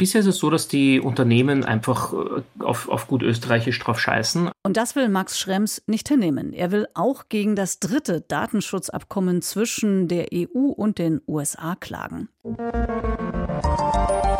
Bisher 0.00 0.22
ist 0.22 0.28
es 0.28 0.38
so, 0.38 0.48
dass 0.48 0.66
die 0.66 0.98
Unternehmen 0.98 1.62
einfach 1.62 2.14
äh, 2.14 2.64
auf, 2.64 2.88
auf 2.88 3.06
gut 3.06 3.22
österreichisch 3.22 3.78
drauf 3.80 4.00
scheißen. 4.00 4.50
Und 4.62 4.78
das 4.78 4.96
will 4.96 5.10
Max 5.10 5.38
Schrems 5.38 5.82
nicht 5.86 6.08
hinnehmen. 6.08 6.54
Er 6.54 6.70
will 6.70 6.88
auch 6.94 7.24
gegen 7.28 7.54
das 7.54 7.80
dritte 7.80 8.22
Datenschutzabkommen 8.22 9.42
zwischen 9.42 10.08
der 10.08 10.28
EU 10.32 10.70
und 10.70 10.96
den 10.96 11.20
USA 11.28 11.74
klagen. 11.74 12.30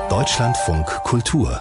Deutschlandfunk 0.08 0.86
Kultur 1.04 1.60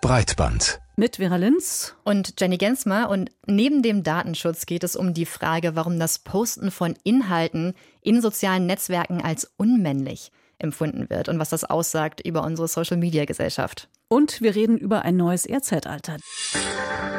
Breitband 0.00 0.80
mit 0.94 1.16
Vera 1.16 1.34
Linz 1.34 1.96
und 2.04 2.34
Jenny 2.38 2.56
Gensmer. 2.56 3.10
Und 3.10 3.32
neben 3.46 3.82
dem 3.82 4.04
Datenschutz 4.04 4.64
geht 4.64 4.84
es 4.84 4.94
um 4.94 5.12
die 5.12 5.26
Frage, 5.26 5.74
warum 5.74 5.98
das 5.98 6.20
Posten 6.20 6.70
von 6.70 6.94
Inhalten 7.02 7.74
in 8.00 8.20
sozialen 8.20 8.66
Netzwerken 8.66 9.20
als 9.20 9.50
unmännlich 9.56 10.30
empfunden 10.60 11.10
wird 11.10 11.28
und 11.28 11.38
was 11.38 11.50
das 11.50 11.64
aussagt 11.64 12.20
über 12.24 12.42
unsere 12.44 12.68
Social-Media-Gesellschaft. 12.68 13.88
Und 14.08 14.40
wir 14.40 14.54
reden 14.54 14.78
über 14.78 15.02
ein 15.02 15.16
neues 15.16 15.46
Erdzeitalter. 15.46 16.16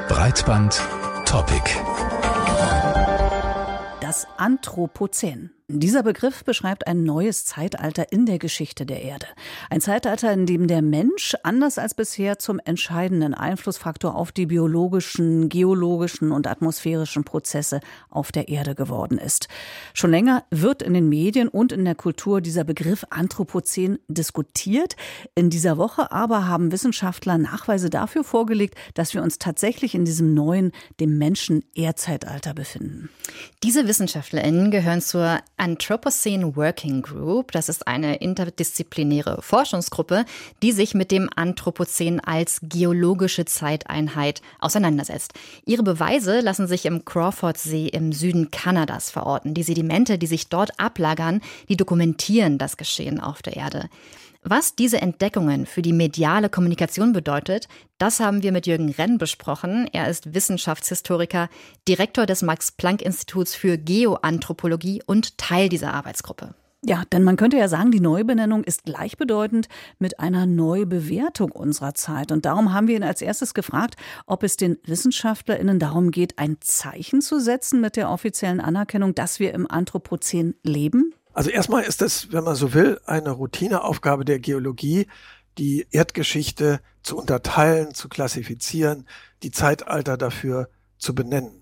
Breitband 0.08 0.82
Topic. 1.26 1.64
Das 4.02 4.28
Anthropozän. 4.38 5.52
Dieser 5.74 6.04
Begriff 6.04 6.44
beschreibt 6.44 6.86
ein 6.86 7.04
neues 7.04 7.46
Zeitalter 7.46 8.12
in 8.12 8.26
der 8.26 8.40
Geschichte 8.40 8.86
der 8.86 9.04
Erde. 9.04 9.26
Ein 9.70 9.80
Zeitalter, 9.80 10.34
in 10.34 10.46
dem 10.46 10.68
der 10.68 10.82
Mensch 10.82 11.34
anders 11.44 11.78
als 11.78 11.94
bisher 11.94 12.40
zum 12.40 12.60
entscheidenden 12.60 13.34
Einflussfaktor 13.34 14.16
auf 14.16 14.34
die 14.34 14.48
biologischen, 14.48 15.48
geologischen 15.48 16.34
und 16.34 16.46
atmosphärischen 16.48 17.24
Prozesse 17.24 17.80
auf 18.10 18.34
der 18.34 18.50
Erde 18.50 18.76
geworden 18.76 19.18
ist. 19.18 19.48
Schon 19.94 20.12
länger 20.12 20.44
wird 20.52 20.82
in 20.82 20.94
den 20.94 21.08
Medien 21.08 21.48
und 21.48 21.72
in 21.72 21.86
der 21.86 21.96
Kultur 21.96 22.42
dieser 22.42 22.66
Begriff 22.66 23.06
Anthropozän 23.10 23.98
diskutiert. 24.10 24.98
In 25.36 25.50
dieser 25.50 25.78
Woche 25.78 26.12
aber 26.12 26.48
haben 26.48 26.74
Wissenschaftler 26.74 27.38
Nachweise 27.38 27.90
dafür 27.90 28.26
vorgelegt, 28.26 28.76
dass 28.94 29.14
wir 29.14 29.24
uns 29.24 29.40
tatsächlich 29.40 29.96
in 29.96 30.04
diesem 30.04 30.34
neuen, 30.34 30.74
dem 31.00 31.18
Menschen 31.18 31.64
Erdzeitalter 31.76 32.54
befinden. 32.54 33.10
Diese 33.64 33.88
WissenschaftlerInnen 33.88 34.70
gehören 34.70 35.02
zur 35.02 35.40
Anthropocene 35.62 36.56
Working 36.56 37.04
Group. 37.04 37.52
Das 37.52 37.70
ist 37.70 37.88
eine 37.88 38.16
interdisziplinäre 38.16 39.44
Forschungsgruppe, 39.44 40.26
die 40.64 40.72
sich 40.72 40.96
mit 40.96 41.12
dem 41.12 41.30
Anthropozän 41.36 42.20
als 42.20 42.60
geologische 42.64 43.46
Zeiteinheit 43.46 44.42
auseinandersetzt. 44.60 45.34
Ihre 45.64 45.84
Beweise 45.84 46.40
lassen 46.40 46.66
sich 46.66 46.88
im 46.88 47.06
Crawfordsee 47.06 47.88
im 47.88 48.12
Süden 48.12 48.50
Kanadas 48.50 49.12
verorten. 49.12 49.54
Die 49.54 49.62
Sedimente, 49.62 50.18
die 50.18 50.26
sich 50.26 50.50
dort 50.50 50.80
ablagern, 50.80 51.42
die 51.70 51.78
dokumentieren 51.78 52.58
das 52.58 52.76
Geschehen 52.76 53.20
auf 53.20 53.44
der 53.44 53.56
Erde. 53.56 53.88
Was 54.44 54.76
diese 54.76 55.00
Entdeckungen 55.00 55.68
für 55.68 55.84
die 55.84 55.94
mediale 55.94 56.50
Kommunikation 56.50 57.14
bedeutet, 57.14 57.68
das 58.00 58.20
haben 58.20 58.42
wir 58.42 58.52
mit 58.52 58.66
Jürgen 58.66 58.90
Renn 58.90 59.20
besprochen. 59.20 59.88
Er 59.94 60.10
ist 60.10 60.34
Wissenschaftshistoriker, 60.34 61.48
Direktor 61.88 62.26
des 62.26 62.42
Max-Planck-Instituts 62.42 63.54
für 63.54 63.78
Geoanthropologie 63.78 65.04
und 65.06 65.38
Teil 65.38 65.70
dieser 65.70 65.94
Arbeitsgruppe. 65.94 66.56
Ja, 66.84 67.04
denn 67.12 67.24
man 67.24 67.36
könnte 67.36 67.58
ja 67.58 67.68
sagen, 67.68 67.92
die 67.92 68.00
Neubenennung 68.00 68.64
ist 68.64 68.86
gleichbedeutend 68.86 69.68
mit 70.00 70.20
einer 70.20 70.48
Neubewertung 70.48 71.52
unserer 71.52 71.94
Zeit. 71.94 72.32
Und 72.32 72.46
darum 72.46 72.74
haben 72.74 72.88
wir 72.88 72.96
ihn 72.96 73.04
als 73.04 73.22
erstes 73.22 73.54
gefragt, 73.54 73.98
ob 74.26 74.42
es 74.42 74.58
den 74.58 74.80
WissenschaftlerInnen 74.86 75.78
darum 75.78 76.10
geht, 76.10 76.40
ein 76.40 76.58
Zeichen 76.62 77.22
zu 77.22 77.40
setzen 77.40 77.80
mit 77.82 77.96
der 77.96 78.10
offiziellen 78.10 78.60
Anerkennung, 78.60 79.14
dass 79.14 79.40
wir 79.40 79.54
im 79.54 79.70
Anthropozän 79.70 80.56
leben. 80.64 81.14
Also 81.34 81.50
erstmal 81.50 81.84
ist 81.84 82.02
es, 82.02 82.32
wenn 82.32 82.44
man 82.44 82.56
so 82.56 82.74
will, 82.74 83.00
eine 83.06 83.32
Routineaufgabe 83.32 84.26
der 84.26 84.40
Geologie, 84.40 85.08
die 85.58 85.88
Erdgeschichte 85.92 86.82
zu 87.04 87.18
unterteilen, 87.18 87.94
zu 87.94 88.10
klassifizieren, 88.10 89.08
die 89.44 89.52
Zeitalter 89.52 90.18
dafür 90.18 90.70
zu 90.98 91.16
benennen. 91.16 91.62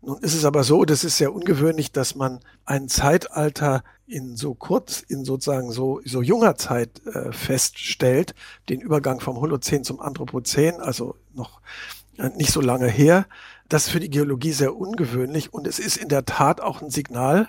Nun 0.00 0.18
ist 0.18 0.34
es 0.34 0.44
aber 0.44 0.64
so, 0.64 0.84
das 0.84 1.04
ist 1.04 1.18
sehr 1.18 1.32
ungewöhnlich, 1.32 1.92
dass 1.92 2.16
man 2.16 2.40
ein 2.64 2.88
Zeitalter 2.88 3.84
in 4.06 4.36
so 4.36 4.54
kurz, 4.54 5.00
in 5.00 5.24
sozusagen 5.24 5.70
so, 5.70 6.00
so 6.04 6.22
junger 6.22 6.56
Zeit 6.56 7.06
äh, 7.06 7.32
feststellt, 7.32 8.34
den 8.68 8.80
Übergang 8.80 9.20
vom 9.20 9.36
Holozän 9.36 9.84
zum 9.84 10.00
Anthropozän, 10.00 10.80
also 10.80 11.14
noch 11.32 11.60
äh, 12.18 12.30
nicht 12.30 12.50
so 12.50 12.60
lange 12.60 12.88
her. 12.88 13.26
Das 13.68 13.86
ist 13.86 13.90
für 13.90 14.00
die 14.00 14.10
Geologie 14.10 14.52
sehr 14.52 14.74
ungewöhnlich 14.74 15.54
und 15.54 15.68
es 15.68 15.78
ist 15.78 15.96
in 15.96 16.08
der 16.08 16.24
Tat 16.24 16.60
auch 16.60 16.82
ein 16.82 16.90
Signal, 16.90 17.48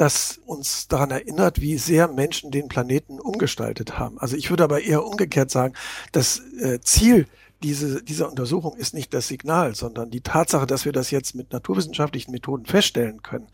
das 0.00 0.40
uns 0.46 0.88
daran 0.88 1.10
erinnert, 1.10 1.60
wie 1.60 1.76
sehr 1.76 2.08
Menschen 2.08 2.50
den 2.50 2.68
Planeten 2.68 3.20
umgestaltet 3.20 3.98
haben. 3.98 4.18
Also 4.18 4.34
ich 4.36 4.48
würde 4.48 4.64
aber 4.64 4.80
eher 4.80 5.04
umgekehrt 5.04 5.50
sagen, 5.50 5.74
das 6.12 6.40
äh, 6.60 6.80
Ziel 6.80 7.26
diese, 7.62 8.02
dieser 8.02 8.30
Untersuchung 8.30 8.74
ist 8.76 8.94
nicht 8.94 9.12
das 9.12 9.28
Signal, 9.28 9.74
sondern 9.74 10.10
die 10.10 10.22
Tatsache, 10.22 10.66
dass 10.66 10.86
wir 10.86 10.92
das 10.92 11.10
jetzt 11.10 11.34
mit 11.34 11.52
naturwissenschaftlichen 11.52 12.32
Methoden 12.32 12.64
feststellen 12.64 13.22
können, 13.22 13.48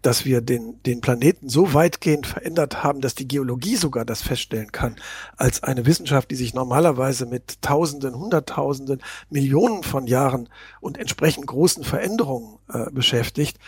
dass 0.00 0.24
wir 0.24 0.40
den, 0.40 0.82
den 0.84 1.02
Planeten 1.02 1.50
so 1.50 1.74
weitgehend 1.74 2.26
verändert 2.26 2.82
haben, 2.82 3.02
dass 3.02 3.14
die 3.14 3.28
Geologie 3.28 3.76
sogar 3.76 4.06
das 4.06 4.22
feststellen 4.22 4.72
kann, 4.72 4.96
als 5.36 5.62
eine 5.62 5.84
Wissenschaft, 5.84 6.30
die 6.30 6.36
sich 6.36 6.54
normalerweise 6.54 7.26
mit 7.26 7.60
Tausenden, 7.60 8.14
Hunderttausenden, 8.14 9.02
Millionen 9.28 9.82
von 9.82 10.06
Jahren 10.06 10.48
und 10.80 10.96
entsprechend 10.96 11.46
großen 11.46 11.84
Veränderungen 11.84 12.58
äh, 12.72 12.90
beschäftigt 12.90 13.58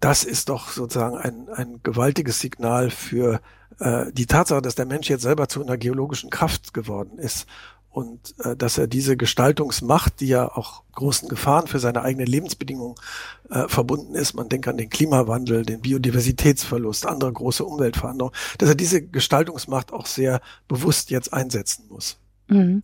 das 0.00 0.24
ist 0.24 0.48
doch 0.48 0.70
sozusagen 0.70 1.16
ein, 1.16 1.48
ein 1.50 1.80
gewaltiges 1.82 2.40
Signal 2.40 2.90
für 2.90 3.40
äh, 3.78 4.06
die 4.12 4.26
Tatsache, 4.26 4.62
dass 4.62 4.74
der 4.74 4.86
Mensch 4.86 5.08
jetzt 5.08 5.22
selber 5.22 5.48
zu 5.48 5.62
einer 5.62 5.76
geologischen 5.76 6.30
Kraft 6.30 6.74
geworden 6.74 7.18
ist 7.18 7.46
und 7.90 8.34
äh, 8.44 8.56
dass 8.56 8.78
er 8.78 8.86
diese 8.86 9.16
Gestaltungsmacht, 9.16 10.20
die 10.20 10.28
ja 10.28 10.50
auch 10.50 10.84
großen 10.92 11.28
Gefahren 11.28 11.66
für 11.66 11.80
seine 11.80 12.02
eigenen 12.02 12.26
Lebensbedingungen 12.26 12.94
äh, 13.50 13.68
verbunden 13.68 14.14
ist, 14.14 14.34
man 14.34 14.48
denkt 14.48 14.68
an 14.68 14.76
den 14.76 14.90
Klimawandel, 14.90 15.64
den 15.64 15.80
Biodiversitätsverlust, 15.80 17.06
andere 17.06 17.32
große 17.32 17.64
Umweltveränderungen, 17.64 18.34
dass 18.58 18.68
er 18.68 18.74
diese 18.74 19.02
Gestaltungsmacht 19.02 19.92
auch 19.92 20.06
sehr 20.06 20.40
bewusst 20.68 21.10
jetzt 21.10 21.32
einsetzen 21.32 21.86
muss. 21.88 22.18
Mhm. 22.48 22.82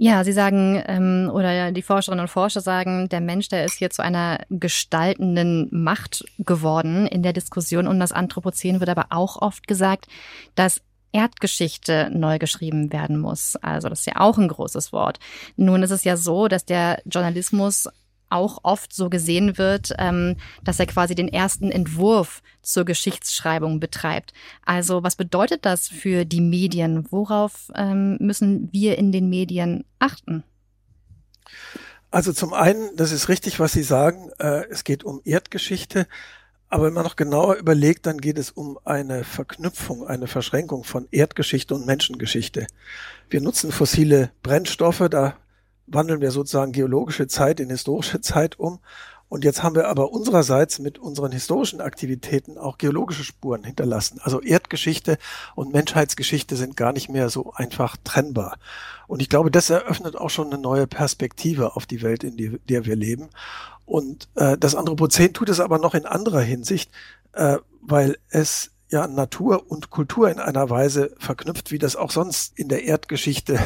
Ja, 0.00 0.22
Sie 0.22 0.32
sagen, 0.32 0.80
ähm, 0.86 1.28
oder 1.32 1.72
die 1.72 1.82
Forscherinnen 1.82 2.22
und 2.22 2.28
Forscher 2.28 2.60
sagen, 2.60 3.08
der 3.08 3.20
Mensch, 3.20 3.48
der 3.48 3.64
ist 3.64 3.74
hier 3.74 3.90
zu 3.90 4.00
einer 4.00 4.38
gestaltenden 4.48 5.68
Macht 5.72 6.24
geworden. 6.38 7.08
In 7.08 7.24
der 7.24 7.32
Diskussion 7.32 7.88
um 7.88 7.98
das 7.98 8.12
Anthropozän 8.12 8.78
wird 8.78 8.90
aber 8.90 9.06
auch 9.10 9.42
oft 9.42 9.66
gesagt, 9.66 10.06
dass 10.54 10.80
Erdgeschichte 11.10 12.10
neu 12.12 12.38
geschrieben 12.38 12.92
werden 12.92 13.18
muss. 13.18 13.56
Also 13.56 13.88
das 13.88 14.00
ist 14.00 14.06
ja 14.06 14.20
auch 14.20 14.38
ein 14.38 14.46
großes 14.46 14.92
Wort. 14.92 15.18
Nun 15.56 15.82
ist 15.82 15.90
es 15.90 16.04
ja 16.04 16.16
so, 16.16 16.46
dass 16.46 16.64
der 16.64 17.02
Journalismus 17.04 17.88
auch 18.30 18.58
oft 18.62 18.92
so 18.92 19.10
gesehen 19.10 19.58
wird, 19.58 19.94
ähm, 19.98 20.36
dass 20.62 20.80
er 20.80 20.86
quasi 20.86 21.14
den 21.14 21.28
ersten 21.28 21.70
Entwurf 21.70 22.42
zur 22.62 22.84
Geschichtsschreibung 22.84 23.80
betreibt. 23.80 24.32
Also 24.64 25.02
was 25.02 25.16
bedeutet 25.16 25.64
das 25.64 25.88
für 25.88 26.24
die 26.24 26.40
Medien? 26.40 27.06
Worauf 27.10 27.70
ähm, 27.74 28.16
müssen 28.20 28.68
wir 28.72 28.98
in 28.98 29.12
den 29.12 29.28
Medien 29.28 29.84
achten? 29.98 30.44
Also 32.10 32.32
zum 32.32 32.54
einen, 32.54 32.96
das 32.96 33.12
ist 33.12 33.28
richtig, 33.28 33.60
was 33.60 33.72
Sie 33.72 33.82
sagen, 33.82 34.30
äh, 34.38 34.64
es 34.70 34.84
geht 34.84 35.04
um 35.04 35.20
Erdgeschichte, 35.24 36.06
aber 36.70 36.86
wenn 36.86 36.92
man 36.92 37.04
noch 37.04 37.16
genauer 37.16 37.56
überlegt, 37.56 38.06
dann 38.06 38.18
geht 38.18 38.38
es 38.38 38.50
um 38.50 38.78
eine 38.84 39.24
Verknüpfung, 39.24 40.06
eine 40.06 40.26
Verschränkung 40.26 40.84
von 40.84 41.08
Erdgeschichte 41.10 41.74
und 41.74 41.86
Menschengeschichte. 41.86 42.66
Wir 43.30 43.40
nutzen 43.40 43.72
fossile 43.72 44.30
Brennstoffe, 44.42 45.06
da 45.10 45.36
wandeln 45.90 46.20
wir 46.20 46.30
sozusagen 46.30 46.72
geologische 46.72 47.26
Zeit 47.26 47.60
in 47.60 47.70
historische 47.70 48.20
Zeit 48.22 48.58
um. 48.58 48.80
Und 49.28 49.44
jetzt 49.44 49.62
haben 49.62 49.74
wir 49.74 49.88
aber 49.88 50.10
unsererseits 50.10 50.78
mit 50.78 50.98
unseren 50.98 51.32
historischen 51.32 51.82
Aktivitäten 51.82 52.56
auch 52.56 52.78
geologische 52.78 53.24
Spuren 53.24 53.62
hinterlassen. 53.62 54.20
Also 54.22 54.40
Erdgeschichte 54.40 55.18
und 55.54 55.72
Menschheitsgeschichte 55.72 56.56
sind 56.56 56.78
gar 56.78 56.94
nicht 56.94 57.10
mehr 57.10 57.28
so 57.28 57.52
einfach 57.52 57.98
trennbar. 58.04 58.56
Und 59.06 59.20
ich 59.20 59.28
glaube, 59.28 59.50
das 59.50 59.68
eröffnet 59.68 60.16
auch 60.16 60.30
schon 60.30 60.46
eine 60.46 60.60
neue 60.60 60.86
Perspektive 60.86 61.76
auf 61.76 61.84
die 61.84 62.00
Welt, 62.00 62.24
in 62.24 62.38
die, 62.38 62.58
der 62.70 62.86
wir 62.86 62.96
leben. 62.96 63.28
Und 63.84 64.28
äh, 64.34 64.56
das 64.56 64.74
Anthropozän 64.74 65.34
tut 65.34 65.50
es 65.50 65.60
aber 65.60 65.78
noch 65.78 65.94
in 65.94 66.06
anderer 66.06 66.40
Hinsicht, 66.40 66.90
äh, 67.32 67.58
weil 67.82 68.16
es 68.30 68.70
ja 68.90 69.06
Natur 69.06 69.70
und 69.70 69.90
Kultur 69.90 70.30
in 70.30 70.40
einer 70.40 70.70
Weise 70.70 71.14
verknüpft, 71.18 71.70
wie 71.70 71.78
das 71.78 71.96
auch 71.96 72.10
sonst 72.10 72.58
in 72.58 72.68
der 72.68 72.84
Erdgeschichte 72.84 73.58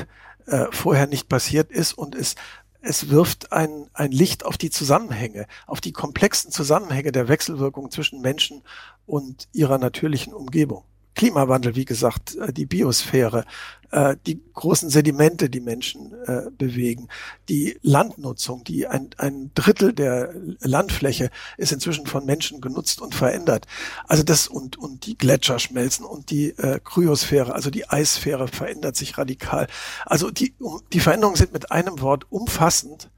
äh, 0.47 0.67
vorher 0.71 1.07
nicht 1.07 1.29
passiert 1.29 1.71
ist 1.71 1.93
und 1.93 2.15
es 2.15 2.35
es 2.83 3.11
wirft 3.11 3.53
ein, 3.53 3.89
ein 3.95 4.11
Licht 4.11 4.45
auf 4.45 4.59
die 4.59 4.71
Zusammenhänge, 4.71 5.47
auf 5.67 5.81
die 5.81 5.93
komplexen 5.93 6.51
Zusammenhänge 6.51 7.13
der 7.13 7.29
Wechselwirkung 7.29 7.93
zwischen 7.93 8.21
Menschen 8.21 8.63
und 9.07 9.49
ihrer 9.53 9.79
natürlichen 9.79 10.35
Umgebung. 10.35 10.85
Klimawandel, 11.15 11.77
wie 11.77 11.85
gesagt, 11.85 12.37
äh, 12.37 12.53
die 12.53 12.67
Biosphäre, 12.67 13.45
äh, 13.91 14.17
die 14.27 14.41
großen 14.55 14.89
Sedimente, 14.89 15.51
die 15.51 15.61
Menschen 15.61 16.13
äh, 16.27 16.51
bewegen, 16.57 17.09
die 17.49 17.79
Landnutzung, 17.83 18.65
die 18.65 18.87
ein, 18.87 19.11
ein 19.19 19.51
Drittel 19.55 19.93
der 19.93 20.35
Landfläche 20.61 21.31
ist 21.59 21.73
inzwischen 21.73 22.07
von 22.07 22.25
Menschen 22.25 22.61
genutzt 22.61 23.01
und 23.01 23.15
verändert. 23.15 23.67
Also 24.07 24.23
das 24.23 24.49
und, 24.49 24.79
und 24.79 25.07
die 25.07 25.17
Gletscher 25.17 25.59
schmelzen 25.59 26.05
und 26.05 26.31
die 26.31 26.55
Kryosphäre, 26.85 27.55
also 27.55 27.71
die 27.71 27.89
Eissphäre 27.89 28.49
verändert 28.49 28.97
sich 28.97 29.19
radikal. 29.19 29.67
Also 30.07 30.31
die, 30.31 30.55
die 30.93 31.01
Veränderungen 31.01 31.37
sind 31.37 31.53
mit 31.53 31.71
einem 31.71 32.01
Wort 32.01 32.31
umfassend 32.31 33.11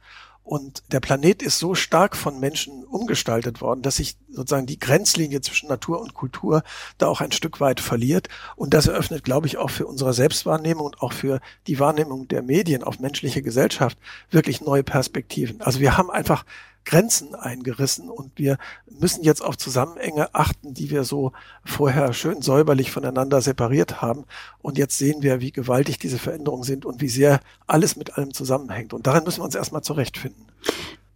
und 0.44 0.82
der 0.92 1.00
Planet 1.00 1.42
ist 1.42 1.58
so 1.58 1.74
stark 1.74 2.14
von 2.14 2.38
Menschen 2.38 2.84
umgestaltet 2.84 3.62
worden, 3.62 3.80
dass 3.80 3.96
sich 3.96 4.18
sozusagen 4.28 4.66
die 4.66 4.78
Grenzlinie 4.78 5.40
zwischen 5.40 5.70
Natur 5.70 6.02
und 6.02 6.12
Kultur 6.12 6.62
da 6.98 7.06
auch 7.06 7.22
ein 7.22 7.32
Stück 7.32 7.60
weit 7.60 7.80
verliert. 7.80 8.28
Und 8.54 8.74
das 8.74 8.86
eröffnet, 8.86 9.24
glaube 9.24 9.46
ich, 9.46 9.56
auch 9.56 9.70
für 9.70 9.86
unsere 9.86 10.12
Selbstwahrnehmung 10.12 10.84
und 10.84 11.00
auch 11.00 11.14
für 11.14 11.40
die 11.66 11.80
Wahrnehmung 11.80 12.28
der 12.28 12.42
Medien 12.42 12.84
auf 12.84 13.00
menschliche 13.00 13.40
Gesellschaft 13.40 13.96
wirklich 14.30 14.60
neue 14.60 14.82
Perspektiven. 14.82 15.62
Also 15.62 15.80
wir 15.80 15.96
haben 15.96 16.10
einfach 16.10 16.44
Grenzen 16.84 17.34
eingerissen 17.34 18.08
und 18.08 18.32
wir 18.36 18.58
müssen 19.00 19.24
jetzt 19.24 19.42
auf 19.42 19.56
Zusammenhänge 19.56 20.34
achten, 20.34 20.74
die 20.74 20.90
wir 20.90 21.04
so 21.04 21.32
vorher 21.64 22.12
schön 22.12 22.42
säuberlich 22.42 22.90
voneinander 22.90 23.40
separiert 23.40 24.02
haben. 24.02 24.24
Und 24.60 24.78
jetzt 24.78 24.98
sehen 24.98 25.22
wir, 25.22 25.40
wie 25.40 25.52
gewaltig 25.52 25.98
diese 25.98 26.18
Veränderungen 26.18 26.64
sind 26.64 26.84
und 26.84 27.00
wie 27.00 27.08
sehr 27.08 27.40
alles 27.66 27.96
mit 27.96 28.16
allem 28.16 28.32
zusammenhängt. 28.34 28.92
Und 28.92 29.06
darin 29.06 29.24
müssen 29.24 29.40
wir 29.40 29.44
uns 29.44 29.54
erstmal 29.54 29.82
zurechtfinden. 29.82 30.46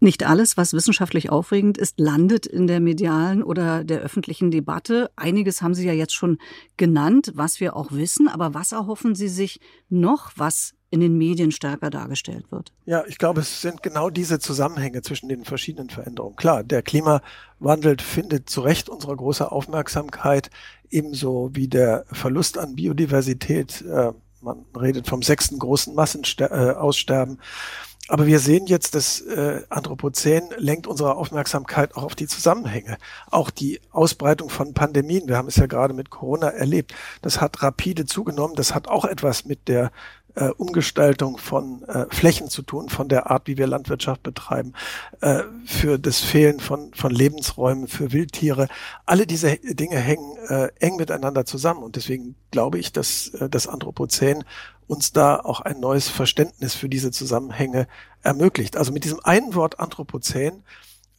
Nicht 0.00 0.25
alles, 0.25 0.56
was 0.56 0.75
wissenschaftlich 0.75 1.31
aufregend 1.31 1.76
ist, 1.76 1.99
landet 1.99 2.47
in 2.47 2.69
der 2.69 2.79
medialen 2.79 3.43
oder 3.43 3.82
der 3.82 4.00
öffentlichen 4.00 4.53
Debatte. 4.53 5.11
Einiges 5.17 5.61
haben 5.61 5.75
Sie 5.75 5.87
ja 5.87 5.93
jetzt 5.93 6.14
schon 6.14 6.38
genannt, 6.76 7.32
was 7.35 7.59
wir 7.59 7.75
auch 7.75 7.91
wissen. 7.91 8.29
Aber 8.29 8.55
was 8.55 8.71
erhoffen 8.71 9.17
Sie 9.17 9.29
sich 9.29 9.61
noch, 9.88 10.31
was 10.37 10.75
in 10.90 11.00
den 11.00 11.19
Medien 11.19 11.50
stärker 11.52 11.90
dargestellt 11.90 12.50
wird. 12.50 12.73
Ja, 12.87 13.05
ich 13.06 13.19
glaube, 13.19 13.40
es 13.40 13.61
sind 13.61 13.82
genau 13.82 14.08
diese 14.11 14.38
Zusammenhänge 14.38 15.02
zwischen 15.02 15.29
den 15.29 15.44
verschiedenen 15.44 15.90
Veränderungen. 15.90 16.37
Klar, 16.37 16.64
der 16.64 16.82
Klimawandel 16.82 17.99
findet 18.00 18.49
zu 18.49 18.62
Recht 18.62 18.88
unsere 18.88 19.14
große 19.14 19.52
Aufmerksamkeit, 19.52 20.50
ebenso 20.90 21.50
wie 21.52 21.69
der 21.69 22.05
Verlust 22.11 22.56
an 22.56 22.75
Biodiversität. 22.75 23.82
Äh, 23.82 24.12
man 24.40 24.64
redet 24.79 25.08
vom 25.08 25.23
sechsten 25.23 25.58
großen 25.58 25.94
Massenaussterben. 25.94 27.38
Aber 28.11 28.26
wir 28.26 28.38
sehen 28.38 28.67
jetzt, 28.67 28.94
dass 28.94 29.20
äh, 29.20 29.62
Anthropozän 29.69 30.44
lenkt 30.56 30.87
unsere 30.87 31.17
Aufmerksamkeit 31.17 31.94
auch 31.94 32.05
auf 32.05 32.14
die 32.14 32.26
Zusammenhänge. 32.26 32.96
Auch 33.31 33.50
die 33.50 33.81
Ausbreitung 33.90 34.49
von 34.49 34.73
Pandemien, 34.73 35.29
wir 35.29 35.37
haben 35.37 35.49
es 35.49 35.56
ja 35.56 35.67
gerade 35.67 35.93
mit 35.93 36.08
Corona 36.08 36.49
erlebt, 36.49 36.94
das 37.20 37.43
hat 37.43 37.62
rapide 37.62 38.06
zugenommen. 38.06 38.56
Das 38.56 38.75
hat 38.75 38.88
auch 38.88 39.05
etwas 39.05 39.44
mit 39.44 39.69
der 39.69 39.90
äh, 40.38 40.50
Umgestaltung 40.56 41.37
von 41.37 41.82
äh, 41.85 42.06
Flächen 42.11 42.49
zu 42.49 42.62
tun, 42.62 42.88
von 42.88 43.08
der 43.08 43.31
Art, 43.31 43.46
wie 43.46 43.58
wir 43.58 43.67
Landwirtschaft 43.67 44.23
betreiben, 44.23 44.73
äh, 45.20 45.43
für 45.64 45.99
das 45.99 46.20
Fehlen 46.20 46.61
von, 46.61 46.93
von 46.94 47.11
Lebensräumen, 47.11 47.88
für 47.88 48.12
Wildtiere. 48.12 48.69
Alle 49.05 49.26
diese 49.26 49.56
Dinge 49.56 49.96
hängen 49.96 50.37
äh, 50.49 50.69
eng 50.79 50.96
miteinander 50.96 51.44
zusammen 51.44 51.82
und 51.82 51.96
deswegen 51.96 52.37
glaube 52.50 52.79
ich, 52.79 52.93
dass 52.93 53.29
äh, 53.29 53.49
das 53.49 53.67
Anthropozän 53.67 54.44
uns 54.87 55.12
da 55.12 55.40
auch 55.40 55.61
ein 55.61 55.81
neues 55.81 56.08
Verständnis 56.08 56.75
für 56.75 56.88
diese 56.88 57.11
Zusammenhänge 57.11 57.88
ermöglicht. 58.23 58.76
Also 58.76 58.93
mit 58.93 59.05
diesem 59.05 59.20
einen 59.20 59.55
Wort 59.55 59.81
Anthropozän 59.81 60.62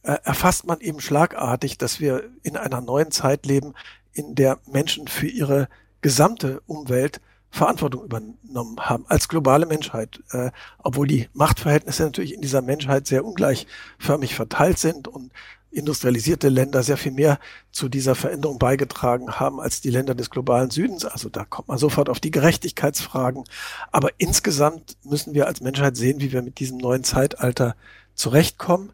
äh, 0.02 0.16
erfasst 0.24 0.66
man 0.66 0.80
eben 0.80 1.00
schlagartig, 1.00 1.76
dass 1.76 2.00
wir 2.00 2.24
in 2.42 2.56
einer 2.56 2.80
neuen 2.80 3.10
Zeit 3.10 3.44
leben, 3.44 3.74
in 4.12 4.34
der 4.34 4.58
Menschen 4.66 5.08
für 5.08 5.28
ihre 5.28 5.68
gesamte 6.00 6.62
Umwelt 6.66 7.20
Verantwortung 7.50 8.04
übernommen 8.04 8.78
haben 8.78 9.04
als 9.08 9.28
globale 9.28 9.66
Menschheit, 9.66 10.22
äh, 10.30 10.50
obwohl 10.78 11.06
die 11.06 11.28
Machtverhältnisse 11.32 12.04
natürlich 12.04 12.34
in 12.34 12.40
dieser 12.40 12.62
Menschheit 12.62 13.06
sehr 13.06 13.24
ungleichförmig 13.24 14.34
verteilt 14.34 14.78
sind 14.78 15.08
und 15.08 15.32
industrialisierte 15.72 16.48
Länder 16.48 16.82
sehr 16.82 16.96
viel 16.96 17.12
mehr 17.12 17.38
zu 17.70 17.88
dieser 17.88 18.14
Veränderung 18.14 18.58
beigetragen 18.58 19.38
haben 19.38 19.60
als 19.60 19.80
die 19.80 19.90
Länder 19.90 20.14
des 20.14 20.30
globalen 20.30 20.70
Südens. 20.70 21.04
Also 21.04 21.28
da 21.28 21.44
kommt 21.44 21.68
man 21.68 21.78
sofort 21.78 22.08
auf 22.08 22.20
die 22.20 22.32
Gerechtigkeitsfragen. 22.32 23.44
Aber 23.92 24.10
insgesamt 24.18 24.96
müssen 25.04 25.34
wir 25.34 25.46
als 25.46 25.60
Menschheit 25.60 25.96
sehen, 25.96 26.20
wie 26.20 26.32
wir 26.32 26.42
mit 26.42 26.58
diesem 26.58 26.78
neuen 26.78 27.04
Zeitalter 27.04 27.76
zurechtkommen 28.14 28.92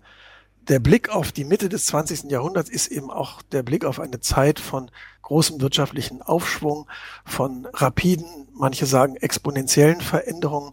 der 0.69 0.81
Blick 0.81 1.09
auf 1.11 1.33
die 1.33 1.45
Mitte 1.45 1.69
des 1.69 1.87
20. 1.87 2.31
Jahrhunderts 2.31 2.71
ist 2.71 2.89
eben 2.89 3.11
auch 3.11 3.43
der 3.43 3.63
Blick 3.63 3.85
auf 3.85 4.01
eine 4.01 4.21
Zeit 4.21 4.59
von 4.59 4.91
großem 5.23 5.61
wirtschaftlichen 5.61 6.23
Aufschwung, 6.23 6.89
von 7.25 7.67
rapiden, 7.73 8.49
manche 8.53 8.87
sagen 8.87 9.17
exponentiellen 9.17 10.01
Veränderungen. 10.01 10.73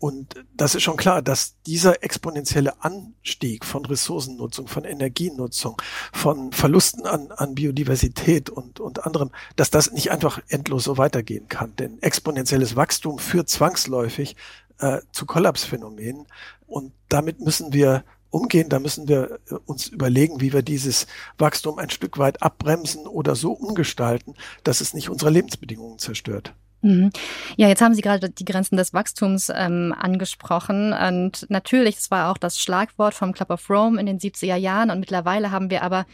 Und 0.00 0.44
das 0.54 0.76
ist 0.76 0.84
schon 0.84 0.96
klar, 0.96 1.22
dass 1.22 1.56
dieser 1.66 2.04
exponentielle 2.04 2.84
Anstieg 2.84 3.64
von 3.64 3.84
Ressourcennutzung, 3.84 4.68
von 4.68 4.84
Energienutzung, 4.84 5.80
von 6.12 6.52
Verlusten 6.52 7.04
an, 7.04 7.32
an 7.32 7.56
Biodiversität 7.56 8.48
und, 8.48 8.78
und 8.78 9.04
anderem, 9.04 9.30
dass 9.56 9.70
das 9.70 9.90
nicht 9.90 10.12
einfach 10.12 10.40
endlos 10.48 10.84
so 10.84 10.98
weitergehen 10.98 11.48
kann. 11.48 11.74
Denn 11.76 12.00
exponentielles 12.00 12.76
Wachstum 12.76 13.18
führt 13.18 13.48
zwangsläufig 13.48 14.36
äh, 14.78 15.00
zu 15.10 15.26
Kollapsphänomenen. 15.26 16.26
Und 16.68 16.92
damit 17.08 17.40
müssen 17.40 17.72
wir 17.72 18.04
umgehen. 18.30 18.68
Da 18.68 18.78
müssen 18.78 19.08
wir 19.08 19.38
äh, 19.50 19.54
uns 19.66 19.88
überlegen, 19.88 20.40
wie 20.40 20.52
wir 20.52 20.62
dieses 20.62 21.06
Wachstum 21.38 21.78
ein 21.78 21.90
Stück 21.90 22.18
weit 22.18 22.42
abbremsen 22.42 23.06
oder 23.06 23.34
so 23.34 23.52
umgestalten, 23.52 24.34
dass 24.64 24.80
es 24.80 24.94
nicht 24.94 25.08
unsere 25.08 25.30
Lebensbedingungen 25.30 25.98
zerstört. 25.98 26.54
Mhm. 26.80 27.10
Ja, 27.56 27.68
jetzt 27.68 27.82
haben 27.82 27.94
Sie 27.94 28.02
gerade 28.02 28.30
die 28.30 28.44
Grenzen 28.44 28.76
des 28.76 28.94
Wachstums 28.94 29.50
ähm, 29.54 29.94
angesprochen. 29.98 30.92
Und 30.92 31.46
natürlich, 31.48 31.96
das 31.96 32.10
war 32.10 32.30
auch 32.30 32.38
das 32.38 32.58
Schlagwort 32.58 33.14
vom 33.14 33.32
Club 33.32 33.50
of 33.50 33.68
Rome 33.68 33.98
in 33.98 34.06
den 34.06 34.20
70er 34.20 34.56
Jahren. 34.56 34.90
Und 34.90 35.00
mittlerweile 35.00 35.50
haben 35.50 35.70
wir 35.70 35.82
aber 35.82 36.06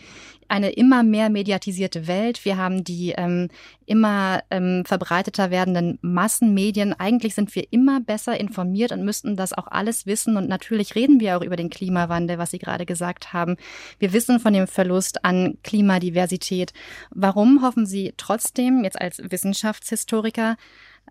eine 0.48 0.70
immer 0.70 1.02
mehr 1.02 1.30
mediatisierte 1.30 2.06
Welt. 2.06 2.44
Wir 2.44 2.56
haben 2.56 2.84
die 2.84 3.12
ähm, 3.16 3.48
immer 3.86 4.42
ähm, 4.50 4.84
verbreiteter 4.86 5.50
werdenden 5.50 5.98
Massenmedien. 6.02 6.92
Eigentlich 6.98 7.34
sind 7.34 7.54
wir 7.54 7.64
immer 7.70 8.00
besser 8.00 8.38
informiert 8.38 8.92
und 8.92 9.04
müssten 9.04 9.36
das 9.36 9.52
auch 9.52 9.66
alles 9.68 10.06
wissen. 10.06 10.36
Und 10.36 10.48
natürlich 10.48 10.94
reden 10.94 11.20
wir 11.20 11.36
auch 11.36 11.42
über 11.42 11.56
den 11.56 11.70
Klimawandel, 11.70 12.38
was 12.38 12.50
Sie 12.50 12.58
gerade 12.58 12.86
gesagt 12.86 13.32
haben. 13.32 13.56
Wir 13.98 14.12
wissen 14.12 14.40
von 14.40 14.52
dem 14.52 14.66
Verlust 14.66 15.24
an 15.24 15.58
Klimadiversität. 15.62 16.72
Warum 17.10 17.62
hoffen 17.62 17.86
Sie 17.86 18.14
trotzdem 18.16 18.84
jetzt 18.84 19.00
als 19.00 19.20
Wissenschaftshistoriker, 19.22 20.56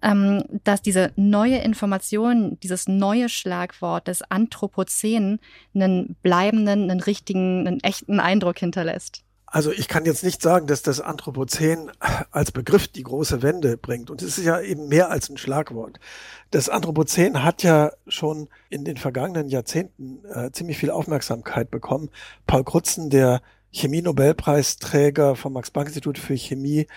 ähm, 0.04 0.44
dass 0.64 0.82
diese 0.82 1.12
neue 1.16 1.58
Information, 1.58 2.60
dieses 2.62 2.88
neue 2.88 3.30
Schlagwort 3.30 4.08
des 4.08 4.22
Anthropozän 4.22 5.40
einen 5.74 6.16
bleibenden, 6.22 6.92
einen 6.92 7.00
richtigen, 7.00 7.68
einen 7.68 7.80
echten 7.80 8.20
Eindruck 8.20 8.60
hinterlässt? 8.60 9.24
Also 9.54 9.72
ich 9.72 9.88
kann 9.88 10.06
jetzt 10.06 10.24
nicht 10.24 10.42
sagen, 10.42 10.66
dass 10.66 10.82
das 10.82 11.00
Anthropozän 11.00 11.92
als 12.32 12.52
Begriff 12.52 12.88
die 12.88 13.04
große 13.04 13.44
Wende 13.44 13.78
bringt. 13.78 14.10
Und 14.10 14.24
es 14.24 14.40
ist 14.40 14.46
ja 14.46 14.60
eben 14.60 14.88
mehr 14.88 15.12
als 15.12 15.30
ein 15.30 15.38
Schlagwort. 15.38 16.00
Das 16.50 16.70
Anthropozän 16.70 17.44
hat 17.44 17.62
ja 17.62 17.92
schon 18.08 18.50
in 18.70 18.84
den 18.84 18.98
vergangenen 18.98 19.50
Jahrzehnten 19.50 20.26
äh, 20.26 20.50
ziemlich 20.52 20.80
viel 20.80 20.90
Aufmerksamkeit 20.90 21.70
bekommen. 21.70 22.10
Paul 22.48 22.64
Krutzen, 22.64 23.12
der 23.12 23.44
Chemie-Nobelpreisträger 23.72 25.36
vom 25.36 25.54
Max-Planck-Institut 25.54 26.18
für 26.18 26.36
Chemie, 26.36 26.88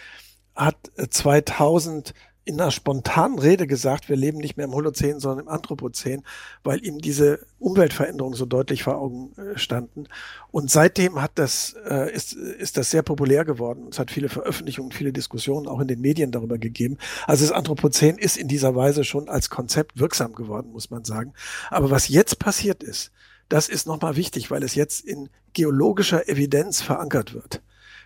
hat 0.54 0.76
2000 1.10 2.08
äh, 2.08 2.12
in 2.46 2.60
einer 2.60 2.70
spontanen 2.70 3.40
Rede 3.40 3.66
gesagt, 3.66 4.08
wir 4.08 4.14
leben 4.14 4.38
nicht 4.38 4.56
mehr 4.56 4.66
im 4.66 4.72
Holozän, 4.72 5.18
sondern 5.18 5.46
im 5.46 5.48
Anthropozän, 5.52 6.22
weil 6.62 6.82
ihm 6.86 7.00
diese 7.00 7.40
Umweltveränderungen 7.58 8.38
so 8.38 8.46
deutlich 8.46 8.84
vor 8.84 8.98
Augen 8.98 9.32
äh, 9.36 9.58
standen. 9.58 10.06
Und 10.52 10.70
seitdem 10.70 11.20
hat 11.20 11.32
das, 11.34 11.74
äh, 11.90 12.14
ist, 12.14 12.34
ist 12.34 12.76
das 12.76 12.92
sehr 12.92 13.02
populär 13.02 13.44
geworden. 13.44 13.88
Es 13.90 13.98
hat 13.98 14.12
viele 14.12 14.28
Veröffentlichungen, 14.28 14.92
viele 14.92 15.12
Diskussionen 15.12 15.66
auch 15.66 15.80
in 15.80 15.88
den 15.88 16.00
Medien 16.00 16.30
darüber 16.30 16.56
gegeben. 16.56 16.98
Also 17.26 17.44
das 17.44 17.52
Anthropozän 17.52 18.16
ist 18.16 18.36
in 18.36 18.46
dieser 18.46 18.76
Weise 18.76 19.02
schon 19.02 19.28
als 19.28 19.50
Konzept 19.50 19.98
wirksam 19.98 20.32
geworden, 20.32 20.70
muss 20.70 20.88
man 20.88 21.04
sagen. 21.04 21.32
Aber 21.70 21.90
was 21.90 22.06
jetzt 22.06 22.38
passiert 22.38 22.84
ist, 22.84 23.10
das 23.48 23.68
ist 23.68 23.88
nochmal 23.88 24.14
wichtig, 24.14 24.52
weil 24.52 24.62
es 24.62 24.76
jetzt 24.76 25.04
in 25.04 25.30
geologischer 25.52 26.28
Evidenz 26.28 26.80
verankert 26.80 27.34
wird. 27.34 27.60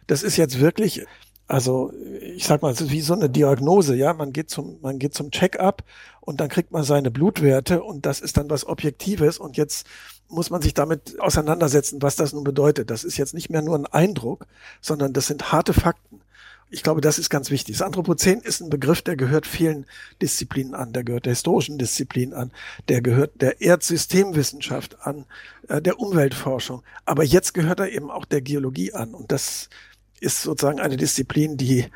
Das 0.07 0.23
ist 0.23 0.39
jetzt 0.39 0.61
wirklich 0.61 1.05
also 1.51 1.93
ich 2.37 2.45
sag 2.45 2.63
mal, 2.63 2.73
es 2.73 2.81
ist 2.81 2.93
wie 2.93 3.01
so 3.01 3.15
eine 3.15 3.29
Diagnose, 3.29 3.97
ja. 3.97 4.15
Man 4.15 4.33
geht 4.33 4.51
zum, 4.51 4.79
man 4.83 4.99
geht 4.99 5.15
zum 5.15 5.31
Check-up 5.33 5.83
und 6.21 6.41
dann 6.41 6.49
kriegt 6.49 6.71
man 6.71 6.85
seine 6.85 7.11
Blutwerte 7.11 7.83
und 7.83 8.07
das 8.07 8.21
ist 8.21 8.37
dann 8.37 8.49
was 8.49 8.67
Objektives 8.67 9.39
und 9.39 9.57
jetzt 9.57 9.87
muss 10.29 10.51
man 10.51 10.63
sich 10.63 10.75
damit 10.75 11.19
auseinandersetzen, 11.19 12.03
was 12.03 12.15
das 12.15 12.33
nun 12.33 12.45
bedeutet. 12.45 12.91
Das 12.91 13.03
ist 13.03 13.17
jetzt 13.17 13.35
nicht 13.35 13.51
mehr 13.51 13.63
nur 13.63 13.77
ein 13.77 13.87
Eindruck, 13.87 14.47
sondern 14.81 15.13
das 15.13 15.27
sind 15.27 15.51
harte 15.51 15.73
Fakten. 15.73 16.21
Ich 16.73 16.85
glaube, 16.85 17.01
das 17.01 17.19
ist 17.19 17.31
ganz 17.31 17.51
wichtig. 17.51 17.79
Das 17.79 17.85
Anthropozän 17.85 18.39
ist 18.39 18.61
ein 18.61 18.71
Begriff, 18.71 19.03
der 19.03 19.17
gehört 19.17 19.45
vielen 19.45 19.87
Disziplinen 20.23 20.77
an. 20.77 20.93
Der 20.93 21.03
gehört 21.03 21.25
der 21.27 21.33
historischen 21.33 21.79
Disziplin 21.79 22.33
an. 22.33 22.53
Der 22.89 23.03
gehört 23.03 23.43
der 23.43 23.61
Erdsystemwissenschaft 23.61 25.05
an, 25.05 25.25
äh, 25.67 25.83
der 25.83 25.99
Umweltforschung. 25.99 26.85
Aber 27.07 27.25
jetzt 27.25 27.55
gehört 27.55 27.81
er 27.81 27.91
eben 27.91 28.09
auch 28.09 28.25
der 28.25 28.41
Geologie 28.41 28.93
an. 28.93 29.15
Und 29.15 29.33
das 29.33 29.69
ist 30.21 30.43
sozusagen 30.43 30.81
eine 30.81 30.97
Disziplin, 30.97 31.57
die 31.57 31.87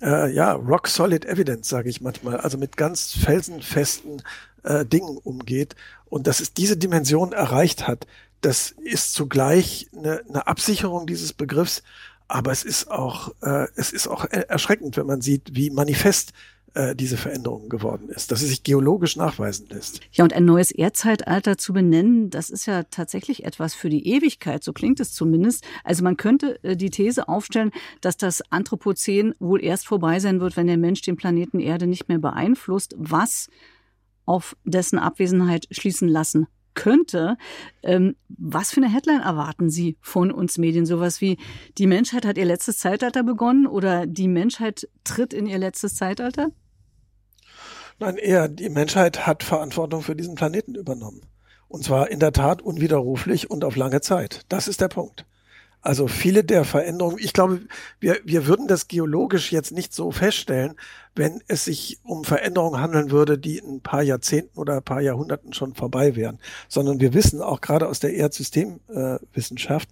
äh, 0.00 0.32
ja, 0.32 0.52
rock 0.52 0.88
solid 0.88 1.24
evidence, 1.24 1.68
sage 1.68 1.88
ich 1.88 2.00
manchmal, 2.00 2.38
also 2.38 2.58
mit 2.58 2.76
ganz 2.76 3.12
felsenfesten 3.12 4.22
äh, 4.64 4.84
Dingen 4.84 5.16
umgeht. 5.16 5.76
Und 6.06 6.26
dass 6.26 6.40
es 6.40 6.52
diese 6.52 6.76
Dimension 6.76 7.32
erreicht 7.32 7.86
hat, 7.86 8.06
das 8.40 8.72
ist 8.72 9.14
zugleich 9.14 9.88
eine, 9.96 10.22
eine 10.28 10.46
Absicherung 10.46 11.06
dieses 11.06 11.32
Begriffs, 11.32 11.82
aber 12.28 12.50
es 12.50 12.64
ist 12.64 12.90
auch, 12.90 13.32
äh, 13.42 13.68
es 13.76 13.92
ist 13.92 14.08
auch 14.08 14.24
erschreckend, 14.24 14.96
wenn 14.96 15.06
man 15.06 15.20
sieht, 15.20 15.54
wie 15.54 15.70
manifest 15.70 16.32
äh, 16.74 16.94
diese 16.94 17.16
Veränderung 17.16 17.68
geworden 17.68 18.08
ist, 18.08 18.32
dass 18.32 18.42
es 18.42 18.48
sich 18.48 18.62
geologisch 18.62 19.16
nachweisen 19.16 19.66
lässt. 19.68 20.00
Ja, 20.12 20.24
und 20.24 20.32
ein 20.32 20.44
neues 20.44 20.70
Erdzeitalter 20.70 21.58
zu 21.58 21.72
benennen, 21.72 22.30
das 22.30 22.50
ist 22.50 22.66
ja 22.66 22.84
tatsächlich 22.84 23.44
etwas 23.44 23.74
für 23.74 23.90
die 23.90 24.06
Ewigkeit, 24.08 24.64
so 24.64 24.72
klingt 24.72 25.00
es 25.00 25.12
zumindest. 25.12 25.64
Also 25.84 26.02
man 26.02 26.16
könnte 26.16 26.62
äh, 26.64 26.76
die 26.76 26.90
These 26.90 27.28
aufstellen, 27.28 27.72
dass 28.00 28.16
das 28.16 28.42
Anthropozän 28.50 29.34
wohl 29.38 29.62
erst 29.62 29.86
vorbei 29.86 30.18
sein 30.18 30.40
wird, 30.40 30.56
wenn 30.56 30.66
der 30.66 30.78
Mensch 30.78 31.02
den 31.02 31.16
Planeten 31.16 31.60
Erde 31.60 31.86
nicht 31.86 32.08
mehr 32.08 32.18
beeinflusst, 32.18 32.94
was 32.96 33.48
auf 34.24 34.56
dessen 34.64 34.98
Abwesenheit 34.98 35.66
schließen 35.70 36.08
lassen 36.08 36.46
könnte. 36.74 37.36
Ähm, 37.82 38.16
was 38.28 38.70
für 38.70 38.78
eine 38.78 38.92
Headline 38.92 39.20
erwarten 39.20 39.68
Sie 39.68 39.96
von 40.00 40.30
uns 40.30 40.58
Medien? 40.58 40.86
Sowas 40.86 41.20
wie, 41.20 41.36
die 41.78 41.86
Menschheit 41.86 42.24
hat 42.24 42.38
ihr 42.38 42.44
letztes 42.44 42.78
Zeitalter 42.78 43.22
begonnen 43.22 43.66
oder 43.66 44.06
die 44.06 44.28
Menschheit 44.28 44.88
tritt 45.04 45.34
in 45.34 45.46
ihr 45.46 45.58
letztes 45.58 45.96
Zeitalter? 45.96 46.50
Nein, 48.02 48.16
eher, 48.16 48.48
die 48.48 48.68
Menschheit 48.68 49.28
hat 49.28 49.44
Verantwortung 49.44 50.02
für 50.02 50.16
diesen 50.16 50.34
Planeten 50.34 50.74
übernommen. 50.74 51.20
Und 51.68 51.84
zwar 51.84 52.10
in 52.10 52.18
der 52.18 52.32
Tat 52.32 52.60
unwiderruflich 52.60 53.48
und 53.48 53.62
auf 53.64 53.76
lange 53.76 54.00
Zeit. 54.00 54.40
Das 54.48 54.66
ist 54.66 54.80
der 54.80 54.88
Punkt. 54.88 55.24
Also 55.82 56.08
viele 56.08 56.42
der 56.42 56.64
Veränderungen, 56.64 57.18
ich 57.20 57.32
glaube, 57.32 57.60
wir, 58.00 58.18
wir 58.24 58.48
würden 58.48 58.66
das 58.66 58.88
geologisch 58.88 59.52
jetzt 59.52 59.70
nicht 59.70 59.94
so 59.94 60.10
feststellen, 60.10 60.74
wenn 61.14 61.44
es 61.46 61.66
sich 61.66 62.00
um 62.02 62.24
Veränderungen 62.24 62.80
handeln 62.80 63.12
würde, 63.12 63.38
die 63.38 63.58
in 63.58 63.76
ein 63.76 63.80
paar 63.82 64.02
Jahrzehnten 64.02 64.58
oder 64.58 64.78
ein 64.78 64.82
paar 64.82 65.00
Jahrhunderten 65.00 65.52
schon 65.52 65.74
vorbei 65.74 66.16
wären, 66.16 66.40
sondern 66.68 66.98
wir 66.98 67.14
wissen 67.14 67.40
auch 67.40 67.60
gerade 67.60 67.86
aus 67.86 68.00
der 68.00 68.14
Erdsystemwissenschaft, 68.14 69.88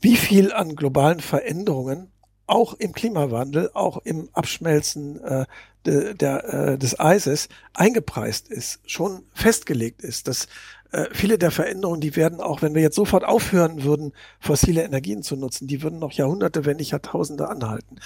wie 0.00 0.16
viel 0.16 0.52
an 0.52 0.74
globalen 0.74 1.20
Veränderungen 1.20 2.10
auch 2.46 2.74
im 2.74 2.92
Klimawandel, 2.92 3.70
auch 3.74 3.98
im 3.98 4.28
Abschmelzen 4.32 5.22
äh, 5.22 5.46
de, 5.86 6.14
der, 6.14 6.44
äh, 6.44 6.78
des 6.78 6.98
Eises 6.98 7.48
eingepreist 7.72 8.48
ist, 8.48 8.80
schon 8.86 9.24
festgelegt 9.32 10.02
ist, 10.02 10.28
dass 10.28 10.48
äh, 10.94 11.08
viele 11.12 11.38
der 11.38 11.50
Veränderungen, 11.50 12.00
die 12.00 12.14
werden 12.14 12.40
auch, 12.40 12.62
wenn 12.62 12.74
wir 12.74 12.82
jetzt 12.82 12.94
sofort 12.94 13.24
aufhören 13.24 13.82
würden, 13.82 14.12
fossile 14.38 14.84
Energien 14.84 15.24
zu 15.24 15.34
nutzen, 15.34 15.66
die 15.66 15.82
würden 15.82 15.98
noch 15.98 16.12
Jahrhunderte, 16.12 16.64
wenn 16.64 16.76
nicht 16.76 16.92
Jahrtausende 16.92 17.48
anhalten. 17.48 17.96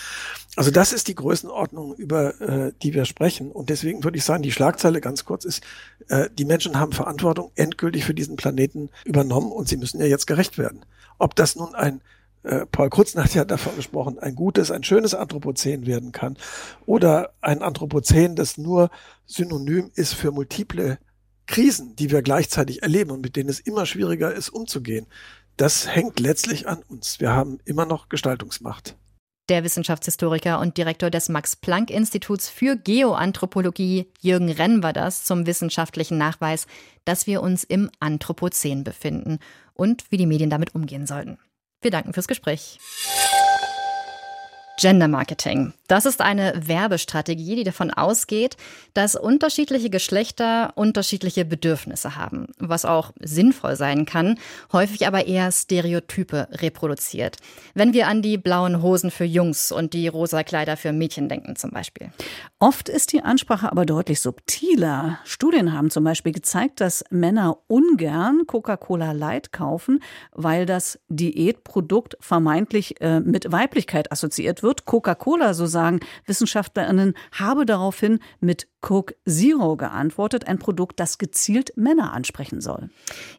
Also 0.57 0.71
das 0.71 0.95
ist 0.95 1.07
die 1.09 1.15
Größenordnung, 1.15 1.95
über 1.95 2.41
äh, 2.41 2.73
die 2.83 2.95
wir 2.95 3.05
sprechen. 3.05 3.51
Und 3.51 3.69
deswegen 3.69 4.05
würde 4.05 4.17
ich 4.17 4.25
sagen, 4.25 4.43
die 4.43 4.53
Schlagzeile 4.53 5.03
ganz 5.03 5.27
kurz 5.27 5.45
ist, 5.45 5.63
äh, 6.09 6.31
die 6.39 6.47
Menschen 6.47 6.81
haben 6.81 6.93
Verantwortung 6.93 7.53
endgültig 7.57 8.07
für 8.07 8.15
diesen 8.15 8.37
Planeten 8.37 8.89
übernommen 9.05 9.53
und 9.53 9.69
sie 9.69 9.77
müssen 9.77 10.01
ja 10.01 10.07
jetzt 10.07 10.27
gerecht 10.27 10.57
werden. 10.57 10.87
Ob 11.19 11.37
das 11.37 11.57
nun 11.57 11.75
ein 11.75 12.01
äh, 12.49 12.67
Paul 12.67 12.91
Krutznach 12.91 13.35
hat 13.35 13.51
davon 13.51 13.77
gesprochen, 13.77 14.19
ein 14.19 14.35
gutes, 14.35 14.71
ein 14.71 14.83
schönes 14.83 15.15
Anthropozän 15.15 15.87
werden 15.87 16.13
kann 16.13 16.37
oder 16.87 17.35
ein 17.41 17.63
Anthropozän, 17.63 18.37
das 18.37 18.57
nur 18.57 18.91
synonym 19.27 19.91
ist 19.95 20.15
für 20.15 20.33
multiple 20.33 20.99
Krisen, 21.47 21.95
die 21.97 22.11
wir 22.11 22.23
gleichzeitig 22.23 22.83
erleben 22.83 23.11
und 23.11 23.21
mit 23.21 23.37
denen 23.37 23.49
es 23.49 23.61
immer 23.61 23.87
schwieriger 23.87 24.33
ist, 24.33 24.49
umzugehen, 24.49 25.07
das 25.57 25.89
hängt 25.89 26.21
letztlich 26.21 26.69
an 26.69 26.83
uns. 26.89 27.21
Wir 27.21 27.33
haben 27.33 27.59
immer 27.65 27.85
noch 27.85 28.09
Gestaltungsmacht. 28.09 28.97
Der 29.49 29.65
Wissenschaftshistoriker 29.65 30.61
und 30.61 30.77
Direktor 30.77 31.09
des 31.09 31.31
Max-Planck-Instituts 31.31 32.51
für 32.51 32.77
Geoanthropologie, 32.77 34.13
Jürgen 34.21 34.51
Renn, 34.51 34.83
war 34.83 34.93
das 34.93 35.25
zum 35.25 35.47
wissenschaftlichen 35.47 36.19
Nachweis, 36.19 36.67
dass 37.07 37.27
wir 37.27 37.43
uns 37.43 37.65
im 37.65 37.91
Anthropozän 37.99 38.85
befinden 38.85 39.39
und 39.73 40.05
wie 40.11 40.19
die 40.19 40.27
Medien 40.27 40.51
damit 40.51 40.75
umgehen 40.75 41.07
sollten. 41.07 41.39
Wir 41.81 41.91
danken 41.91 42.13
fürs 42.13 42.27
Gespräch. 42.27 42.79
Gender 44.79 45.09
Marketing. 45.09 45.73
Das 45.89 46.07
ist 46.07 46.21
eine 46.21 46.53
Werbestrategie, 46.55 47.57
die 47.57 47.65
davon 47.65 47.91
ausgeht, 47.91 48.57
dass 48.95 49.17
unterschiedliche 49.17 49.91
Geschlechter 49.91 50.73
unterschiedliche 50.77 51.45
Bedürfnisse 51.45 52.15
haben, 52.15 52.47
was 52.59 52.85
auch 52.85 53.13
sinnvoll 53.21 53.75
sein 53.75 54.07
kann, 54.07 54.39
häufig 54.73 55.07
aber 55.09 55.27
eher 55.27 55.51
Stereotype 55.51 56.47
reproduziert. 56.53 57.39
Wenn 57.75 57.93
wir 57.93 58.07
an 58.07 58.23
die 58.23 58.39
blauen 58.39 58.81
Hosen 58.81 59.11
für 59.11 59.25
Jungs 59.25 59.73
und 59.73 59.95
die 59.95 60.07
rosa 60.07 60.45
Kleider 60.45 60.77
für 60.77 60.93
Mädchen 60.93 61.29
denken 61.29 61.57
zum 61.57 61.71
Beispiel. 61.71 62.11
Oft 62.61 62.89
ist 62.89 63.13
die 63.13 63.23
Ansprache 63.23 63.73
aber 63.73 63.85
deutlich 63.85 64.21
subtiler. 64.21 65.19
Studien 65.25 65.73
haben 65.73 65.91
zum 65.91 66.05
Beispiel 66.05 66.33
gezeigt, 66.33 66.81
dass 66.81 67.05
Männer 67.11 67.59
ungern 67.67 68.47
Coca-Cola 68.47 69.11
Light 69.11 69.53
kaufen, 69.53 70.03
weil 70.33 70.67
das 70.67 71.01
Diätprodukt 71.09 72.17
vermeintlich 72.21 73.01
äh, 73.01 73.19
mit 73.21 73.51
Weiblichkeit 73.51 74.13
assoziiert 74.13 74.63
wird 74.63 74.68
wird 74.69 74.85
Coca-Cola, 74.85 75.55
so 75.55 75.65
sagen 75.65 76.01
Wissenschaftlerinnen, 76.27 77.15
habe 77.33 77.65
daraufhin 77.65 78.19
mit 78.39 78.69
Coke 78.81 79.17
Zero 79.27 79.77
geantwortet, 79.77 80.47
ein 80.47 80.59
Produkt, 80.59 81.01
das 81.01 81.19
gezielt 81.19 81.73
Männer 81.77 82.13
ansprechen 82.13 82.61
soll. 82.61 82.91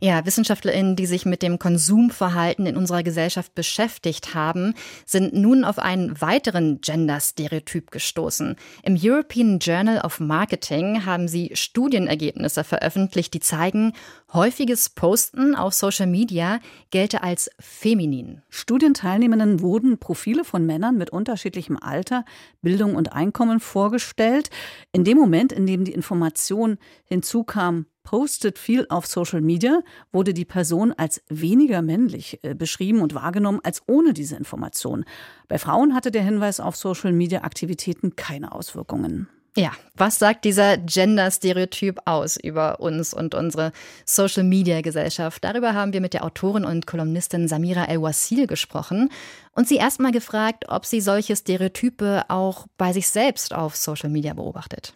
Ja, 0.02 0.26
WissenschaftlerInnen, 0.26 0.96
die 0.96 1.06
sich 1.06 1.26
mit 1.26 1.44
dem 1.44 1.60
Konsumverhalten 1.60 2.66
in 2.66 2.76
unserer 2.76 3.04
Gesellschaft 3.04 3.56
beschäftigt 3.56 4.34
haben, 4.34 4.74
sind 5.06 5.34
nun 5.34 5.64
auf 5.64 5.80
einen 5.80 6.20
weiteren 6.20 6.82
Gender-Stereotyp 6.82 7.92
gestoßen. 7.92 8.56
Im 8.84 8.98
European 9.02 9.60
Journal 9.60 10.02
of 10.02 10.20
Marketing 10.20 11.06
haben 11.06 11.28
sie 11.28 11.52
Studienergebnisse 11.54 12.64
veröffentlicht, 12.64 13.34
die 13.34 13.40
zeigen, 13.40 13.94
häufiges 14.34 14.90
Posten 14.90 15.56
auf 15.56 15.74
Social 15.74 16.08
Media 16.08 16.60
gelte 16.92 17.24
als 17.24 17.50
feminin. 17.60 18.42
Studienteilnehmenden 18.50 19.62
wurden 19.62 20.00
Profile 20.00 20.44
von 20.44 20.66
Männern 20.66 20.98
mit 20.98 21.14
unterschiedlichem 21.20 21.78
Alter, 21.80 22.26
Bildung 22.62 22.96
und 22.96 23.14
Einkommen 23.14 23.60
vorgestellt. 23.60 24.50
In 24.92 25.04
dem 25.04 25.18
Moment, 25.18 25.52
in 25.52 25.68
dem 25.68 25.86
die 25.86 25.94
Information 25.94 26.78
hinzukam, 27.06 27.86
postet 28.04 28.58
viel 28.58 28.88
auf 28.90 29.06
Social 29.06 29.42
Media, 29.42 29.82
wurde 30.12 30.34
die 30.34 30.46
Person 30.46 30.94
als 30.94 31.22
weniger 31.30 31.84
männlich 31.84 32.40
äh, 32.42 32.56
beschrieben 32.56 33.02
und 33.02 33.14
wahrgenommen 33.14 33.60
als 33.64 33.84
ohne 33.88 34.14
diese 34.14 34.36
Information. 34.36 35.06
Bei 35.48 35.60
Frauen 35.60 35.94
hatte 35.94 36.10
der 36.10 36.24
Hinweis 36.24 36.60
auf 36.60 36.76
Social 36.76 37.14
Media 37.14 37.44
Aktivitäten 37.44 38.16
keine 38.16 38.52
Auswirkungen. 38.52 39.28
Ja, 39.56 39.72
was 39.96 40.20
sagt 40.20 40.46
dieser 40.46 40.78
Gender-Stereotyp 40.78 42.00
aus 42.06 42.38
über 42.38 42.80
uns 42.80 43.14
und 43.14 43.34
unsere 43.34 43.72
Social-Media-Gesellschaft? 44.06 45.44
Darüber 45.44 45.74
haben 45.74 45.92
wir 45.92 46.02
mit 46.02 46.14
der 46.14 46.24
Autorin 46.24 46.66
und 46.66 46.86
Kolumnistin 46.86 47.48
Samira 47.48 47.86
El-Wasil 47.86 48.48
gesprochen 48.48 49.10
und 49.54 49.68
sie 49.68 49.78
erstmal 49.78 50.12
gefragt, 50.12 50.66
ob 50.68 50.86
sie 50.86 51.02
solche 51.02 51.36
Stereotype 51.36 52.26
auch 52.30 52.68
bei 52.78 52.94
sich 52.94 53.10
selbst 53.10 53.54
auf 53.54 53.76
Social 53.76 54.10
Media 54.10 54.34
beobachtet. 54.34 54.94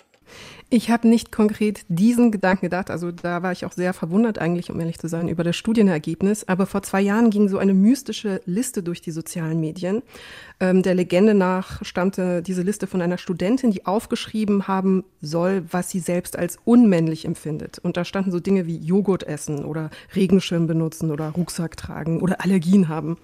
Ich 0.75 0.89
habe 0.89 1.07
nicht 1.07 1.31
konkret 1.31 1.85
diesen 1.87 2.31
Gedanken 2.31 2.65
gedacht. 2.65 2.89
Also 2.89 3.11
da 3.11 3.43
war 3.43 3.51
ich 3.51 3.63
auch 3.63 3.73
sehr 3.73 3.93
verwundert 3.93 4.39
eigentlich, 4.39 4.71
um 4.71 4.79
ehrlich 4.79 4.97
zu 4.97 5.07
sein, 5.07 5.27
über 5.27 5.43
das 5.43 5.55
Studienergebnis. 5.55 6.47
Aber 6.47 6.65
vor 6.65 6.81
zwei 6.81 6.99
Jahren 6.99 7.29
ging 7.29 7.47
so 7.47 7.59
eine 7.59 7.75
mystische 7.75 8.41
Liste 8.47 8.81
durch 8.81 8.99
die 8.99 9.11
sozialen 9.11 9.59
Medien. 9.59 10.01
Ähm, 10.59 10.81
der 10.81 10.95
Legende 10.95 11.35
nach 11.35 11.85
stammte 11.85 12.41
diese 12.41 12.63
Liste 12.63 12.87
von 12.87 13.03
einer 13.03 13.19
Studentin, 13.19 13.69
die 13.69 13.85
aufgeschrieben 13.85 14.67
haben 14.67 15.03
soll, 15.21 15.63
was 15.69 15.91
sie 15.91 15.99
selbst 15.99 16.39
als 16.39 16.57
unmännlich 16.65 17.25
empfindet. 17.25 17.77
Und 17.77 17.95
da 17.95 18.03
standen 18.03 18.31
so 18.31 18.39
Dinge 18.39 18.65
wie 18.65 18.77
Joghurt 18.77 19.27
essen 19.27 19.65
oder 19.65 19.91
Regenschirm 20.15 20.65
benutzen 20.65 21.11
oder 21.11 21.29
Rucksack 21.29 21.77
tragen 21.77 22.19
oder 22.19 22.41
Allergien 22.41 22.87
haben. 22.87 23.17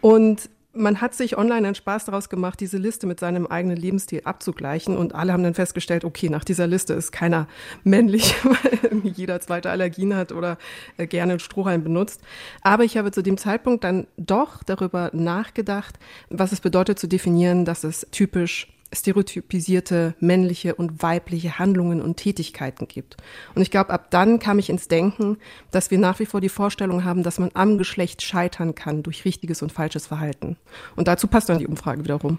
Und 0.00 0.50
man 0.72 1.00
hat 1.00 1.14
sich 1.14 1.36
online 1.36 1.66
einen 1.66 1.74
Spaß 1.74 2.04
daraus 2.04 2.28
gemacht, 2.28 2.60
diese 2.60 2.78
Liste 2.78 3.06
mit 3.06 3.18
seinem 3.18 3.46
eigenen 3.46 3.76
Lebensstil 3.76 4.22
abzugleichen. 4.24 4.96
Und 4.96 5.14
alle 5.14 5.32
haben 5.32 5.42
dann 5.42 5.54
festgestellt, 5.54 6.04
okay, 6.04 6.28
nach 6.28 6.44
dieser 6.44 6.66
Liste 6.66 6.94
ist 6.94 7.12
keiner 7.12 7.48
männlich, 7.84 8.34
weil 8.44 9.00
jeder 9.02 9.40
zweite 9.40 9.70
Allergien 9.70 10.14
hat 10.14 10.32
oder 10.32 10.58
äh, 10.96 11.06
gerne 11.06 11.32
einen 11.32 11.40
Strohhalm 11.40 11.82
benutzt. 11.82 12.20
Aber 12.62 12.84
ich 12.84 12.96
habe 12.96 13.10
zu 13.10 13.22
dem 13.22 13.36
Zeitpunkt 13.36 13.84
dann 13.84 14.06
doch 14.16 14.62
darüber 14.62 15.10
nachgedacht, 15.12 15.98
was 16.28 16.52
es 16.52 16.60
bedeutet 16.60 16.98
zu 16.98 17.08
definieren, 17.08 17.64
dass 17.64 17.84
es 17.84 18.06
typisch 18.10 18.68
stereotypisierte 18.92 20.14
männliche 20.20 20.74
und 20.74 21.02
weibliche 21.02 21.58
Handlungen 21.58 22.02
und 22.02 22.16
Tätigkeiten 22.16 22.88
gibt. 22.88 23.16
Und 23.54 23.62
ich 23.62 23.70
glaube, 23.70 23.90
ab 23.90 24.10
dann 24.10 24.38
kam 24.38 24.58
ich 24.58 24.68
ins 24.68 24.88
Denken, 24.88 25.38
dass 25.70 25.90
wir 25.90 25.98
nach 25.98 26.18
wie 26.18 26.26
vor 26.26 26.40
die 26.40 26.48
Vorstellung 26.48 27.04
haben, 27.04 27.22
dass 27.22 27.38
man 27.38 27.50
am 27.54 27.78
Geschlecht 27.78 28.22
scheitern 28.22 28.74
kann 28.74 29.02
durch 29.02 29.24
richtiges 29.24 29.62
und 29.62 29.72
falsches 29.72 30.06
Verhalten. 30.06 30.56
Und 30.96 31.08
dazu 31.08 31.28
passt 31.28 31.48
dann 31.48 31.58
die 31.58 31.68
Umfrage 31.68 32.02
wiederum. 32.04 32.38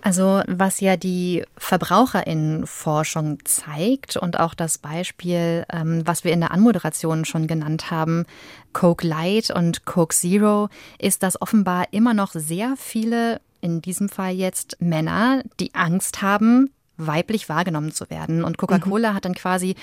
Also 0.00 0.42
was 0.48 0.80
ja 0.80 0.96
die 0.96 1.44
Verbraucherinnenforschung 1.56 3.38
zeigt 3.44 4.16
und 4.16 4.38
auch 4.38 4.54
das 4.54 4.78
Beispiel, 4.78 5.64
ähm, 5.72 6.02
was 6.04 6.24
wir 6.24 6.32
in 6.32 6.40
der 6.40 6.50
Anmoderation 6.50 7.24
schon 7.24 7.46
genannt 7.46 7.90
haben, 7.90 8.24
Coke 8.72 9.06
Light 9.06 9.50
und 9.50 9.84
Coke 9.84 10.14
Zero, 10.14 10.68
ist, 10.98 11.22
dass 11.22 11.40
offenbar 11.40 11.86
immer 11.92 12.14
noch 12.14 12.32
sehr 12.32 12.74
viele 12.76 13.40
in 13.62 13.80
diesem 13.80 14.10
Fall 14.10 14.34
jetzt 14.34 14.76
Männer, 14.80 15.42
die 15.58 15.74
Angst 15.74 16.20
haben, 16.20 16.68
weiblich 17.06 17.48
wahrgenommen 17.48 17.92
zu 17.92 18.10
werden. 18.10 18.44
Und 18.44 18.58
Coca-Cola 18.58 19.10
mhm. 19.10 19.14
hat 19.14 19.24
dann 19.24 19.34
quasi 19.34 19.74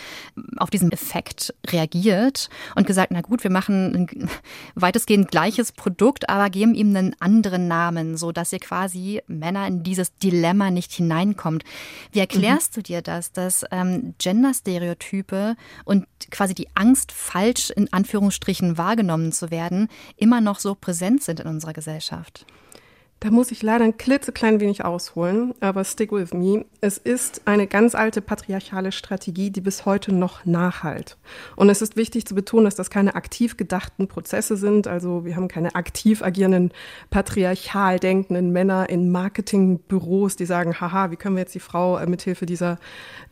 auf 0.57 0.69
diesen 0.69 0.91
Effekt 0.91 1.53
reagiert 1.67 2.50
und 2.75 2.88
gesagt, 2.88 3.12
na 3.12 3.21
gut, 3.21 3.43
wir 3.43 3.51
machen 3.51 3.95
ein 3.95 4.29
weitestgehend 4.75 5.31
gleiches 5.31 5.71
Produkt, 5.71 6.29
aber 6.29 6.50
geben 6.50 6.75
ihm 6.75 6.95
einen 6.95 7.15
anderen 7.19 7.67
Namen, 7.67 8.17
so 8.17 8.31
dass 8.31 8.53
ihr 8.53 8.59
quasi 8.59 9.21
Männer 9.27 9.67
in 9.67 9.83
dieses 9.83 10.15
Dilemma 10.17 10.71
nicht 10.71 10.91
hineinkommt. 10.91 11.63
Wie 12.12 12.19
erklärst 12.19 12.74
mhm. 12.74 12.75
du 12.75 12.83
dir 12.83 13.01
das, 13.01 13.31
dass 13.31 13.65
ähm, 13.71 14.13
Gender-Stereotype 14.19 15.55
und 15.86 16.05
quasi 16.29 16.53
die 16.53 16.67
Angst, 16.75 17.12
falsch 17.12 17.71
in 17.71 17.91
Anführungsstrichen 17.91 18.77
wahrgenommen 18.77 19.31
zu 19.31 19.51
werden, 19.51 19.88
immer 20.15 20.41
noch 20.41 20.59
so 20.59 20.75
präsent 20.75 21.24
sind 21.24 21.39
in 21.39 21.48
unserer 21.48 21.74
Gesellschaft? 21.74 22.45
Da 23.21 23.31
muss 23.31 23.51
ich 23.51 23.61
leider 23.61 23.83
ein 23.83 23.97
klitzeklein 23.97 24.61
wenig 24.61 24.85
ausholen, 24.85 25.53
aber 25.59 25.83
stick 25.83 26.13
with 26.13 26.33
me. 26.33 26.63
Es 26.79 26.97
ist 26.97 27.41
eine 27.43 27.67
ganz 27.67 27.93
alte 27.93 28.21
patriarchale 28.21 28.93
Strategie, 28.93 29.49
die 29.49 29.59
bis 29.59 29.85
heute 29.85 30.13
noch 30.13 30.45
nachhalt. 30.45 31.17
Und 31.57 31.69
es 31.69 31.81
ist 31.81 31.97
wichtig 31.97 32.25
zu 32.25 32.33
betonen, 32.33 32.63
dass 32.63 32.75
das 32.75 32.89
keine 32.89 33.15
aktiv 33.15 33.57
gedachten 33.57 34.07
Prozesse 34.07 34.55
sind. 34.55 34.88
Also 34.88 35.25
wir 35.25 35.35
haben 35.35 35.49
keine 35.49 35.75
aktiv 35.75 36.23
agierenden, 36.23 36.71
patriarchal 37.09 37.99
denkenden 37.99 38.51
Männer 38.51 38.89
in 38.89 39.11
Marketingbüros, 39.11 40.38
die 40.38 40.45
sagen, 40.45 40.79
haha, 40.79 41.11
wie 41.11 41.17
können 41.17 41.35
wir 41.35 41.41
jetzt 41.41 41.55
die 41.55 41.59
Frau 41.59 41.97
äh, 41.97 42.07
mithilfe 42.07 42.45
dieser 42.45 42.79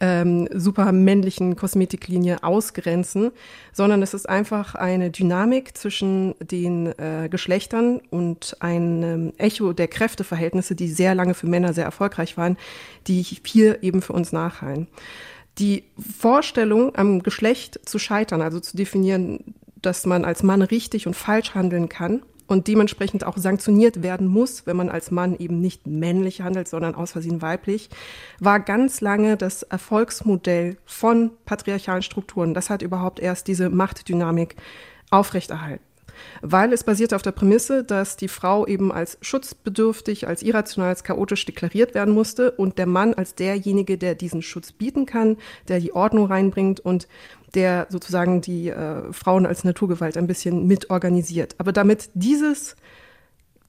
ähm, 0.02 0.50
super 0.54 0.92
männlichen 0.92 1.56
Kosmetiklinie 1.56 2.44
ausgrenzen, 2.44 3.32
sondern 3.72 4.02
es 4.02 4.14
ist 4.14 4.28
einfach 4.28 4.76
eine 4.76 5.12
Dynamik 5.12 5.78
zwischen 5.78 6.36
den 6.42 6.88
äh, 7.00 7.30
Geschlechtern 7.32 8.02
und 8.10 8.58
ein 8.60 9.04
ähm, 9.04 9.34
Echo 9.38 9.77
der 9.80 9.88
Kräfteverhältnisse, 9.88 10.76
die 10.76 10.88
sehr 10.88 11.16
lange 11.16 11.34
für 11.34 11.48
Männer 11.48 11.74
sehr 11.74 11.86
erfolgreich 11.86 12.38
waren, 12.38 12.58
die 13.08 13.22
hier 13.22 13.84
eben 13.84 14.02
für 14.02 14.14
uns 14.14 14.32
nachhallen. 14.32 14.88
Die 15.60 15.86
Vorstellung, 16.20 16.96
am 16.96 17.24
Geschlecht 17.24 17.80
zu 17.88 17.98
scheitern, 17.98 18.42
also 18.42 18.60
zu 18.60 18.78
definieren, 18.78 19.56
dass 19.82 20.06
man 20.06 20.26
als 20.26 20.44
Mann 20.44 20.62
richtig 20.62 21.08
und 21.08 21.16
falsch 21.16 21.56
handeln 21.56 21.90
kann 21.90 22.22
und 22.48 22.68
dementsprechend 22.68 23.26
auch 23.26 23.38
sanktioniert 23.38 24.04
werden 24.04 24.28
muss, 24.28 24.66
wenn 24.66 24.78
man 24.78 24.90
als 24.90 25.12
Mann 25.12 25.36
eben 25.38 25.60
nicht 25.60 25.86
männlich 25.86 26.42
handelt, 26.42 26.68
sondern 26.68 26.96
aus 26.96 27.12
Versehen 27.12 27.42
weiblich, 27.42 27.90
war 28.40 28.60
ganz 28.60 29.02
lange 29.02 29.38
das 29.38 29.64
Erfolgsmodell 29.64 30.78
von 30.86 31.32
patriarchalen 31.46 32.04
Strukturen. 32.04 32.54
Das 32.54 32.70
hat 32.70 32.82
überhaupt 32.82 33.20
erst 33.20 33.48
diese 33.48 33.70
Machtdynamik 33.70 34.56
aufrechterhalten 35.10 35.87
weil 36.42 36.74
es 36.74 36.84
basiert 36.84 37.14
auf 37.14 37.22
der 37.22 37.32
Prämisse, 37.32 37.84
dass 37.84 38.18
die 38.18 38.28
Frau 38.28 38.66
eben 38.66 38.92
als 38.92 39.18
schutzbedürftig, 39.22 40.28
als 40.28 40.44
irrational, 40.44 40.90
als 40.90 41.04
chaotisch 41.04 41.46
deklariert 41.46 41.96
werden 41.96 42.14
musste 42.14 42.52
und 42.52 42.78
der 42.78 42.88
Mann 42.88 43.14
als 43.14 43.36
derjenige, 43.36 43.98
der 43.98 44.16
diesen 44.16 44.42
Schutz 44.42 44.72
bieten 44.72 45.06
kann, 45.06 45.38
der 45.68 45.80
die 45.80 45.94
Ordnung 45.94 46.26
reinbringt 46.28 46.80
und 46.80 47.08
der 47.54 47.88
sozusagen 47.90 48.42
die 48.42 48.70
äh, 48.70 49.12
Frauen 49.14 49.46
als 49.46 49.64
Naturgewalt 49.64 50.18
ein 50.18 50.28
bisschen 50.28 50.68
mitorganisiert. 50.68 51.56
Aber 51.58 51.72
damit 51.72 52.10
dieses 52.14 52.76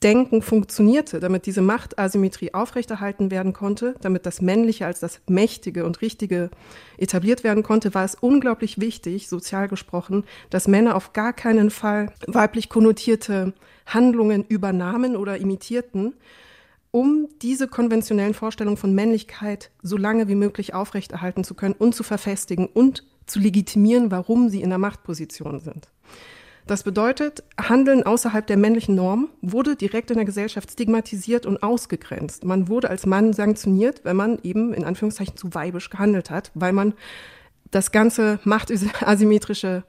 Denken 0.02 0.42
funktionierte, 0.42 1.18
damit 1.18 1.46
diese 1.46 1.60
Machtasymmetrie 1.60 2.54
aufrechterhalten 2.54 3.32
werden 3.32 3.52
konnte, 3.52 3.96
damit 4.00 4.26
das 4.26 4.40
Männliche 4.40 4.86
als 4.86 5.00
das 5.00 5.20
Mächtige 5.28 5.84
und 5.84 6.02
Richtige 6.02 6.50
etabliert 6.98 7.42
werden 7.42 7.64
konnte, 7.64 7.94
war 7.94 8.04
es 8.04 8.14
unglaublich 8.14 8.80
wichtig, 8.80 9.28
sozial 9.28 9.66
gesprochen, 9.66 10.24
dass 10.50 10.68
Männer 10.68 10.94
auf 10.94 11.12
gar 11.12 11.32
keinen 11.32 11.70
Fall 11.70 12.12
weiblich 12.28 12.68
konnotierte 12.68 13.54
Handlungen 13.86 14.44
übernahmen 14.44 15.16
oder 15.16 15.36
imitierten, 15.38 16.14
um 16.92 17.28
diese 17.42 17.66
konventionellen 17.66 18.34
Vorstellungen 18.34 18.76
von 18.76 18.94
Männlichkeit 18.94 19.70
so 19.82 19.96
lange 19.96 20.28
wie 20.28 20.36
möglich 20.36 20.74
aufrechterhalten 20.74 21.42
zu 21.42 21.54
können 21.54 21.74
und 21.76 21.94
zu 21.94 22.04
verfestigen 22.04 22.66
und 22.66 23.04
zu 23.26 23.40
legitimieren, 23.40 24.12
warum 24.12 24.48
sie 24.48 24.62
in 24.62 24.70
der 24.70 24.78
Machtposition 24.78 25.60
sind. 25.60 25.88
Das 26.68 26.82
bedeutet, 26.82 27.44
Handeln 27.58 28.02
außerhalb 28.02 28.46
der 28.46 28.58
männlichen 28.58 28.94
Norm 28.94 29.30
wurde 29.40 29.74
direkt 29.74 30.10
in 30.10 30.18
der 30.18 30.26
Gesellschaft 30.26 30.70
stigmatisiert 30.70 31.46
und 31.46 31.62
ausgegrenzt. 31.62 32.44
Man 32.44 32.68
wurde 32.68 32.90
als 32.90 33.06
Mann 33.06 33.32
sanktioniert, 33.32 34.04
wenn 34.04 34.16
man 34.16 34.38
eben 34.42 34.74
in 34.74 34.84
Anführungszeichen 34.84 35.34
zu 35.34 35.54
weibisch 35.54 35.88
gehandelt 35.88 36.28
hat, 36.28 36.50
weil 36.52 36.74
man 36.74 36.92
das 37.70 37.90
ganze 37.90 38.38
machtasymmetrische 38.44 39.84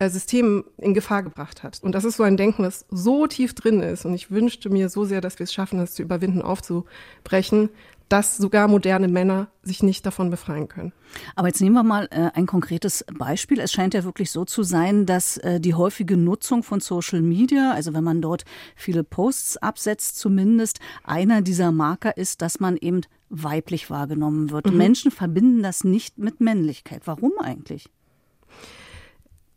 äh, 0.00 0.10
System 0.10 0.64
in 0.78 0.94
Gefahr 0.94 1.22
gebracht 1.22 1.62
hat. 1.62 1.78
Und 1.84 1.94
das 1.94 2.04
ist 2.04 2.16
so 2.16 2.24
ein 2.24 2.36
Denken, 2.36 2.64
das 2.64 2.86
so 2.90 3.28
tief 3.28 3.54
drin 3.54 3.80
ist. 3.80 4.04
Und 4.04 4.12
ich 4.12 4.32
wünschte 4.32 4.68
mir 4.68 4.88
so 4.88 5.04
sehr, 5.04 5.20
dass 5.20 5.38
wir 5.38 5.44
es 5.44 5.54
schaffen, 5.54 5.78
das 5.78 5.94
zu 5.94 6.02
überwinden, 6.02 6.42
aufzubrechen, 6.42 7.70
dass 8.08 8.36
sogar 8.36 8.68
moderne 8.68 9.08
Männer 9.08 9.48
sich 9.62 9.82
nicht 9.82 10.06
davon 10.06 10.30
befreien 10.30 10.68
können. 10.68 10.92
Aber 11.34 11.48
jetzt 11.48 11.60
nehmen 11.60 11.74
wir 11.74 11.82
mal 11.82 12.08
äh, 12.10 12.30
ein 12.34 12.46
konkretes 12.46 13.04
Beispiel. 13.12 13.58
Es 13.58 13.72
scheint 13.72 13.94
ja 13.94 14.04
wirklich 14.04 14.30
so 14.30 14.44
zu 14.44 14.62
sein, 14.62 15.06
dass 15.06 15.38
äh, 15.38 15.60
die 15.60 15.74
häufige 15.74 16.16
Nutzung 16.16 16.62
von 16.62 16.80
Social 16.80 17.20
Media, 17.20 17.72
also 17.72 17.94
wenn 17.94 18.04
man 18.04 18.22
dort 18.22 18.44
viele 18.76 19.02
Posts 19.02 19.58
absetzt, 19.58 20.18
zumindest 20.18 20.78
einer 21.02 21.42
dieser 21.42 21.72
Marker 21.72 22.16
ist, 22.16 22.42
dass 22.42 22.60
man 22.60 22.76
eben 22.76 23.00
weiblich 23.28 23.90
wahrgenommen 23.90 24.50
wird. 24.50 24.70
Mhm. 24.70 24.76
Menschen 24.76 25.10
verbinden 25.10 25.62
das 25.62 25.82
nicht 25.82 26.18
mit 26.18 26.40
Männlichkeit. 26.40 27.02
Warum 27.06 27.32
eigentlich? 27.40 27.90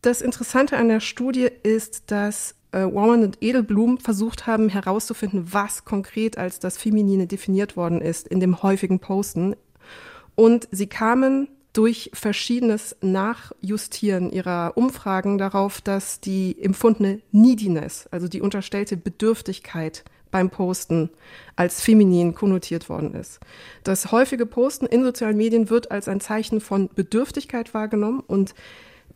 Das 0.01 0.21
Interessante 0.21 0.77
an 0.77 0.87
der 0.87 1.01
Studie 1.01 1.49
ist, 1.63 2.09
dass 2.09 2.55
äh, 2.71 2.81
Warman 2.81 3.23
und 3.23 3.37
Edelblum 3.41 3.97
versucht 3.97 4.47
haben 4.47 4.69
herauszufinden, 4.69 5.47
was 5.51 5.85
konkret 5.85 6.37
als 6.37 6.59
das 6.59 6.77
Feminine 6.77 7.27
definiert 7.27 7.75
worden 7.75 8.01
ist 8.01 8.27
in 8.27 8.39
dem 8.39 8.61
häufigen 8.61 8.99
Posten. 8.99 9.55
Und 10.35 10.67
sie 10.71 10.87
kamen 10.87 11.49
durch 11.73 12.09
verschiedenes 12.13 12.95
Nachjustieren 13.01 14.31
ihrer 14.31 14.73
Umfragen 14.75 15.37
darauf, 15.37 15.81
dass 15.81 16.19
die 16.19 16.61
empfundene 16.61 17.21
Neediness, 17.31 18.07
also 18.11 18.27
die 18.27 18.41
unterstellte 18.41 18.97
Bedürftigkeit 18.97 20.03
beim 20.31 20.49
Posten 20.49 21.09
als 21.55 21.81
feminin 21.81 22.35
konnotiert 22.35 22.89
worden 22.89 23.13
ist. 23.13 23.39
Das 23.83 24.11
häufige 24.11 24.45
Posten 24.45 24.85
in 24.85 25.03
sozialen 25.03 25.37
Medien 25.37 25.69
wird 25.69 25.91
als 25.91 26.07
ein 26.07 26.21
Zeichen 26.21 26.61
von 26.61 26.89
Bedürftigkeit 26.93 27.73
wahrgenommen 27.73 28.21
und 28.25 28.53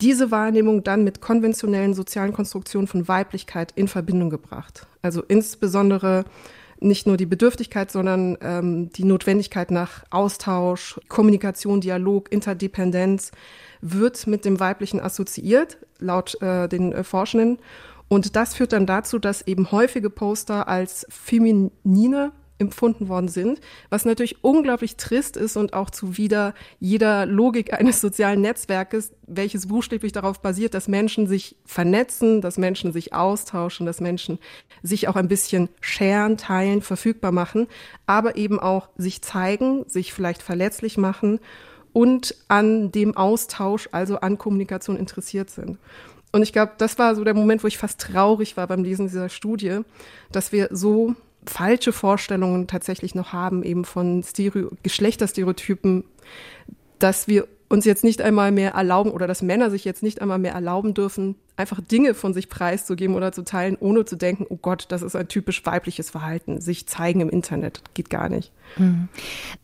diese 0.01 0.31
Wahrnehmung 0.31 0.83
dann 0.83 1.03
mit 1.03 1.21
konventionellen 1.21 1.93
sozialen 1.93 2.33
Konstruktionen 2.33 2.87
von 2.87 3.07
Weiblichkeit 3.07 3.71
in 3.75 3.87
Verbindung 3.87 4.29
gebracht. 4.29 4.87
Also 5.01 5.21
insbesondere 5.21 6.25
nicht 6.79 7.07
nur 7.07 7.17
die 7.17 7.25
Bedürftigkeit, 7.25 7.91
sondern 7.91 8.37
ähm, 8.41 8.89
die 8.89 9.05
Notwendigkeit 9.05 9.71
nach 9.71 10.03
Austausch, 10.09 10.99
Kommunikation, 11.07 11.81
Dialog, 11.81 12.31
Interdependenz 12.31 13.31
wird 13.81 14.27
mit 14.27 14.45
dem 14.45 14.59
Weiblichen 14.59 14.99
assoziiert, 14.99 15.77
laut 15.99 16.41
äh, 16.41 16.67
den 16.67 16.91
äh, 16.91 17.03
Forschenden. 17.03 17.59
Und 18.09 18.35
das 18.35 18.53
führt 18.53 18.73
dann 18.73 18.85
dazu, 18.85 19.17
dass 19.17 19.41
eben 19.47 19.71
häufige 19.71 20.09
Poster 20.09 20.67
als 20.67 21.05
feminine 21.09 22.31
empfunden 22.63 23.07
worden 23.09 23.27
sind, 23.27 23.59
was 23.89 24.05
natürlich 24.05 24.43
unglaublich 24.43 24.95
trist 24.95 25.37
ist 25.37 25.57
und 25.57 25.73
auch 25.73 25.89
zuwider 25.89 26.53
jeder 26.79 27.25
Logik 27.25 27.73
eines 27.73 28.01
sozialen 28.01 28.41
Netzwerkes, 28.41 29.11
welches 29.27 29.67
buchstäblich 29.67 30.11
darauf 30.11 30.41
basiert, 30.41 30.73
dass 30.73 30.87
Menschen 30.87 31.27
sich 31.27 31.55
vernetzen, 31.65 32.41
dass 32.41 32.57
Menschen 32.57 32.91
sich 32.91 33.13
austauschen, 33.13 33.85
dass 33.85 34.01
Menschen 34.01 34.39
sich 34.81 35.07
auch 35.07 35.15
ein 35.15 35.27
bisschen 35.27 35.69
scheren, 35.81 36.37
teilen, 36.37 36.81
verfügbar 36.81 37.31
machen, 37.31 37.67
aber 38.05 38.35
eben 38.35 38.59
auch 38.59 38.89
sich 38.97 39.21
zeigen, 39.21 39.85
sich 39.87 40.13
vielleicht 40.13 40.41
verletzlich 40.41 40.97
machen 40.97 41.39
und 41.93 42.35
an 42.47 42.91
dem 42.91 43.15
Austausch, 43.15 43.87
also 43.91 44.17
an 44.17 44.37
Kommunikation 44.37 44.97
interessiert 44.97 45.49
sind. 45.49 45.77
Und 46.31 46.41
ich 46.41 46.51
glaube, 46.51 46.73
das 46.79 46.97
war 46.97 47.15
so 47.15 47.23
der 47.23 47.35
Moment, 47.35 47.63
wo 47.63 47.67
ich 47.67 47.77
fast 47.77 48.01
traurig 48.01 48.57
war 48.57 48.67
beim 48.67 48.83
Lesen 48.83 49.05
dieser 49.05 49.29
Studie, 49.29 49.81
dass 50.31 50.51
wir 50.51 50.69
so 50.71 51.15
falsche 51.45 51.91
Vorstellungen 51.91 52.67
tatsächlich 52.67 53.15
noch 53.15 53.33
haben, 53.33 53.63
eben 53.63 53.85
von 53.85 54.23
Stereo 54.23 54.71
Geschlechterstereotypen, 54.83 56.03
dass 56.99 57.27
wir 57.27 57.47
uns 57.69 57.85
jetzt 57.85 58.03
nicht 58.03 58.21
einmal 58.21 58.51
mehr 58.51 58.71
erlauben 58.71 59.11
oder 59.11 59.27
dass 59.27 59.41
Männer 59.41 59.69
sich 59.69 59.83
jetzt 59.83 60.03
nicht 60.03 60.21
einmal 60.21 60.39
mehr 60.39 60.53
erlauben 60.53 60.93
dürfen, 60.93 61.35
einfach 61.55 61.79
Dinge 61.81 62.13
von 62.13 62.33
sich 62.33 62.49
preiszugeben 62.49 63.15
oder 63.15 63.31
zu 63.31 63.43
teilen, 63.43 63.77
ohne 63.79 64.05
zu 64.05 64.15
denken, 64.15 64.45
oh 64.49 64.57
Gott, 64.57 64.85
das 64.89 65.01
ist 65.01 65.15
ein 65.15 65.27
typisch 65.27 65.65
weibliches 65.65 66.09
Verhalten, 66.09 66.61
sich 66.61 66.87
zeigen 66.87 67.21
im 67.21 67.29
Internet, 67.29 67.81
geht 67.93 68.09
gar 68.09 68.29
nicht. 68.29 68.51
Mhm. 68.77 69.07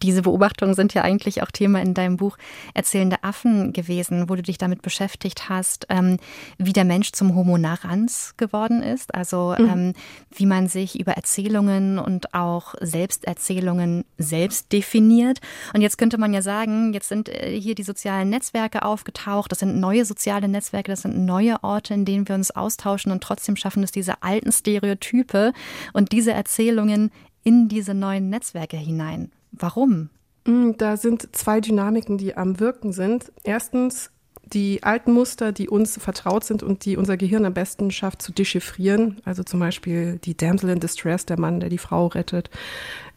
Diese 0.04 0.22
Beobachtungen 0.22 0.76
sind 0.76 0.94
ja 0.94 1.02
eigentlich 1.02 1.42
auch 1.42 1.52
Thema 1.52 1.82
in 1.82 1.94
deinem 1.94 2.18
Buch 2.18 2.38
Erzählende 2.74 3.24
Affen 3.24 3.74
gewesen, 3.74 4.30
wo 4.30 4.36
du 4.36 4.44
dich 4.44 4.58
damit 4.58 4.82
beschäftigt 4.82 5.50
hast, 5.50 5.88
ähm, 5.90 6.18
wie 6.58 6.74
der 6.74 6.86
Mensch 6.86 7.12
zum 7.12 7.36
Homo 7.36 7.58
narrans 7.58 8.36
geworden 8.38 8.84
ist, 8.84 9.16
also 9.16 9.56
mhm. 9.58 9.70
ähm, 9.70 9.94
wie 10.36 10.46
man 10.46 10.68
sich 10.68 11.00
über 11.00 11.14
Erzählungen 11.14 11.98
und 11.98 12.34
auch 12.34 12.76
Selbsterzählungen 12.82 14.06
selbst 14.18 14.72
definiert. 14.72 15.40
Und 15.74 15.82
jetzt 15.82 15.98
könnte 15.98 16.18
man 16.18 16.34
ja 16.34 16.42
sagen, 16.42 16.94
jetzt 16.94 17.10
sind 17.10 17.30
äh, 17.30 17.60
hier 17.60 17.76
die 17.76 17.84
sozialen 17.84 18.30
Netzwerke 18.30 18.84
aufgetaucht, 18.84 19.52
das 19.52 19.60
sind 19.60 19.80
neue 19.80 20.06
soziale 20.06 20.48
Netzwerke, 20.48 20.92
das 20.92 21.02
sind 21.02 21.26
neue 21.26 21.64
Orte, 21.64 21.79
Orte, 21.80 21.94
in 21.94 22.04
denen 22.04 22.28
wir 22.28 22.36
uns 22.36 22.52
austauschen 22.52 23.10
und 23.10 23.24
trotzdem 23.24 23.56
schaffen 23.56 23.84
es, 23.84 23.92
diese 23.92 24.22
alten 24.22 24.52
Stereotype 24.52 25.54
und 25.94 26.12
diese 26.12 26.34
Erzählungen 26.34 27.10
in 27.44 27.70
diese 27.70 27.94
neuen 27.94 28.30
Netzwerke 28.30 28.76
hinein. 28.76 29.32
Warum? 29.54 30.10
Mm, 30.46 30.72
da 30.78 30.98
sind 30.98 31.34
zwei 31.34 31.62
Dynamiken, 31.62 32.18
die 32.18 32.36
am 32.36 32.60
Wirken 32.60 32.92
sind. 32.92 33.32
Erstens 33.46 34.12
die 34.54 34.84
alten 34.84 35.12
Muster, 35.12 35.52
die 35.52 35.70
uns 35.70 35.98
vertraut 35.98 36.44
sind 36.44 36.64
und 36.64 36.86
die 36.86 36.98
unser 36.98 37.18
Gehirn 37.18 37.46
am 37.46 37.54
besten 37.54 37.92
schafft 37.92 38.22
zu 38.22 38.32
dechiffrieren, 38.32 39.22
also 39.26 39.44
zum 39.44 39.60
Beispiel 39.60 40.20
die 40.24 40.36
Damsel 40.36 40.72
in 40.72 40.80
Distress, 40.80 41.26
der 41.26 41.40
Mann, 41.40 41.60
der 41.60 41.70
die 41.70 41.78
Frau 41.78 42.08
rettet, 42.08 42.50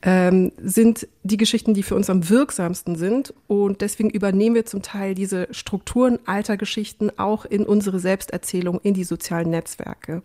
ähm, 0.03 0.53
sind 0.63 1.09
die 1.23 1.37
Geschichten, 1.37 1.75
die 1.75 1.83
für 1.83 1.95
uns 1.95 2.11
am 2.11 2.29
wirksamsten 2.29 2.97
sind. 2.97 3.33
Und 3.47 3.81
deswegen 3.81 4.11
übernehmen 4.11 4.55
wir 4.55 4.67
zum 4.67 4.83
Teil 4.83 5.15
diese 5.15 5.49
Strukturen 5.53 6.19
alter 6.27 6.57
Geschichten 6.57 7.11
auch 7.17 7.45
in 7.45 7.65
unsere 7.65 8.01
Selbsterzählung, 8.01 8.81
in 8.83 8.95
die 8.95 9.05
sozialen 9.05 9.51
Netzwerke. 9.51 10.23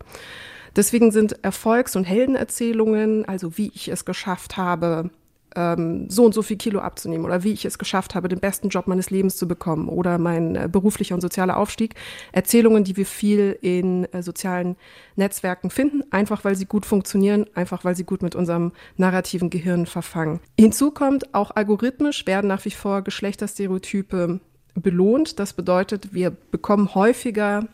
Deswegen 0.76 1.10
sind 1.10 1.42
Erfolgs- 1.42 1.96
und 1.96 2.04
Heldenerzählungen, 2.04 3.24
also 3.24 3.56
wie 3.56 3.70
ich 3.74 3.88
es 3.88 4.04
geschafft 4.04 4.56
habe, 4.56 5.10
ähm, 5.56 6.08
so 6.08 6.24
und 6.24 6.34
so 6.34 6.42
viel 6.42 6.56
Kilo 6.56 6.80
abzunehmen 6.80 7.24
oder 7.24 7.44
wie 7.44 7.52
ich 7.52 7.64
es 7.64 7.78
geschafft 7.78 8.14
habe, 8.14 8.28
den 8.28 8.40
besten 8.40 8.68
Job 8.68 8.86
meines 8.86 9.10
Lebens 9.10 9.36
zu 9.36 9.48
bekommen 9.48 9.88
oder 9.88 10.18
mein 10.18 10.56
äh, 10.56 10.68
beruflicher 10.70 11.14
und 11.14 11.20
sozialer 11.20 11.56
Aufstieg. 11.56 11.94
Erzählungen, 12.32 12.84
die 12.84 12.96
wir 12.96 13.06
viel 13.06 13.58
in 13.60 14.04
äh, 14.12 14.22
sozialen 14.22 14.76
Netzwerken 15.16 15.70
finden, 15.70 16.02
einfach 16.10 16.44
weil 16.44 16.54
sie 16.54 16.66
gut 16.66 16.86
funktionieren, 16.86 17.46
einfach 17.54 17.84
weil 17.84 17.96
sie 17.96 18.04
gut 18.04 18.22
mit 18.22 18.34
unserem 18.34 18.72
narrativen 18.96 19.50
Gehirn 19.50 19.86
verfangen. 19.86 20.40
Hinzu 20.58 20.90
kommt, 20.90 21.34
auch 21.34 21.50
algorithmisch 21.52 22.26
werden 22.26 22.48
nach 22.48 22.64
wie 22.64 22.70
vor 22.70 23.02
Geschlechterstereotype 23.02 24.40
belohnt. 24.74 25.38
Das 25.38 25.52
bedeutet, 25.52 26.12
wir 26.14 26.30
bekommen 26.30 26.94
häufiger 26.94 27.66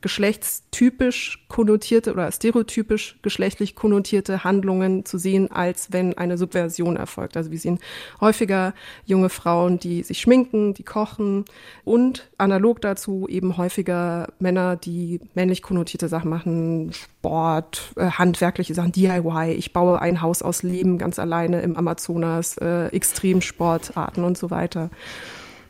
geschlechtstypisch 0.00 1.46
konnotierte 1.48 2.12
oder 2.12 2.30
stereotypisch 2.30 3.18
geschlechtlich 3.22 3.74
konnotierte 3.74 4.44
Handlungen 4.44 5.04
zu 5.04 5.18
sehen, 5.18 5.50
als 5.50 5.92
wenn 5.92 6.16
eine 6.16 6.38
Subversion 6.38 6.96
erfolgt. 6.96 7.36
Also 7.36 7.50
wir 7.50 7.58
sehen 7.58 7.78
häufiger 8.20 8.74
junge 9.04 9.28
Frauen, 9.28 9.78
die 9.78 10.02
sich 10.02 10.20
schminken, 10.20 10.74
die 10.74 10.84
kochen 10.84 11.44
und 11.84 12.30
analog 12.38 12.80
dazu 12.80 13.26
eben 13.28 13.56
häufiger 13.56 14.28
Männer, 14.38 14.76
die 14.76 15.20
männlich 15.34 15.62
konnotierte 15.62 16.08
Sachen 16.08 16.30
machen, 16.30 16.92
Sport, 16.92 17.92
äh, 17.96 18.10
handwerkliche 18.10 18.74
Sachen, 18.74 18.92
DIY. 18.92 19.54
Ich 19.56 19.72
baue 19.72 20.00
ein 20.00 20.22
Haus 20.22 20.42
aus 20.42 20.62
Leben 20.62 20.98
ganz 20.98 21.18
alleine 21.18 21.60
im 21.62 21.76
Amazonas, 21.76 22.56
äh, 22.58 22.86
Extremsportarten 22.86 24.24
und 24.24 24.38
so 24.38 24.50
weiter. 24.50 24.90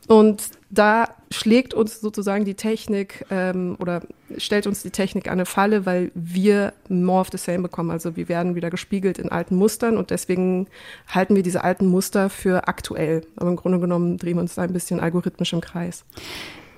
Und 0.09 0.51
da 0.71 1.09
schlägt 1.31 1.75
uns 1.75 2.01
sozusagen 2.01 2.47
die 2.47 2.55
Technik 2.55 3.27
ähm, 3.31 3.77
oder 3.79 4.01
stellt 4.39 4.67
uns 4.67 4.83
die 4.83 4.91
Technik 4.91 5.31
eine 5.31 5.45
Falle, 5.45 5.85
weil 5.85 6.11
wir 6.15 6.73
more 6.89 7.21
of 7.21 7.29
the 7.31 7.37
same 7.37 7.61
bekommen. 7.61 7.91
Also 7.91 8.17
wir 8.17 8.29
werden 8.31 8.55
wieder 8.55 8.71
gespiegelt 8.71 9.19
in 9.19 9.31
alten 9.31 9.57
Mustern 9.57 9.99
und 9.99 10.11
deswegen 10.11 10.67
halten 11.09 11.37
wir 11.37 11.43
diese 11.43 11.63
alten 11.63 11.87
Muster 11.87 12.31
für 12.31 12.69
aktuell. 12.69 13.27
Aber 13.37 13.51
im 13.51 13.57
Grunde 13.57 13.81
genommen 13.81 14.17
drehen 14.17 14.37
wir 14.37 14.41
uns 14.41 14.55
da 14.55 14.63
ein 14.63 14.73
bisschen 14.73 14.99
algorithmisch 14.99 15.53
im 15.53 15.61
Kreis. 15.61 16.05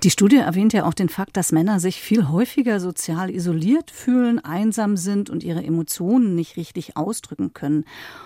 Die 0.03 0.09
Studie 0.09 0.37
erwähnt 0.37 0.73
ja 0.73 0.85
auch 0.85 0.95
den 0.95 1.09
Fakt, 1.09 1.37
dass 1.37 1.51
Männer 1.51 1.79
sich 1.79 2.01
viel 2.01 2.27
häufiger 2.27 2.79
sozial 2.79 3.29
isoliert 3.29 3.91
fühlen, 3.91 4.39
einsam 4.39 4.97
sind 4.97 5.29
und 5.29 5.43
ihre 5.43 5.63
Emotionen 5.63 6.33
nicht 6.33 6.57
richtig 6.57 6.97
ausdrücken 6.97 7.53
können. 7.53 7.85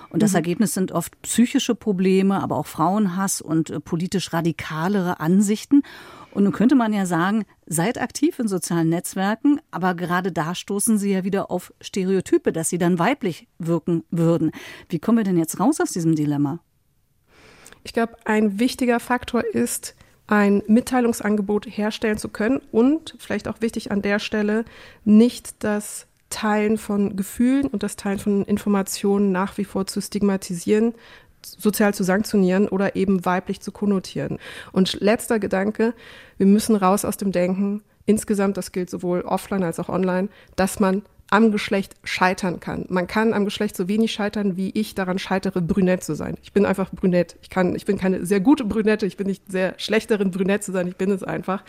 Und 0.10 0.24
das 0.24 0.32
mhm. 0.32 0.38
Ergebnis 0.38 0.74
sind 0.74 0.94
oft 0.94 1.22
psychische 1.24 1.76
Probleme, 1.76 2.42
aber 2.42 2.56
auch 2.56 2.66
Frauenhass 2.66 3.42
und 3.42 3.72
äh, 3.72 3.82
politisch 3.82 4.32
radikalere 4.32 5.20
Ansichten. 5.20 5.84
Und 6.32 6.46
nun 6.46 6.54
könnte 6.54 6.76
man 6.76 6.94
ja 6.94 7.06
sagen, 7.06 7.44
seid 7.66 7.98
aktiv 7.98 8.40
in 8.40 8.48
sozialen 8.48 8.88
Netzwerken, 8.88 9.60
aber 9.72 9.96
gerade 9.96 10.32
da 10.32 10.56
stoßen 10.56 10.98
sie 10.98 11.12
ja 11.12 11.26
wieder 11.26 11.52
auf 11.52 11.74
Stereotype, 11.82 12.54
dass 12.54 12.70
sie 12.70 12.78
dann 12.78 13.00
weiblich 13.00 13.50
wirken 13.60 14.06
würden. 14.12 14.52
Wie 14.88 15.00
kommen 15.00 15.18
wir 15.18 15.26
denn 15.26 15.38
jetzt 15.38 15.60
raus 15.60 15.82
aus 15.82 15.92
diesem 15.92 16.16
Dilemma? 16.16 16.60
Ich 17.84 17.92
glaube, 17.92 18.16
ein 18.24 18.60
wichtiger 18.60 19.02
Faktor 19.02 19.44
ist, 19.44 19.96
ein 20.28 20.64
Mitteilungsangebot 20.68 21.66
herstellen 21.66 22.18
zu 22.18 22.30
können 22.30 22.62
und 22.72 23.16
vielleicht 23.20 23.48
auch 23.48 23.62
wichtig 23.62 23.92
an 23.92 24.02
der 24.02 24.20
Stelle 24.20 24.66
nicht 25.04 25.64
das 25.64 26.08
Teilen 26.30 26.78
von 26.78 27.16
Gefühlen 27.16 27.68
und 27.68 27.84
das 27.84 27.96
Teilen 27.96 28.20
von 28.20 28.44
Informationen 28.46 29.32
nach 29.32 29.58
wie 29.58 29.66
vor 29.66 29.86
zu 29.86 30.02
stigmatisieren, 30.02 30.94
sozial 31.46 31.94
zu 31.94 32.04
sanktionieren 32.04 32.68
oder 32.68 32.96
eben 32.96 33.24
weiblich 33.26 33.62
zu 33.62 33.72
konnotieren. 33.72 34.40
Und 34.72 35.00
letzter 35.00 35.40
Gedanke, 35.40 35.94
wir 36.38 36.48
müssen 36.48 36.76
raus 36.76 37.06
aus 37.06 37.18
dem 37.18 37.32
Denken, 37.32 37.84
insgesamt, 38.06 38.58
das 38.58 38.72
gilt 38.72 38.90
sowohl 38.90 39.22
offline 39.22 39.64
als 39.64 39.80
auch 39.80 39.90
online, 39.90 40.30
dass 40.56 40.80
man 40.80 41.04
am 41.30 41.52
Geschlecht 41.52 41.96
scheitern 42.04 42.60
kann. 42.60 42.86
Man 42.90 43.08
kann 43.08 43.34
am 43.34 43.46
Geschlecht 43.46 43.76
so 43.76 43.88
wenig 43.88 44.12
scheitern, 44.12 44.58
wie 44.58 44.70
ich 44.72 44.96
daran 44.96 45.20
scheitere, 45.20 45.62
brünett 45.62 46.04
zu 46.04 46.14
sein. 46.14 46.38
Ich 46.44 46.54
bin 46.54 46.66
einfach 46.66 46.92
brünett. 46.92 47.38
Ich 47.42 47.50
kann, 47.50 47.76
ich 47.76 47.86
bin 47.86 47.98
keine 47.98 48.26
sehr 48.26 48.40
gute 48.40 48.64
Brünette. 48.64 49.06
Ich 49.06 49.18
bin 49.18 49.28
nicht 49.28 49.52
sehr 49.52 49.74
schlechterin, 49.78 50.32
brünett 50.32 50.64
zu 50.64 50.72
sein. 50.72 50.88
Ich 50.88 50.98
bin 50.98 51.10
es 51.12 51.24
einfach. 51.24 51.64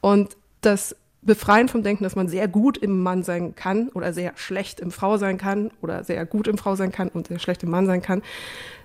Und 0.00 0.36
das 0.60 0.96
Befreien 1.22 1.68
vom 1.68 1.82
Denken, 1.82 2.04
dass 2.04 2.16
man 2.16 2.28
sehr 2.28 2.48
gut 2.48 2.78
im 2.78 3.02
Mann 3.02 3.22
sein 3.22 3.54
kann 3.54 3.88
oder 3.88 4.12
sehr 4.12 4.32
schlecht 4.36 4.80
im 4.80 4.90
Frau 4.90 5.18
sein 5.18 5.38
kann 5.38 5.70
oder 5.82 6.04
sehr 6.04 6.24
gut 6.24 6.46
im 6.46 6.56
Frau 6.56 6.76
sein 6.76 6.92
kann 6.92 7.08
und 7.08 7.28
sehr 7.28 7.38
schlecht 7.38 7.62
im 7.62 7.70
Mann 7.70 7.86
sein 7.86 8.00
kann. 8.00 8.22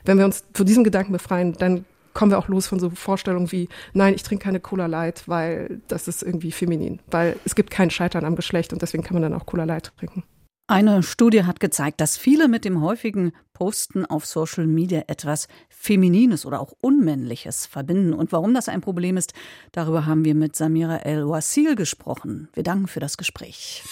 Wenn 0.06 0.18
wir 0.18 0.26
uns 0.26 0.44
von 0.54 0.66
diesem 0.66 0.84
Gedanken 0.84 1.14
befreien, 1.14 1.54
dann 1.54 1.86
kommen 2.14 2.32
wir 2.32 2.40
auch 2.40 2.48
los 2.48 2.68
von 2.68 2.80
so 2.80 2.90
Vorstellungen 2.90 3.52
wie, 3.52 3.70
nein, 3.94 4.14
ich 4.14 4.24
trinke 4.24 4.44
keine 4.44 4.60
Cola 4.60 4.86
Light, 4.86 5.28
weil 5.28 5.82
das 5.88 6.08
ist 6.08 6.24
irgendwie 6.24 6.52
feminin. 6.52 7.00
Weil 7.10 7.38
es 7.46 7.56
gibt 7.56 7.72
kein 7.72 7.90
Scheitern 7.90 8.26
am 8.26 8.36
Geschlecht 8.36 8.74
und 8.74 8.82
deswegen 8.82 9.04
kann 9.04 9.14
man 9.14 9.24
dann 9.24 9.34
auch 9.34 9.46
Cola 9.46 9.64
Light 9.64 9.94
trinken. 9.98 10.24
Eine 10.68 11.04
Studie 11.04 11.44
hat 11.44 11.60
gezeigt, 11.60 12.00
dass 12.00 12.16
viele 12.18 12.48
mit 12.48 12.64
dem 12.64 12.82
häufigen 12.82 13.34
Posten 13.52 14.06
auf 14.06 14.26
Social 14.26 14.66
Media 14.68 15.04
etwas 15.08 15.50
Feminines 15.68 16.46
oder 16.46 16.62
auch 16.62 16.74
Unmännliches 16.80 17.66
verbinden. 17.66 18.14
Und 18.14 18.32
warum 18.32 18.54
das 18.54 18.70
ein 18.70 18.80
Problem 18.80 19.18
ist, 19.18 19.34
darüber 19.74 20.06
haben 20.06 20.24
wir 20.24 20.34
mit 20.34 20.56
Samira 20.56 21.00
El-Wasil 21.00 21.76
gesprochen. 21.76 22.48
Wir 22.54 22.64
danken 22.64 22.88
für 22.88 23.02
das 23.02 23.18
Gespräch. 23.18 23.84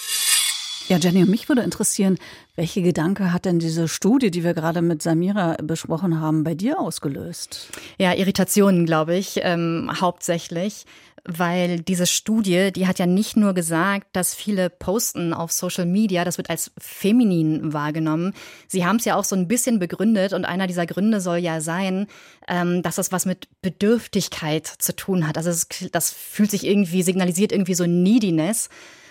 Ja, 0.90 0.98
Jenny, 0.98 1.24
mich 1.26 1.48
würde 1.48 1.62
interessieren, 1.62 2.18
welche 2.56 2.82
Gedanke 2.82 3.32
hat 3.32 3.46
denn 3.46 3.60
diese 3.60 3.88
Studie, 3.88 4.32
die 4.32 4.44
wir 4.44 4.56
gerade 4.56 4.82
mit 4.82 5.04
Samira 5.04 5.56
besprochen 5.62 6.20
haben, 6.20 6.44
bei 6.44 6.56
dir 6.56 6.80
ausgelöst? 6.80 7.70
Ja, 8.00 8.16
Irritationen, 8.16 8.88
glaube 8.88 9.16
ich, 9.16 9.40
ähm, 9.44 9.92
hauptsächlich 10.02 10.88
weil 11.26 11.80
diese 11.80 12.08
Studie, 12.08 12.72
die 12.72 12.88
hat 12.88 13.00
ja 13.00 13.06
nicht 13.06 13.38
nur 13.38 13.54
gesagt, 13.54 14.08
dass 14.14 14.34
viele 14.34 14.70
posten 14.70 15.34
auf 15.34 15.52
Social 15.52 15.86
Media, 15.86 16.24
das 16.24 16.38
wird 16.38 16.50
als 16.50 16.72
feminin 16.78 17.74
wahrgenommen. 17.74 18.34
Sie 18.68 18.86
haben 18.86 18.98
es 18.98 19.06
ja 19.06 19.16
auch 19.16 19.24
so 19.24 19.36
ein 19.36 19.48
bisschen 19.48 19.80
begründet 19.80 20.34
und 20.34 20.46
einer 20.46 20.68
dieser 20.68 20.86
Gründe 20.86 21.22
soll 21.22 21.38
ja 21.38 21.62
sein, 21.62 22.08
ähm, 22.48 22.82
dass 22.82 22.96
das 22.96 23.12
was 23.12 23.26
mit 23.26 23.48
Bedürftigkeit 23.62 24.68
zu 24.68 24.96
tun 24.96 25.28
hat. 25.28 25.38
Also 25.38 25.50
das, 25.92 26.12
fühlt 26.12 26.52
sich 26.52 26.66
irgendwie, 26.66 27.04
signalisiert 27.04 27.52
irgendwie 27.52 27.76
so 27.76 27.86
Neediness. 27.86 28.70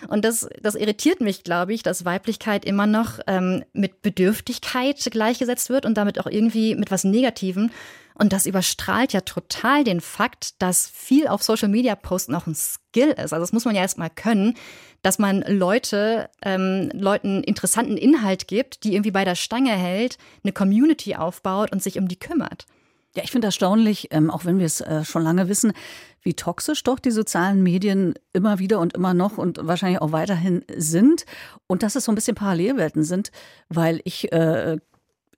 Und 0.09 0.25
das, 0.25 0.49
das 0.63 0.75
irritiert 0.75 1.21
mich, 1.21 1.43
glaube 1.43 1.75
ich, 1.75 1.83
dass 1.83 2.05
Weiblichkeit 2.05 2.65
immer 2.65 2.87
noch 2.87 3.19
ähm, 3.27 3.65
mit 3.73 4.03
Bedürftigkeit 4.03 4.99
gleichgesetzt 5.11 5.71
wird 5.71 5.87
und 5.87 5.95
damit 5.95 6.21
auch 6.21 6.27
irgendwie 6.27 6.75
mit 6.77 6.91
was 6.91 7.05
Negativem. 7.05 7.71
Und 8.19 8.33
das 8.33 8.47
überstrahlt 8.47 9.13
ja 9.13 9.21
total 9.21 9.85
den 9.85 10.01
Fakt, 10.01 10.61
dass 10.61 10.89
viel 10.89 11.29
auf 11.29 11.43
Social 11.43 11.69
Media 11.69 11.95
posten 11.95 12.35
auch 12.35 12.49
ein 12.49 12.55
Skill 12.55 13.11
ist. 13.11 13.33
Also 13.33 13.39
das 13.39 13.53
muss 13.53 13.65
man 13.65 13.77
ja 13.77 13.83
erstmal 13.83 14.11
können, 14.11 14.55
dass 15.03 15.21
man 15.21 15.43
Leute, 15.43 16.29
ähm, 16.43 16.91
Leuten 16.93 17.45
interessanten 17.45 17.97
Inhalt 17.97 18.49
gibt, 18.49 18.83
die 18.83 18.95
irgendwie 18.95 19.13
bei 19.13 19.25
der 19.25 19.37
Stange 19.37 19.71
hält, 19.71 20.19
eine 20.43 20.53
Community 20.53 21.15
aufbaut 21.15 21.71
und 21.71 21.81
sich 21.81 21.97
um 21.97 22.09
die 22.09 22.19
kümmert. 22.19 22.67
Ja, 23.15 23.23
ich 23.23 23.31
finde 23.31 23.47
erstaunlich, 23.47 24.09
ähm, 24.11 24.31
auch 24.31 24.45
wenn 24.45 24.59
wir 24.59 24.67
es 24.67 24.81
äh, 24.81 25.05
schon 25.05 25.23
lange 25.23 25.49
wissen, 25.49 25.73
wie 26.23 26.35
toxisch 26.35 26.83
doch 26.83 26.99
die 26.99 27.13
sozialen 27.13 27.63
Medien 27.63 28.15
immer 28.33 28.59
wieder 28.59 28.81
und 28.81 28.95
immer 28.95 29.15
noch 29.15 29.39
und 29.39 29.61
wahrscheinlich 29.63 30.03
auch 30.03 30.13
weiterhin 30.13 30.65
sind. 30.77 31.25
Und 31.69 31.85
dass 31.85 31.95
es 31.95 32.05
so 32.05 32.13
ein 32.13 32.17
bisschen 32.17 32.35
Parallelwelten 32.35 33.05
sind, 33.05 33.31
weil 33.69 34.01
ich 34.05 34.33
äh, 34.33 34.79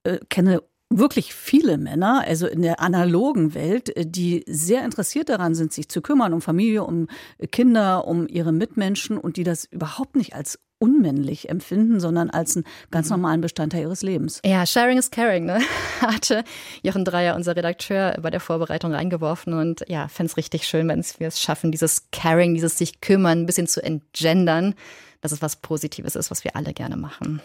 äh, 0.03 0.19
kenne 0.31 0.63
wirklich 0.91 1.35
viele 1.35 1.79
Männer, 1.79 2.25
also 2.27 2.47
in 2.47 2.63
der 2.63 2.81
analogen 2.81 3.55
Welt, 3.55 3.97
äh, 3.97 4.05
die 4.05 4.45
sehr 4.47 4.85
interessiert 4.85 5.29
daran 5.29 5.55
sind, 5.55 5.73
sich 5.73 5.89
zu 5.89 6.03
kümmern 6.03 6.35
um 6.35 6.41
Familie, 6.41 6.85
um 6.85 7.07
Kinder, 7.53 8.07
um 8.07 8.27
ihre 8.29 8.53
Mitmenschen 8.53 9.17
und 9.17 9.37
die 9.37 9.45
das 9.45 9.65
überhaupt 9.65 10.17
nicht 10.17 10.35
als 10.35 10.59
unmännlich 10.81 11.51
empfinden, 11.51 12.01
sondern 12.01 12.31
als 12.31 12.57
einen 12.57 12.65
ganz 12.91 13.09
mhm. 13.09 13.17
normalen 13.17 13.41
Bestandteil 13.43 13.83
ihres 13.83 14.03
Lebens. 14.03 14.41
Ja, 14.45 14.67
Sharing 14.67 14.99
is 14.99 15.11
Caring, 15.11 15.45
ne? 15.45 15.61
hatte 16.01 16.43
Jochen 16.83 17.05
Dreier, 17.05 17.37
unser 17.37 17.55
Redakteur, 17.55 18.17
bei 18.21 18.31
der 18.31 18.41
Vorbereitung 18.41 18.93
reingeworfen 18.93 19.53
und 19.53 19.85
ja, 19.89 20.09
fände 20.09 20.31
es 20.31 20.37
richtig 20.37 20.67
schön, 20.67 20.89
wenn 20.89 21.05
wir 21.19 21.29
es 21.29 21.41
schaffen, 21.41 21.71
dieses 21.71 22.11
Caring, 22.11 22.55
dieses 22.55 22.79
sich 22.79 23.01
kümmern, 23.01 23.41
ein 23.41 23.47
bisschen 23.47 23.67
zu 23.67 23.83
entgendern, 23.83 24.75
dass 25.21 25.33
es 25.33 25.43
was 25.43 25.57
Positives 25.57 26.17
ist, 26.17 26.31
was 26.31 26.45
wir 26.45 26.57
alle 26.57 26.73
gerne 26.73 26.97
machen. 26.97 27.43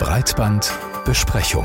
Breitband 0.00 0.72
Besprechung. 1.04 1.64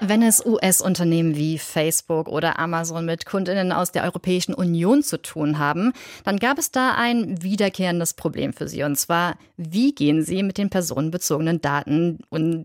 Wenn 0.00 0.22
es 0.22 0.44
US-Unternehmen 0.44 1.36
wie 1.36 1.58
Facebook 1.58 2.28
oder 2.28 2.58
Amazon 2.58 3.06
mit 3.06 3.24
Kundinnen 3.24 3.72
aus 3.72 3.92
der 3.92 4.04
Europäischen 4.04 4.52
Union 4.52 5.02
zu 5.02 5.20
tun 5.20 5.58
haben, 5.58 5.94
dann 6.24 6.38
gab 6.38 6.58
es 6.58 6.70
da 6.70 6.94
ein 6.96 7.42
wiederkehrendes 7.42 8.12
Problem 8.12 8.52
für 8.52 8.68
sie. 8.68 8.82
Und 8.82 8.96
zwar, 8.96 9.36
wie 9.56 9.94
gehen 9.94 10.22
sie 10.22 10.42
mit 10.42 10.58
den 10.58 10.68
personenbezogenen 10.68 11.62
Daten 11.62 12.18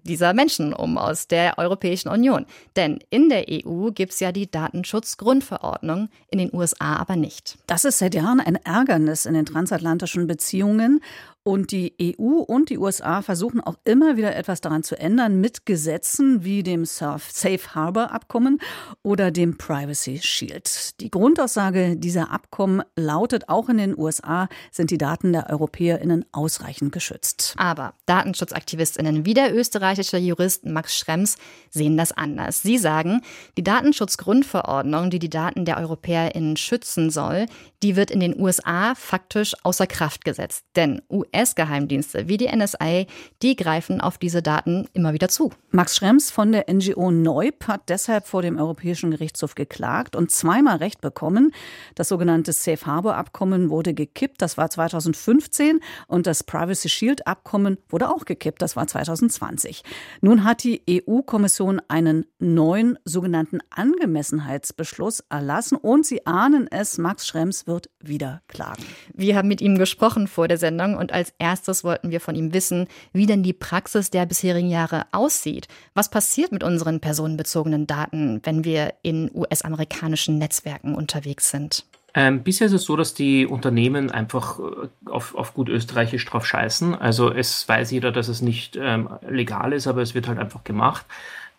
dieser 0.03 0.33
Menschen 0.33 0.73
um 0.73 0.97
aus 0.97 1.27
der 1.27 1.57
Europäischen 1.57 2.09
Union? 2.09 2.45
Denn 2.75 2.99
in 3.09 3.29
der 3.29 3.45
EU 3.49 3.91
gibt 3.91 4.11
es 4.11 4.19
ja 4.19 4.33
die 4.33 4.51
Datenschutzgrundverordnung, 4.51 6.09
in 6.29 6.39
den 6.39 6.53
USA 6.53 6.97
aber 6.97 7.15
nicht. 7.15 7.57
Das 7.65 7.85
ist 7.85 7.99
seit 7.99 8.13
Jahren 8.13 8.41
ein 8.41 8.55
Ärgernis 8.55 9.25
in 9.25 9.35
den 9.35 9.45
transatlantischen 9.45 10.27
Beziehungen. 10.27 10.99
Und 11.43 11.71
die 11.71 11.95
EU 11.99 12.41
und 12.41 12.69
die 12.69 12.77
USA 12.77 13.23
versuchen 13.23 13.61
auch 13.61 13.77
immer 13.83 14.15
wieder 14.15 14.35
etwas 14.35 14.61
daran 14.61 14.83
zu 14.83 14.95
ändern 14.99 15.41
mit 15.41 15.65
Gesetzen 15.65 16.43
wie 16.43 16.61
dem 16.61 16.85
Safe 16.85 17.59
Harbor 17.73 18.11
Abkommen 18.11 18.59
oder 19.01 19.31
dem 19.31 19.57
Privacy 19.57 20.19
Shield. 20.21 20.99
Die 21.01 21.09
Grundaussage 21.09 21.97
dieser 21.97 22.29
Abkommen 22.29 22.83
lautet, 22.95 23.49
auch 23.49 23.69
in 23.69 23.79
den 23.79 23.97
USA 23.97 24.49
sind 24.69 24.91
die 24.91 24.99
Daten 24.99 25.33
der 25.33 25.49
EuropäerInnen 25.49 26.25
ausreichend 26.31 26.91
geschützt. 26.91 27.55
Aber 27.57 27.95
Datenschutzaktivistinnen 28.05 29.25
wie 29.25 29.33
der 29.33 29.55
österreichische 29.55 30.17
Jurist 30.17 30.65
Max 30.65 30.95
Schrems 30.95 31.37
sehen 31.71 31.97
das 31.97 32.11
anders. 32.11 32.61
Sie 32.61 32.77
sagen, 32.77 33.21
die 33.57 33.63
Datenschutzgrundverordnung, 33.63 35.09
die 35.09 35.17
die 35.17 35.31
Daten 35.31 35.65
der 35.65 35.79
EuropäerInnen 35.79 36.55
schützen 36.55 37.09
soll, 37.09 37.47
die 37.81 37.95
wird 37.95 38.11
in 38.11 38.19
den 38.19 38.39
USA 38.39 38.93
faktisch 38.93 39.55
außer 39.63 39.87
Kraft 39.87 40.23
gesetzt. 40.23 40.65
Denn 40.75 41.01
US-Geheimdienste 41.33 42.27
wie 42.27 42.37
die 42.37 42.47
NSA, 42.47 43.05
die 43.41 43.55
greifen 43.55 44.01
auf 44.01 44.17
diese 44.17 44.41
Daten 44.41 44.87
immer 44.93 45.13
wieder 45.13 45.29
zu. 45.29 45.51
Max 45.71 45.95
Schrems 45.95 46.31
von 46.31 46.51
der 46.51 46.65
NGO 46.71 47.11
Neub 47.11 47.67
hat 47.67 47.89
deshalb 47.89 48.27
vor 48.27 48.41
dem 48.41 48.57
Europäischen 48.57 49.11
Gerichtshof 49.11 49.55
geklagt 49.55 50.15
und 50.15 50.31
zweimal 50.31 50.77
Recht 50.77 51.01
bekommen. 51.01 51.53
Das 51.95 52.09
sogenannte 52.09 52.53
Safe 52.53 52.85
Harbor 52.85 53.15
Abkommen 53.15 53.69
wurde 53.69 53.93
gekippt, 53.93 54.41
das 54.41 54.57
war 54.57 54.69
2015 54.69 55.79
und 56.07 56.27
das 56.27 56.43
Privacy 56.43 56.89
Shield 56.89 57.27
Abkommen 57.27 57.77
wurde 57.89 58.09
auch 58.09 58.25
gekippt, 58.25 58.61
das 58.61 58.75
war 58.75 58.87
2020. 58.87 59.83
Nun 60.21 60.43
hat 60.43 60.63
die 60.63 60.81
EU-Kommission 60.89 61.81
einen 61.87 62.25
neuen 62.39 62.97
sogenannten 63.05 63.59
Angemessenheitsbeschluss 63.69 65.23
erlassen 65.29 65.77
und 65.77 66.05
sie 66.05 66.25
ahnen 66.25 66.67
es, 66.69 66.97
Max 66.97 67.27
Schrems 67.27 67.67
wird 67.67 67.89
wieder 67.99 68.41
klagen. 68.47 68.83
Wir 69.13 69.37
haben 69.37 69.47
mit 69.47 69.61
ihm 69.61 69.77
gesprochen 69.77 70.27
vor 70.27 70.47
der 70.47 70.57
Sendung 70.57 70.97
und 70.97 71.11
als 71.11 71.20
als 71.21 71.33
erstes 71.39 71.83
wollten 71.83 72.11
wir 72.11 72.19
von 72.19 72.35
ihm 72.35 72.53
wissen, 72.53 72.87
wie 73.13 73.25
denn 73.25 73.43
die 73.43 73.53
Praxis 73.53 74.09
der 74.09 74.25
bisherigen 74.25 74.69
Jahre 74.69 75.05
aussieht. 75.11 75.67
Was 75.93 76.09
passiert 76.09 76.51
mit 76.51 76.63
unseren 76.63 76.99
personenbezogenen 76.99 77.87
Daten, 77.87 78.41
wenn 78.43 78.65
wir 78.65 78.93
in 79.03 79.31
US-amerikanischen 79.33 80.37
Netzwerken 80.37 80.95
unterwegs 80.95 81.49
sind? 81.49 81.85
Ähm, 82.13 82.43
bisher 82.43 82.67
ist 82.67 82.73
es 82.73 82.83
so, 82.83 82.97
dass 82.97 83.13
die 83.13 83.45
Unternehmen 83.45 84.11
einfach 84.11 84.59
äh, 84.59 85.09
auf, 85.09 85.33
auf 85.35 85.53
gut 85.53 85.69
österreichisch 85.69 86.25
drauf 86.25 86.45
scheißen. 86.45 86.93
Also 86.93 87.31
es 87.31 87.67
weiß 87.67 87.91
jeder, 87.91 88.11
dass 88.11 88.27
es 88.27 88.41
nicht 88.41 88.77
ähm, 88.79 89.09
legal 89.27 89.71
ist, 89.71 89.87
aber 89.87 90.01
es 90.01 90.13
wird 90.13 90.27
halt 90.27 90.37
einfach 90.37 90.63
gemacht. 90.65 91.05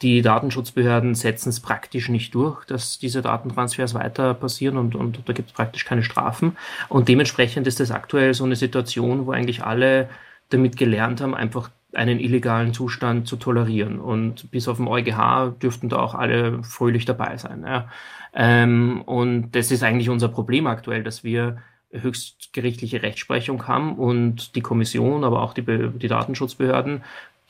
Die 0.03 0.21
Datenschutzbehörden 0.21 1.15
setzen 1.15 1.51
es 1.51 1.61
praktisch 1.61 2.09
nicht 2.09 2.35
durch, 2.35 2.65
dass 2.65 2.99
diese 2.99 3.23
Datentransfers 3.23 3.95
weiter 3.95 4.35
passieren 4.35 4.77
und, 4.77 4.97
und 4.97 5.23
da 5.27 5.33
gibt 5.33 5.51
es 5.51 5.55
praktisch 5.55 5.85
keine 5.85 6.03
Strafen. 6.03 6.57
Und 6.89 7.09
dementsprechend 7.09 7.69
ist 7.69 7.79
das 7.79 7.93
aktuell 7.93 8.35
so 8.35 8.45
eine 8.45 8.57
Situation, 8.57 9.27
wo 9.27 9.33
eigentlich 9.33 9.63
alle 9.63 10.09
damit 10.51 10.77
gelernt 10.77 11.21
haben, 11.21 11.35
einfach 11.35 11.71
einen 11.95 12.19
illegalen 12.19 12.73
Zustand 12.73 13.29
zu 13.29 13.37
tolerieren. 13.37 14.01
Und 14.01 14.51
bis 14.51 14.67
auf 14.67 14.79
den 14.79 14.89
EuGH 14.89 15.55
dürften 15.63 15.89
da 15.89 15.99
auch 15.99 16.15
alle 16.15 16.63
fröhlich 16.65 17.05
dabei 17.05 17.37
sein. 17.37 17.65
Ja. 17.65 17.89
Ähm, 18.35 19.03
und 19.03 19.53
das 19.53 19.71
ist 19.71 19.83
eigentlich 19.83 20.09
unser 20.09 20.29
Problem 20.29 20.67
aktuell, 20.67 21.05
dass 21.05 21.23
wir 21.23 21.59
höchstgerichtliche 21.93 23.03
Rechtsprechung 23.03 23.69
haben 23.69 23.97
und 23.97 24.57
die 24.57 24.63
Kommission, 24.63 25.25
aber 25.25 25.43
auch 25.43 25.53
die, 25.53 25.63
die 25.63 26.09
Datenschutzbehörden 26.09 27.03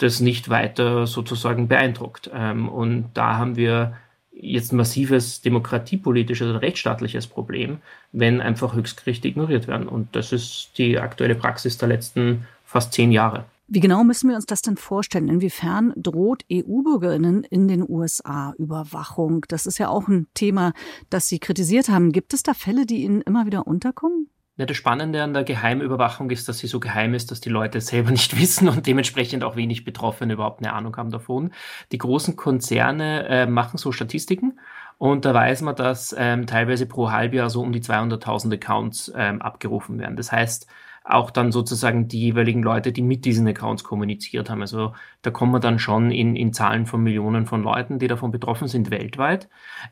das 0.03 0.21
nicht 0.21 0.49
weiter 0.49 1.07
sozusagen 1.07 1.69
beeindruckt. 1.69 2.31
Ähm, 2.33 2.69
und 2.69 3.11
da 3.15 3.37
haben 3.37 3.57
wir 3.57 3.97
jetzt 4.33 4.73
ein 4.73 4.77
massives 4.77 5.41
demokratiepolitisches 5.43 6.49
oder 6.49 6.63
rechtsstaatliches 6.63 7.27
Problem, 7.27 7.79
wenn 8.13 8.41
einfach 8.41 8.75
Höchstgerichte 8.75 9.29
ignoriert 9.29 9.69
werden. 9.69 9.89
Und 9.89 10.15
das 10.17 10.33
ist 10.33 10.71
die 10.79 10.99
aktuelle 10.99 11.35
Praxis 11.35 11.79
der 11.79 11.89
letzten 11.89 12.47
fast 12.65 12.93
zehn 12.93 13.13
Jahre. 13.13 13.45
Wie 13.69 13.81
genau 13.81 14.05
müssen 14.05 14.29
wir 14.29 14.37
uns 14.37 14.45
das 14.45 14.61
denn 14.61 14.77
vorstellen? 14.77 15.29
Inwiefern 15.29 15.95
droht 15.97 16.45
EU-Bürgerinnen 16.53 17.45
in 17.45 17.69
den 17.69 17.89
USA 17.89 18.53
Überwachung? 18.59 19.47
Das 19.49 19.65
ist 19.67 19.79
ja 19.79 19.89
auch 19.89 20.09
ein 20.09 20.27
Thema, 20.35 20.75
das 21.09 21.29
Sie 21.29 21.39
kritisiert 21.39 21.89
haben. 21.89 22.13
Gibt 22.13 22.35
es 22.35 22.43
da 22.43 22.53
Fälle, 22.53 22.85
die 22.85 23.05
Ihnen 23.05 23.23
immer 23.23 23.47
wieder 23.47 23.67
unterkommen? 23.67 24.29
Ja, 24.63 24.67
das 24.67 24.77
Spannende 24.77 25.25
an 25.25 25.35
der 25.35 25.43
Geheimüberwachung 25.43 26.31
ist, 26.31 26.49
dass 26.49 26.59
sie 26.59 26.69
so 26.69 26.79
geheim 26.79 27.15
ist, 27.15 27.33
dass 27.33 27.41
die 27.41 27.49
Leute 27.49 27.81
selber 27.81 28.11
nicht 28.13 28.39
wissen 28.39 28.69
und 28.69 28.87
dementsprechend 28.87 29.43
auch 29.43 29.57
wenig 29.57 29.85
Betroffene 29.85 30.35
überhaupt 30.35 30.61
eine 30.61 30.73
Ahnung 30.73 30.97
haben 30.97 31.11
davon. 31.11 31.51
Die 31.91 31.99
großen 31.99 32.37
Konzerne 32.37 33.27
äh, 33.27 33.47
machen 33.47 33.77
so 33.77 33.91
Statistiken 33.91 34.61
und 34.99 35.25
da 35.25 35.35
weiß 35.35 35.63
man, 35.63 35.75
dass 35.75 36.15
ähm, 36.17 36.47
teilweise 36.47 36.87
pro 36.87 37.11
Halbjahr 37.11 37.51
so 37.51 37.61
um 37.61 37.73
die 37.73 37.81
200.000 37.81 38.55
Accounts 38.55 39.13
ähm, 39.17 39.43
abgerufen 39.43 39.99
werden. 39.99 40.15
Das 40.15 40.31
heißt, 40.31 40.69
auch 41.05 41.31
dann 41.31 41.53
sozusagen 41.53 42.09
die 42.09 42.21
jeweiligen 42.21 42.63
Leute, 42.63 42.93
die 42.93 43.03
mit 43.03 43.25
diesen 43.25 43.47
Accounts 43.47 43.85
kommuniziert 43.85 44.51
haben. 44.51 44.61
Also 44.61 44.93
da 45.23 45.31
kommen 45.31 45.53
wir 45.53 45.61
dann 45.61 45.79
schon 45.79 46.11
in, 46.11 46.37
in 46.37 46.53
Zahlen 46.53 46.87
von 46.87 47.03
Millionen 47.03 47.47
von 47.47 47.63
Leuten, 47.63 47.99
die 47.99 48.09
davon 48.09 48.31
betroffen 48.31 48.69
sind 48.69 48.91
weltweit. 48.91 49.49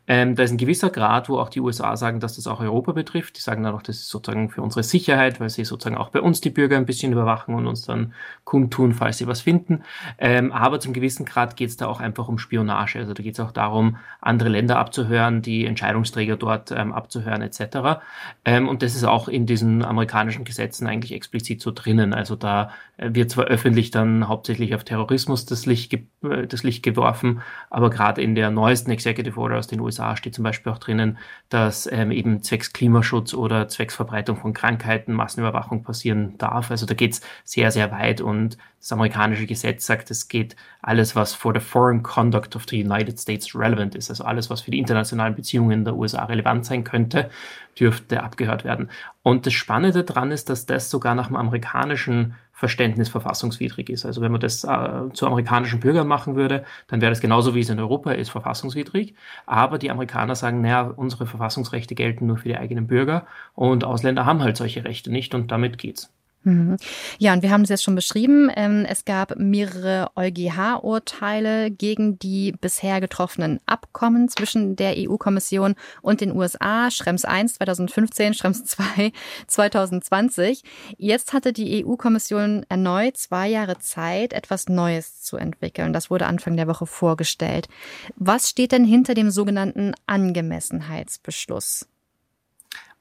Ähm, 0.07 0.35
da 0.35 0.42
ist 0.42 0.51
ein 0.51 0.57
gewisser 0.57 0.90
Grad, 0.90 1.29
wo 1.29 1.38
auch 1.38 1.49
die 1.49 1.61
USA 1.61 1.96
sagen, 1.96 2.20
dass 2.20 2.37
das 2.37 2.46
auch 2.46 2.61
Europa 2.61 2.92
betrifft. 2.92 3.37
Die 3.37 3.40
sagen 3.40 3.62
dann 3.62 3.75
auch, 3.75 3.83
das 3.83 3.96
ist 3.96 4.09
sozusagen 4.09 4.51
für 4.51 4.62
unsere 4.62 4.83
Sicherheit, 4.83 5.40
weil 5.40 5.49
sie 5.49 5.64
sozusagen 5.64 5.96
auch 5.96 6.11
bei 6.11 6.20
uns 6.20 6.40
die 6.40 6.51
Bürger 6.51 6.77
ein 6.77 6.87
bisschen 6.87 7.12
überwachen 7.12 7.55
und 7.55 7.66
uns 7.66 7.83
dann 7.83 8.12
kundtun, 8.44 8.92
falls 8.92 9.18
sie 9.18 9.27
was 9.27 9.40
finden. 9.40 9.83
Ähm, 10.18 10.53
aber 10.53 10.81
zum 10.81 10.92
gewissen 10.92 11.25
Grad 11.25 11.57
geht 11.57 11.70
es 11.70 11.77
da 11.77 11.87
auch 11.87 12.01
einfach 12.01 12.29
um 12.29 12.38
Spionage. 12.38 12.99
Also 12.99 13.14
da 13.14 13.23
geht 13.23 13.35
es 13.35 13.40
auch 13.40 13.53
darum, 13.53 13.96
andere 14.20 14.49
Länder 14.49 14.79
abzuhören, 14.79 15.42
die 15.42 15.64
Entscheidungsträger 15.64 16.37
dort 16.37 16.73
ähm, 16.73 16.92
abzuhören 16.92 17.42
etc. 17.42 18.01
Ähm, 18.44 18.68
und 18.68 18.83
das 18.83 18.94
ist 18.94 19.05
auch 19.05 19.29
in 19.29 19.46
diesen 19.46 19.85
amerikanischen 19.85 20.44
Gesetzen 20.44 20.87
eigentlich 20.87 20.99
eigentlich 21.00 21.12
explizit 21.12 21.60
so 21.62 21.70
drinnen. 21.70 22.12
Also 22.12 22.36
da 22.36 22.70
äh, 22.96 23.10
wird 23.12 23.30
zwar 23.30 23.46
öffentlich 23.46 23.90
dann 23.90 24.28
hauptsächlich 24.28 24.74
auf 24.74 24.84
Terrorismus 24.84 25.46
das 25.46 25.66
Licht, 25.66 25.92
äh, 25.94 26.46
das 26.46 26.62
Licht 26.62 26.82
geworfen, 26.82 27.40
aber 27.70 27.90
gerade 27.90 28.22
in 28.22 28.34
der 28.34 28.50
neuesten 28.50 28.90
Executive 28.90 29.38
Order 29.40 29.58
aus 29.58 29.66
den 29.66 29.80
USA 29.80 30.16
steht 30.16 30.34
zum 30.34 30.44
Beispiel 30.44 30.72
auch 30.72 30.78
drinnen, 30.78 31.18
dass 31.48 31.88
ähm, 31.90 32.10
eben 32.10 32.42
zwecks 32.42 32.72
Klimaschutz 32.72 33.34
oder 33.34 33.68
zwecks 33.68 33.94
Verbreitung 33.94 34.36
von 34.36 34.52
Krankheiten 34.52 35.12
Massenüberwachung 35.14 35.82
passieren 35.82 36.36
darf. 36.38 36.70
Also 36.70 36.86
da 36.86 36.94
geht's 36.94 37.22
sehr, 37.44 37.70
sehr 37.70 37.90
weit 37.90 38.20
und 38.20 38.58
das 38.78 38.92
amerikanische 38.92 39.46
Gesetz 39.46 39.84
sagt, 39.84 40.10
es 40.10 40.28
geht 40.28 40.56
alles, 40.80 41.14
was 41.14 41.34
for 41.34 41.52
the 41.52 41.60
foreign 41.60 42.02
conduct 42.02 42.56
of 42.56 42.64
the 42.70 42.82
United 42.82 43.20
States 43.20 43.54
relevant 43.54 43.94
ist, 43.94 44.08
also 44.08 44.24
alles, 44.24 44.48
was 44.48 44.62
für 44.62 44.70
die 44.70 44.78
internationalen 44.78 45.34
Beziehungen 45.34 45.84
der 45.84 45.94
USA 45.94 46.24
relevant 46.24 46.64
sein 46.64 46.82
könnte, 46.82 47.30
dürfte 47.78 48.22
abgehört 48.22 48.64
werden. 48.64 48.90
Und 49.22 49.46
das 49.46 49.52
Spannende 49.52 50.04
daran 50.04 50.30
ist, 50.30 50.48
dass 50.50 50.66
das 50.66 50.90
sogar 50.90 51.14
nach 51.14 51.28
dem 51.28 51.37
amerikanischen 51.37 52.35
Verständnis 52.52 53.09
verfassungswidrig 53.09 53.88
ist. 53.88 54.04
Also 54.04 54.20
wenn 54.20 54.33
man 54.33 54.40
das 54.40 54.64
äh, 54.64 55.12
zu 55.14 55.26
amerikanischen 55.26 55.80
Bürgern 55.80 56.06
machen 56.06 56.37
würde, 56.37 56.64
dann 56.88 57.00
wäre 57.00 57.11
das 57.11 57.20
genauso 57.20 57.54
wie 57.54 57.61
es 57.61 57.70
in 57.70 57.80
Europa 57.80 58.12
ist, 58.12 58.28
verfassungswidrig. 58.28 59.14
Aber 59.46 59.78
die 59.78 59.90
Amerikaner 59.90 60.35
sagen, 60.35 60.61
naja, 60.61 60.83
unsere 60.83 61.26
Verfassungsrechte 61.26 61.94
gelten 61.94 62.26
nur 62.26 62.37
für 62.37 62.48
die 62.48 62.59
eigenen 62.59 62.87
Bürger 62.87 63.26
und 63.54 63.85
Ausländer 63.85 64.26
haben 64.26 64.42
halt 64.42 64.59
solche 64.59 64.85
Rechte 64.85 65.11
nicht 65.11 65.35
und 65.35 65.50
damit 65.50 65.78
geht's. 65.78 66.12
Mhm. 66.42 66.79
Ja, 67.18 67.35
und 67.35 67.42
wir 67.42 67.50
haben 67.50 67.62
es 67.62 67.68
jetzt 67.68 67.83
schon 67.83 67.94
beschrieben. 67.94 68.50
Ähm, 68.55 68.87
es 68.88 69.05
gab 69.05 69.37
mehrere 69.37 70.11
EuGH-Urteile 70.16 71.70
gegen 71.70 72.18
die 72.18 72.53
bisher 72.53 73.00
getroffenen 73.00 73.61
Abkommen 73.66 74.29
zwischen 74.29 74.74
der 74.74 74.94
EU-Kommission 74.96 75.74
und 76.00 76.22
den 76.22 76.35
USA. 76.35 76.90
Schrems 76.90 77.26
1 77.26 77.55
2015, 77.55 78.33
Schrems 78.35 78.64
2 78.64 79.12
2020. 79.46 80.62
Jetzt 80.96 81.35
hatte 81.35 81.53
die 81.53 81.85
EU-Kommission 81.85 82.64
erneut 82.70 83.18
zwei 83.18 83.48
Jahre 83.48 83.79
Zeit, 83.79 84.33
etwas 84.33 84.68
Neues 84.68 85.20
zu 85.20 85.37
entwickeln. 85.37 85.92
Das 85.92 86.11
wurde 86.11 86.26
Anfang 86.26 86.57
der 86.57 86.68
Woche 86.68 86.87
vorgestellt. 86.87 87.68
Was 88.16 88.48
steht 88.48 88.72
denn 88.72 88.85
hinter 88.85 89.12
dem 89.12 89.31
sogenannten 89.31 89.92
Angemessenheitsbeschluss? 90.07 91.87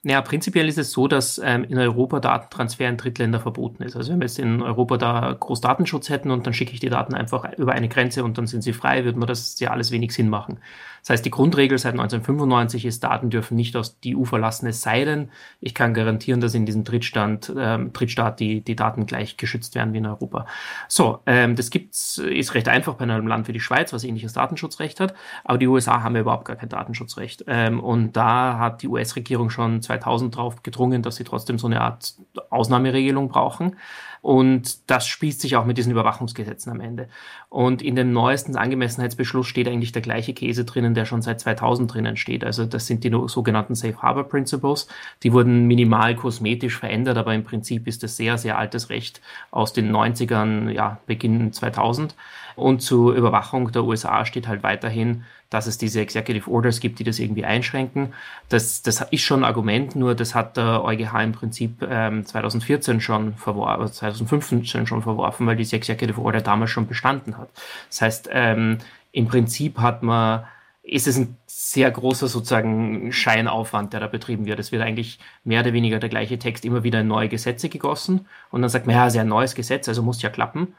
Naja, 0.01 0.21
prinzipiell 0.21 0.69
ist 0.69 0.77
es 0.77 0.91
so, 0.93 1.09
dass 1.09 1.39
ähm, 1.43 1.65
in 1.65 1.77
Europa 1.77 2.21
Datentransfer 2.21 2.87
in 2.87 2.95
Drittländer 2.95 3.41
verboten 3.41 3.83
ist. 3.83 3.97
Also 3.97 4.13
wenn 4.13 4.19
wir 4.21 4.27
jetzt 4.27 4.39
in 4.39 4.61
Europa 4.61 4.95
da 4.97 5.35
groß 5.37 5.59
Datenschutz 5.59 6.07
hätten 6.07 6.31
und 6.31 6.47
dann 6.47 6.53
schicke 6.53 6.71
ich 6.73 6.79
die 6.79 6.87
Daten 6.87 7.13
einfach 7.13 7.51
über 7.57 7.73
eine 7.73 7.89
Grenze 7.89 8.23
und 8.23 8.37
dann 8.37 8.47
sind 8.47 8.61
sie 8.61 8.71
frei, 8.71 9.03
würde 9.03 9.19
man 9.19 9.27
das 9.27 9.59
ja 9.59 9.71
alles 9.71 9.91
wenig 9.91 10.13
Sinn 10.13 10.29
machen. 10.29 10.61
Das 11.01 11.11
heißt, 11.11 11.25
die 11.25 11.31
Grundregel 11.31 11.77
seit 11.77 11.93
1995 11.93 12.85
ist, 12.85 13.03
Daten 13.03 13.29
dürfen 13.29 13.55
nicht 13.55 13.75
aus 13.75 13.99
die 13.99 14.15
EU 14.15 14.23
verlassen, 14.23 14.67
es 14.67 14.81
sei 14.81 15.05
denn, 15.05 15.29
ich 15.61 15.73
kann 15.73 15.93
garantieren, 15.93 16.41
dass 16.41 16.53
in 16.53 16.65
diesem 16.65 16.83
Drittstand, 16.83 17.53
ähm, 17.57 17.93
Drittstaat 17.93 18.39
die, 18.39 18.61
die 18.61 18.75
Daten 18.75 19.05
gleich 19.05 19.37
geschützt 19.37 19.75
werden 19.75 19.93
wie 19.93 19.99
in 19.99 20.05
Europa. 20.05 20.45
So, 20.87 21.19
ähm, 21.25 21.55
das 21.55 21.69
gibt's, 21.69 22.17
ist 22.17 22.53
recht 22.53 22.67
einfach 22.67 22.95
bei 22.95 23.03
einem 23.03 23.27
Land 23.27 23.47
wie 23.47 23.53
die 23.53 23.59
Schweiz, 23.59 23.93
was 23.93 24.03
ähnliches 24.03 24.33
Datenschutzrecht 24.33 24.99
hat, 24.99 25.13
aber 25.43 25.57
die 25.57 25.67
USA 25.67 26.03
haben 26.03 26.15
ja 26.15 26.21
überhaupt 26.21 26.45
gar 26.45 26.55
kein 26.55 26.69
Datenschutzrecht. 26.69 27.45
Ähm, 27.47 27.79
und 27.79 28.13
da 28.13 28.59
hat 28.59 28.81
die 28.81 28.87
US-Regierung 28.87 29.49
schon 29.49 29.81
2000 29.81 30.35
drauf 30.35 30.63
gedrungen, 30.63 31.01
dass 31.01 31.15
sie 31.15 31.23
trotzdem 31.23 31.59
so 31.59 31.67
eine 31.67 31.81
Art 31.81 32.15
Ausnahmeregelung 32.49 33.29
brauchen. 33.29 33.75
Und 34.21 34.89
das 34.89 35.07
spießt 35.07 35.41
sich 35.41 35.55
auch 35.55 35.65
mit 35.65 35.77
diesen 35.77 35.91
Überwachungsgesetzen 35.91 36.71
am 36.71 36.81
Ende. 36.81 37.07
Und 37.49 37.81
in 37.81 37.95
dem 37.95 38.11
neuesten 38.11 38.55
Angemessenheitsbeschluss 38.57 39.47
steht 39.47 39.67
eigentlich 39.67 39.91
der 39.91 40.01
gleiche 40.01 40.33
Käse 40.33 40.65
drinnen, 40.65 40.93
der 40.93 41.05
schon 41.05 41.21
seit 41.21 41.39
2000 41.39 41.93
drinnen 41.93 42.17
steht. 42.17 42.43
Also 42.43 42.65
das 42.65 42.87
sind 42.87 43.03
die 43.03 43.15
sogenannten 43.27 43.75
Safe 43.75 43.97
Harbor 44.01 44.25
Principles. 44.25 44.87
Die 45.23 45.33
wurden 45.33 45.67
minimal 45.67 46.15
kosmetisch 46.15 46.77
verändert, 46.77 47.17
aber 47.17 47.33
im 47.33 47.43
Prinzip 47.43 47.87
ist 47.87 48.03
das 48.03 48.17
sehr, 48.17 48.37
sehr 48.37 48.57
altes 48.57 48.89
Recht 48.89 49.21
aus 49.51 49.73
den 49.73 49.91
90ern, 49.91 50.69
ja, 50.69 50.99
Beginn 51.07 51.53
2000. 51.53 52.15
Und 52.55 52.81
zur 52.81 53.13
Überwachung 53.13 53.71
der 53.71 53.85
USA 53.85 54.25
steht 54.25 54.47
halt 54.47 54.63
weiterhin, 54.63 55.23
dass 55.49 55.67
es 55.67 55.77
diese 55.77 56.01
Executive 56.01 56.49
Orders 56.49 56.79
gibt, 56.79 56.99
die 56.99 57.03
das 57.03 57.19
irgendwie 57.19 57.45
einschränken. 57.45 58.13
Das, 58.49 58.81
das 58.81 59.01
ist 59.11 59.21
schon 59.21 59.41
ein 59.41 59.45
Argument, 59.45 59.95
nur 59.95 60.15
das 60.15 60.35
hat 60.35 60.57
der 60.57 60.83
EuGH 60.83 61.23
im 61.23 61.31
Prinzip 61.31 61.81
ähm, 61.89 62.25
2014 62.25 63.01
schon 63.01 63.33
verworfen, 63.35 63.91
2015 63.91 64.85
schon 64.85 65.01
verworfen, 65.01 65.47
weil 65.47 65.55
diese 65.55 65.75
Executive 65.75 66.21
Order 66.21 66.41
damals 66.41 66.71
schon 66.71 66.87
bestanden 66.87 67.37
hat. 67.37 67.49
Das 67.89 68.01
heißt, 68.01 68.29
ähm, 68.31 68.77
im 69.11 69.27
Prinzip 69.27 69.79
hat 69.79 70.03
man 70.03 70.43
ist 70.91 71.07
es 71.07 71.17
ein 71.17 71.37
sehr 71.45 71.91
großer 71.91 72.27
sozusagen 72.27 73.11
Scheinaufwand, 73.11 73.93
der 73.93 73.99
da 73.99 74.07
betrieben 74.07 74.45
wird. 74.45 74.59
Es 74.59 74.71
wird 74.71 74.81
eigentlich 74.81 75.19
mehr 75.43 75.61
oder 75.61 75.73
weniger 75.73 75.99
der 75.99 76.09
gleiche 76.09 76.39
Text 76.39 76.65
immer 76.65 76.83
wieder 76.83 77.01
in 77.01 77.07
neue 77.07 77.29
Gesetze 77.29 77.69
gegossen 77.69 78.25
und 78.49 78.61
dann 78.61 78.69
sagt 78.69 78.87
man, 78.87 78.95
ja, 78.95 79.21
ein 79.21 79.27
neues 79.27 79.55
Gesetz, 79.55 79.87
also 79.87 80.01
muss 80.01 80.21
ja 80.21 80.29
klappen. 80.29 80.73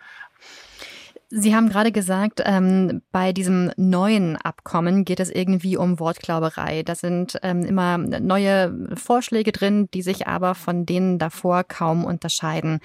Sie 1.32 1.54
haben 1.54 1.68
gerade 1.68 1.92
gesagt, 1.92 2.42
ähm, 2.44 3.02
bei 3.12 3.32
diesem 3.32 3.70
neuen 3.76 4.36
Abkommen 4.36 5.04
geht 5.04 5.20
es 5.20 5.30
irgendwie 5.30 5.76
um 5.76 6.00
Wortglauberei. 6.00 6.82
Da 6.82 6.96
sind 6.96 7.38
ähm, 7.44 7.64
immer 7.64 7.98
neue 7.98 8.88
Vorschläge 8.96 9.52
drin, 9.52 9.88
die 9.94 10.02
sich 10.02 10.26
aber 10.26 10.56
von 10.56 10.86
denen 10.86 11.20
davor 11.20 11.62
kaum 11.62 12.04
unterscheiden. 12.04 12.80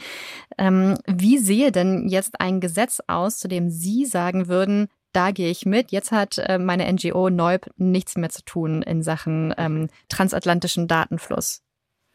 Ähm, 0.59 0.95
wie 1.07 1.39
sehe 1.39 1.71
denn 1.71 2.07
jetzt 2.07 2.39
ein 2.39 2.59
Gesetz 2.59 3.01
aus, 3.07 3.39
zu 3.39 3.47
dem 3.47 3.71
Sie 3.71 4.05
sagen 4.05 4.47
würden, 4.47 4.89
da 5.11 5.31
gehe 5.31 5.49
ich 5.49 5.65
mit. 5.65 5.91
Jetzt 5.91 6.11
hat 6.11 6.37
äh, 6.37 6.59
meine 6.59 6.91
NGO 6.91 7.31
Neub 7.31 7.67
nichts 7.77 8.15
mehr 8.15 8.29
zu 8.29 8.43
tun 8.45 8.83
in 8.83 9.01
Sachen 9.01 9.55
ähm, 9.57 9.87
transatlantischen 10.07 10.87
Datenfluss. 10.87 11.64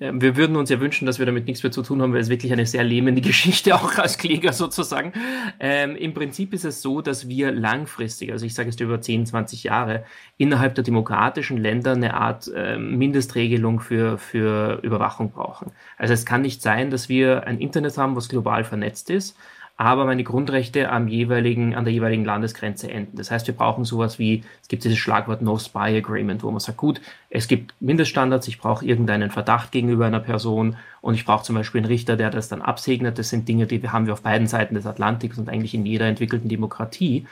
Wir 0.00 0.34
würden 0.34 0.56
uns 0.56 0.70
ja 0.70 0.80
wünschen, 0.80 1.04
dass 1.04 1.18
wir 1.18 1.26
damit 1.26 1.46
nichts 1.46 1.62
mehr 1.62 1.70
zu 1.70 1.82
tun 1.82 2.00
haben, 2.00 2.14
weil 2.14 2.22
es 2.22 2.30
wirklich 2.30 2.50
eine 2.54 2.64
sehr 2.64 2.82
lähmende 2.82 3.20
Geschichte 3.30 3.74
auch 3.74 3.98
als 3.98 4.16
Kläger 4.16 4.54
sozusagen. 4.54 5.12
Ähm, 5.60 5.94
Im 5.94 6.14
Prinzip 6.14 6.54
ist 6.54 6.64
es 6.64 6.80
so, 6.80 7.02
dass 7.02 7.28
wir 7.28 7.52
langfristig, 7.52 8.32
also 8.32 8.46
ich 8.46 8.54
sage 8.54 8.70
es 8.70 8.80
über 8.80 9.02
10, 9.02 9.26
20 9.26 9.64
Jahre, 9.64 10.04
innerhalb 10.38 10.74
der 10.74 10.84
demokratischen 10.84 11.58
Länder 11.58 11.92
eine 11.92 12.14
Art 12.14 12.50
äh, 12.54 12.78
Mindestregelung 12.78 13.80
für, 13.80 14.16
für 14.16 14.80
Überwachung 14.82 15.32
brauchen. 15.32 15.70
Also 15.98 16.14
es 16.14 16.24
kann 16.24 16.40
nicht 16.40 16.62
sein, 16.62 16.90
dass 16.90 17.10
wir 17.10 17.46
ein 17.46 17.58
Internet 17.58 17.98
haben, 17.98 18.16
was 18.16 18.30
global 18.30 18.64
vernetzt 18.64 19.10
ist, 19.10 19.36
aber 19.80 20.04
meine 20.04 20.24
Grundrechte 20.24 20.90
am 20.90 21.08
jeweiligen, 21.08 21.74
an 21.74 21.84
der 21.84 21.94
jeweiligen 21.94 22.26
Landesgrenze 22.26 22.90
enden. 22.90 23.16
Das 23.16 23.30
heißt, 23.30 23.46
wir 23.46 23.54
brauchen 23.54 23.86
sowas 23.86 24.18
wie, 24.18 24.44
es 24.60 24.68
gibt 24.68 24.84
dieses 24.84 24.98
Schlagwort 24.98 25.40
No 25.40 25.58
Spy 25.58 25.96
Agreement, 25.96 26.42
wo 26.42 26.50
man 26.50 26.60
sagt, 26.60 26.76
gut, 26.76 27.00
es 27.30 27.48
gibt 27.48 27.72
Mindeststandards, 27.80 28.46
ich 28.46 28.58
brauche 28.58 28.84
irgendeinen 28.84 29.30
Verdacht 29.30 29.72
gegenüber 29.72 30.04
einer 30.04 30.20
Person 30.20 30.76
und 31.00 31.14
ich 31.14 31.24
brauche 31.24 31.44
zum 31.44 31.56
Beispiel 31.56 31.78
einen 31.78 31.86
Richter, 31.86 32.18
der 32.18 32.28
das 32.28 32.50
dann 32.50 32.60
absegnet. 32.60 33.18
Das 33.18 33.30
sind 33.30 33.48
Dinge, 33.48 33.66
die 33.66 33.80
haben 33.88 34.04
wir 34.04 34.12
auf 34.12 34.20
beiden 34.20 34.48
Seiten 34.48 34.74
des 34.74 34.84
Atlantiks 34.84 35.38
und 35.38 35.48
eigentlich 35.48 35.72
in 35.72 35.86
jeder 35.86 36.04
entwickelten 36.04 36.50
Demokratie. 36.50 37.26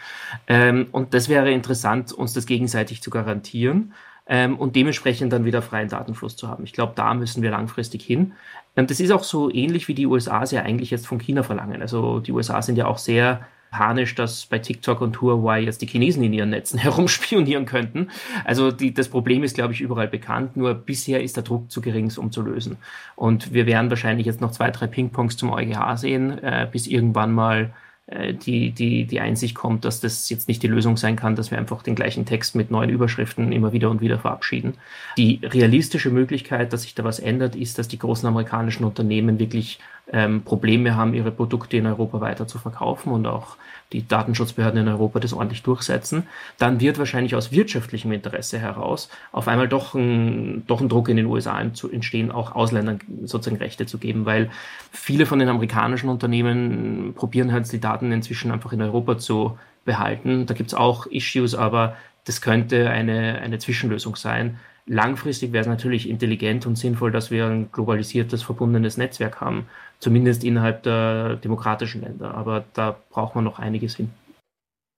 Ähm, 0.47 0.87
und 0.91 1.13
das 1.13 1.29
wäre 1.29 1.51
interessant, 1.51 2.15
uns 2.15 2.33
das 2.33 2.47
gegenseitig 2.47 3.03
zu 3.03 3.11
garantieren 3.11 3.93
ähm, 4.27 4.59
und 4.59 4.77
dementsprechend 4.77 5.33
dann 5.33 5.45
wieder 5.45 5.63
freien 5.63 5.89
Datenfluss 5.89 6.37
zu 6.37 6.49
haben. 6.49 6.65
Ich 6.65 6.73
glaube, 6.73 6.93
da 6.95 7.15
müssen 7.15 7.43
wir 7.43 7.51
langfristig 7.51 8.03
hin. 8.03 8.33
Ähm, 8.79 8.87
das 8.87 9.01
ist 9.01 9.11
auch 9.11 9.25
so 9.25 9.53
ähnlich, 9.53 9.89
wie 9.89 9.95
die 9.95 10.07
USA 10.07 10.43
es 10.43 10.53
ja 10.53 10.63
eigentlich 10.63 10.91
jetzt 10.91 11.07
von 11.07 11.19
China 11.19 11.43
verlangen. 11.43 11.83
Also 11.83 12.21
die 12.21 12.33
USA 12.33 12.63
sind 12.63 12.79
ja 12.79 12.87
auch 12.87 12.99
sehr 12.99 13.41
panisch, 13.71 14.15
dass 14.15 14.47
bei 14.47 14.61
TikTok 14.61 15.01
und 15.01 15.21
Huawei 15.21 15.61
jetzt 15.61 15.83
die 15.83 15.87
Chinesen 15.87 16.23
in 16.23 16.33
ihren 16.33 16.51
Netzen 16.51 16.79
herumspionieren 16.79 17.67
könnten. 17.67 18.09
Also 18.45 18.71
die, 18.71 18.95
das 18.95 19.09
Problem 19.09 19.43
ist, 19.43 19.57
glaube 19.57 19.75
ich, 19.75 19.81
überall 19.81 20.09
bekannt, 20.09 20.57
nur 20.57 20.75
bisher 20.75 21.23
ist 21.23 21.37
der 21.37 21.43
Druck 21.43 21.71
zu 21.71 21.81
gering, 21.81 22.11
um 22.17 22.31
zu 22.31 22.41
lösen. 22.41 22.77
Und 23.17 23.53
wir 23.53 23.67
werden 23.67 23.91
wahrscheinlich 23.91 24.27
jetzt 24.27 24.41
noch 24.41 24.53
zwei, 24.53 24.71
drei 24.71 24.87
Pingpongs 24.87 25.37
zum 25.37 25.51
EuGH 25.51 25.97
sehen, 25.97 26.39
äh, 26.39 26.69
bis 26.71 26.87
irgendwann 26.87 27.33
mal 27.33 27.75
die, 28.11 28.71
die, 28.71 29.05
die 29.05 29.21
Einsicht 29.21 29.55
kommt, 29.55 29.85
dass 29.85 30.01
das 30.01 30.31
jetzt 30.31 30.49
nicht 30.49 30.63
die 30.63 30.67
Lösung 30.67 30.97
sein 30.97 31.15
kann, 31.15 31.37
dass 31.37 31.51
wir 31.51 31.59
einfach 31.59 31.83
den 31.83 31.95
gleichen 31.95 32.25
Text 32.25 32.55
mit 32.55 32.71
neuen 32.71 32.89
Überschriften 32.89 33.53
immer 33.53 33.73
wieder 33.73 33.91
und 33.91 34.01
wieder 34.01 34.19
verabschieden. 34.19 34.75
Die 35.19 35.41
realistische 35.43 36.11
Möglichkeit, 36.11 36.73
dass 36.73 36.83
sich 36.83 36.95
da 36.95 37.05
was 37.05 37.19
ändert, 37.19 37.55
ist, 37.55 37.79
dass 37.79 37.87
die 37.87 37.99
großen 37.99 38.27
amerikanischen 38.27 38.85
Unternehmen 38.85 39.39
wirklich 39.39 39.79
ähm, 40.11 40.43
Probleme 40.43 40.97
haben, 40.97 41.13
ihre 41.13 41.31
Produkte 41.31 41.77
in 41.77 41.87
Europa 41.87 42.21
weiter 42.21 42.47
zu 42.47 42.59
verkaufen 42.59 43.13
und 43.13 43.27
auch 43.27 43.57
die 43.93 44.07
Datenschutzbehörden 44.07 44.81
in 44.81 44.89
Europa 44.89 45.19
das 45.21 45.33
ordentlich 45.33 45.63
durchsetzen, 45.63 46.27
dann 46.59 46.81
wird 46.81 46.99
wahrscheinlich 46.99 47.35
aus 47.35 47.53
wirtschaftlichem 47.53 48.13
Interesse 48.13 48.59
heraus 48.59 49.09
auf 49.33 49.49
einmal 49.49 49.69
doch 49.69 49.95
ein, 49.95 50.65
doch 50.67 50.81
ein 50.81 50.89
Druck 50.89 51.09
in 51.09 51.17
den 51.17 51.27
USA 51.27 51.59
entstehen, 51.61 52.31
auch 52.31 52.55
Ausländern 52.55 53.01
sozusagen 53.25 53.61
Rechte 53.63 53.87
zu 53.87 53.99
geben, 53.99 54.27
weil 54.27 54.51
viele 54.93 55.27
von 55.27 55.39
den 55.39 55.49
amerikanischen 55.49 56.11
Unternehmen 56.11 57.15
probieren 57.15 57.53
halt 57.53 57.71
die 57.73 57.81
Daten 57.81 58.13
inzwischen 58.13 58.51
einfach 58.51 58.73
in 58.73 58.83
Europa 58.83 59.19
zu 59.19 59.59
behalten. 59.85 60.47
Da 60.47 60.55
gibt 60.55 60.69
es 60.69 60.75
auch 60.75 61.07
Issues, 61.07 61.55
aber 61.55 61.97
das 62.25 62.43
könnte 62.43 62.91
eine, 62.91 63.39
eine 63.41 63.59
Zwischenlösung 63.59 64.17
sein. 64.17 64.59
Langfristig 64.87 65.53
wäre 65.53 65.63
es 65.63 65.69
natürlich 65.69 66.09
intelligent 66.09 66.67
und 66.67 66.77
sinnvoll, 66.77 67.11
dass 67.11 67.31
wir 67.31 67.47
ein 67.47 67.71
globalisiertes, 67.73 68.43
verbundenes 68.43 68.97
Netzwerk 68.97 69.41
haben, 69.41 69.67
zumindest 69.99 70.45
innerhalb 70.45 70.83
der 70.83 71.37
demokratischen 71.37 72.03
Länder. 72.03 72.35
Aber 72.35 72.65
da 72.75 72.97
braucht 73.11 73.35
man 73.35 73.45
noch 73.45 73.59
einiges 73.59 73.97
hin. 73.97 74.11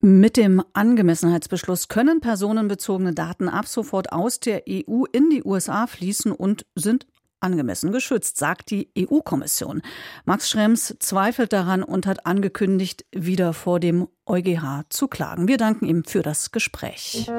Mit 0.03 0.35
dem 0.35 0.63
Angemessenheitsbeschluss 0.73 1.87
können 1.87 2.21
personenbezogene 2.21 3.13
Daten 3.13 3.47
ab 3.47 3.67
sofort 3.67 4.11
aus 4.11 4.39
der 4.39 4.63
EU 4.67 5.03
in 5.11 5.29
die 5.29 5.43
USA 5.43 5.85
fließen 5.85 6.31
und 6.31 6.65
sind 6.73 7.05
angemessen 7.39 7.91
geschützt, 7.91 8.37
sagt 8.37 8.71
die 8.71 8.89
EU-Kommission. 8.97 9.81
Max 10.25 10.49
Schrems 10.49 10.95
zweifelt 10.99 11.53
daran 11.53 11.83
und 11.83 12.07
hat 12.07 12.25
angekündigt, 12.25 13.05
wieder 13.11 13.53
vor 13.53 13.79
dem 13.79 14.07
EuGH 14.25 14.85
zu 14.89 15.07
klagen. 15.07 15.47
Wir 15.47 15.57
danken 15.57 15.85
ihm 15.85 16.03
für 16.03 16.21
das 16.21 16.51
Gespräch. 16.51 17.29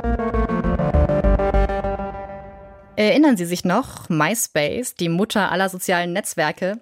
Erinnern 2.94 3.36
Sie 3.36 3.46
sich 3.46 3.64
noch, 3.64 4.08
MySpace, 4.08 4.94
die 4.94 5.08
Mutter 5.08 5.50
aller 5.50 5.68
sozialen 5.68 6.12
Netzwerke? 6.12 6.80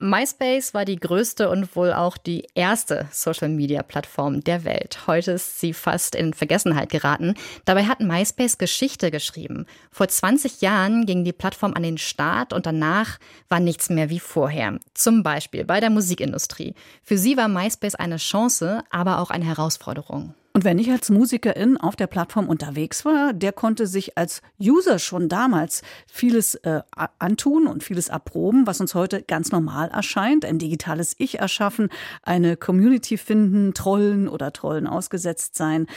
MySpace 0.00 0.74
war 0.74 0.84
die 0.84 0.96
größte 0.96 1.48
und 1.48 1.76
wohl 1.76 1.92
auch 1.92 2.16
die 2.16 2.48
erste 2.54 3.08
Social-Media-Plattform 3.12 4.42
der 4.42 4.64
Welt. 4.64 5.06
Heute 5.06 5.32
ist 5.32 5.60
sie 5.60 5.72
fast 5.72 6.16
in 6.16 6.34
Vergessenheit 6.34 6.90
geraten. 6.90 7.34
Dabei 7.64 7.84
hat 7.84 8.00
MySpace 8.00 8.58
Geschichte 8.58 9.12
geschrieben. 9.12 9.66
Vor 9.92 10.08
20 10.08 10.60
Jahren 10.62 11.06
ging 11.06 11.24
die 11.24 11.32
Plattform 11.32 11.74
an 11.74 11.84
den 11.84 11.98
Start 11.98 12.52
und 12.52 12.66
danach 12.66 13.18
war 13.48 13.60
nichts 13.60 13.88
mehr 13.88 14.10
wie 14.10 14.20
vorher. 14.20 14.80
Zum 14.94 15.22
Beispiel 15.22 15.64
bei 15.64 15.78
der 15.78 15.90
Musikindustrie. 15.90 16.74
Für 17.02 17.16
sie 17.16 17.36
war 17.36 17.46
MySpace 17.46 17.94
eine 17.94 18.16
Chance, 18.16 18.82
aber 18.90 19.20
auch 19.20 19.30
eine 19.30 19.44
Herausforderung. 19.44 20.34
Und 20.56 20.62
wer 20.62 20.74
nicht 20.74 20.92
als 20.92 21.10
Musikerin 21.10 21.76
auf 21.76 21.96
der 21.96 22.06
Plattform 22.06 22.48
unterwegs 22.48 23.04
war, 23.04 23.32
der 23.32 23.50
konnte 23.50 23.88
sich 23.88 24.16
als 24.16 24.40
User 24.60 25.00
schon 25.00 25.28
damals 25.28 25.82
vieles 26.06 26.54
äh, 26.54 26.82
antun 27.18 27.66
und 27.66 27.82
vieles 27.82 28.06
erproben, 28.06 28.64
was 28.64 28.80
uns 28.80 28.94
heute 28.94 29.24
ganz 29.24 29.50
normal 29.50 29.88
erscheint. 29.88 30.44
Ein 30.44 30.60
digitales 30.60 31.16
Ich 31.18 31.40
erschaffen, 31.40 31.88
eine 32.22 32.56
Community 32.56 33.18
finden, 33.18 33.74
Trollen 33.74 34.28
oder 34.28 34.52
Trollen 34.52 34.86
ausgesetzt 34.86 35.56
sein. 35.56 35.88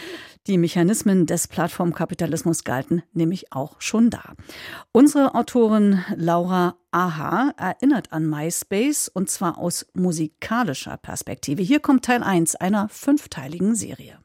Die 0.47 0.57
Mechanismen 0.57 1.27
des 1.27 1.47
Plattformkapitalismus 1.47 2.63
galten 2.63 3.03
nämlich 3.13 3.53
auch 3.53 3.79
schon 3.79 4.09
da. 4.09 4.33
Unsere 4.91 5.35
Autorin 5.35 6.03
Laura 6.15 6.77
Aha 6.89 7.51
erinnert 7.57 8.11
an 8.11 8.27
MySpace 8.27 9.07
und 9.07 9.29
zwar 9.29 9.59
aus 9.59 9.85
musikalischer 9.93 10.97
Perspektive. 10.97 11.61
Hier 11.61 11.79
kommt 11.79 12.05
Teil 12.05 12.23
1 12.23 12.55
einer 12.55 12.89
fünfteiligen 12.89 13.75
Serie. 13.75 14.17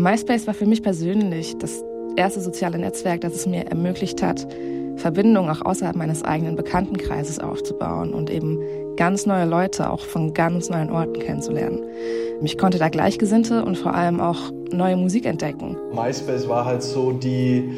MySpace 0.00 0.46
war 0.46 0.54
für 0.54 0.66
mich 0.66 0.82
persönlich 0.82 1.56
das 1.58 1.84
erste 2.16 2.40
soziale 2.40 2.78
Netzwerk, 2.78 3.20
das 3.20 3.34
es 3.34 3.46
mir 3.46 3.66
ermöglicht 3.66 4.22
hat, 4.22 4.46
Verbindungen 4.96 5.50
auch 5.50 5.62
außerhalb 5.62 5.96
meines 5.96 6.22
eigenen 6.22 6.56
Bekanntenkreises 6.56 7.38
aufzubauen 7.38 8.12
und 8.12 8.30
eben 8.30 8.58
ganz 8.96 9.26
neue 9.26 9.46
Leute 9.46 9.90
auch 9.90 10.00
von 10.00 10.34
ganz 10.34 10.68
neuen 10.68 10.90
Orten 10.90 11.18
kennenzulernen. 11.20 11.82
Ich 12.42 12.58
konnte 12.58 12.78
da 12.78 12.88
Gleichgesinnte 12.88 13.64
und 13.64 13.76
vor 13.76 13.94
allem 13.94 14.20
auch 14.20 14.50
neue 14.70 14.96
Musik 14.96 15.26
entdecken. 15.26 15.76
MySpace 15.92 16.48
war 16.48 16.64
halt 16.64 16.82
so 16.82 17.12
die 17.12 17.70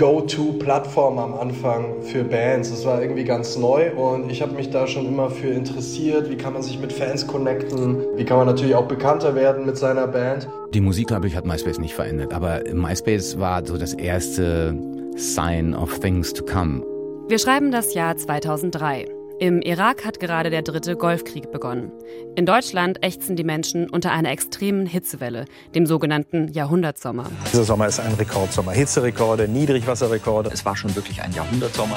Go-To-Plattform 0.00 1.18
am 1.18 1.34
Anfang 1.34 2.00
für 2.00 2.24
Bands. 2.24 2.70
Das 2.70 2.86
war 2.86 3.02
irgendwie 3.02 3.24
ganz 3.24 3.58
neu 3.58 3.92
und 3.92 4.30
ich 4.30 4.40
habe 4.40 4.52
mich 4.52 4.70
da 4.70 4.86
schon 4.86 5.04
immer 5.06 5.28
für 5.28 5.48
interessiert. 5.48 6.30
Wie 6.30 6.36
kann 6.36 6.54
man 6.54 6.62
sich 6.62 6.80
mit 6.80 6.90
Fans 6.90 7.26
connecten? 7.26 7.98
Wie 8.16 8.24
kann 8.24 8.38
man 8.38 8.46
natürlich 8.46 8.74
auch 8.74 8.88
bekannter 8.88 9.34
werden 9.34 9.66
mit 9.66 9.76
seiner 9.76 10.06
Band? 10.06 10.48
Die 10.72 10.80
Musik, 10.80 11.08
glaube 11.08 11.26
ich, 11.26 11.36
hat 11.36 11.44
MySpace 11.44 11.78
nicht 11.78 11.92
verändert, 11.92 12.32
aber 12.32 12.62
MySpace 12.72 13.38
war 13.38 13.66
so 13.66 13.76
das 13.76 13.92
erste 13.92 14.74
Sign 15.16 15.74
of 15.74 15.98
Things 15.98 16.32
to 16.32 16.46
Come. 16.46 16.82
Wir 17.28 17.38
schreiben 17.38 17.70
das 17.70 17.92
Jahr 17.92 18.16
2003. 18.16 19.19
Im 19.40 19.62
Irak 19.62 20.04
hat 20.04 20.20
gerade 20.20 20.50
der 20.50 20.60
dritte 20.60 20.96
Golfkrieg 20.96 21.50
begonnen. 21.50 21.90
In 22.36 22.44
Deutschland 22.44 23.02
ächzen 23.02 23.36
die 23.36 23.42
Menschen 23.42 23.88
unter 23.88 24.12
einer 24.12 24.30
extremen 24.30 24.84
Hitzewelle, 24.84 25.46
dem 25.74 25.86
sogenannten 25.86 26.48
Jahrhundertsommer. 26.48 27.24
Dieser 27.50 27.64
Sommer 27.64 27.86
ist 27.86 28.00
ein 28.00 28.12
Rekordsommer. 28.12 28.72
Hitzerekorde, 28.72 29.48
Niedrigwasserrekorde. 29.48 30.50
Es 30.52 30.66
war 30.66 30.76
schon 30.76 30.94
wirklich 30.94 31.22
ein 31.22 31.32
Jahrhundertsommer. 31.32 31.96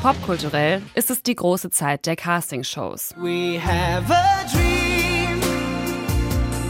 Popkulturell 0.00 0.82
ist 0.94 1.10
es 1.10 1.24
die 1.24 1.34
große 1.34 1.70
Zeit 1.70 2.06
der 2.06 2.14
Castingshows. 2.14 3.16
We 3.16 3.60
have 3.60 4.04
a 4.14 4.44
dream. 4.52 5.40